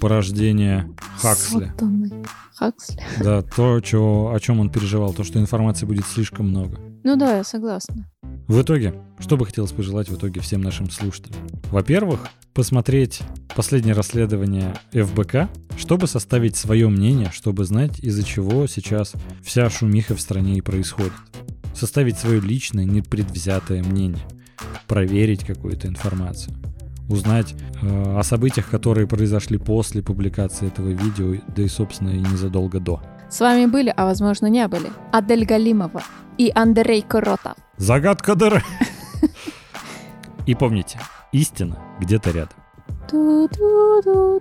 порождение 0.00 0.88
Хаксли. 1.20 1.66
Сатаны. 1.66 2.10
Хаксли. 2.54 3.00
Да, 3.22 3.42
то, 3.42 3.80
чё, 3.80 4.32
о 4.34 4.40
чем 4.40 4.60
он 4.60 4.70
переживал, 4.70 5.12
то, 5.12 5.24
что 5.24 5.38
информации 5.38 5.86
будет 5.86 6.06
слишком 6.06 6.48
много. 6.48 6.78
Ну 7.04 7.16
да, 7.16 7.36
я 7.36 7.44
согласна. 7.44 8.06
В 8.48 8.62
итоге, 8.62 8.94
что 9.18 9.36
бы 9.36 9.44
хотелось 9.44 9.72
пожелать 9.72 10.08
в 10.08 10.16
итоге 10.16 10.40
всем 10.40 10.62
нашим 10.62 10.88
слушателям? 10.88 11.38
Во-первых, 11.70 12.28
посмотреть 12.54 13.20
последнее 13.54 13.94
расследование 13.94 14.74
ФБК, 14.90 15.50
чтобы 15.76 16.06
составить 16.06 16.56
свое 16.56 16.88
мнение, 16.88 17.30
чтобы 17.30 17.66
знать, 17.66 18.00
из-за 18.00 18.24
чего 18.24 18.66
сейчас 18.66 19.12
вся 19.44 19.68
шумиха 19.68 20.14
в 20.14 20.20
стране 20.22 20.54
и 20.54 20.62
происходит. 20.62 21.12
Составить 21.74 22.16
свое 22.16 22.40
личное, 22.40 22.86
непредвзятое 22.86 23.82
мнение. 23.82 24.24
Проверить 24.86 25.44
какую-то 25.44 25.86
информацию. 25.86 26.56
Узнать 27.10 27.54
э, 27.82 28.18
о 28.18 28.22
событиях, 28.22 28.70
которые 28.70 29.06
произошли 29.06 29.58
после 29.58 30.02
публикации 30.02 30.68
этого 30.68 30.88
видео, 30.88 31.38
да 31.54 31.62
и, 31.62 31.68
собственно, 31.68 32.10
и 32.10 32.18
незадолго 32.18 32.80
до. 32.80 33.02
С 33.28 33.40
вами 33.40 33.66
были, 33.66 33.92
а 33.94 34.06
возможно 34.06 34.46
не 34.46 34.66
были, 34.68 34.88
Адель 35.12 35.44
Галимова 35.44 36.02
и 36.38 36.50
Андрей 36.54 37.02
Коротов. 37.02 37.56
Загадка 37.76 38.34
дыры. 38.34 38.62
И 40.46 40.54
помните, 40.54 40.98
истина 41.32 41.78
где-то 42.00 42.30
рядом. 42.30 42.56
Ту-ду-ду-ду-ду-ду. 43.10 44.38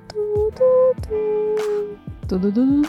Ту-ду-ду-ду. 2.29 2.85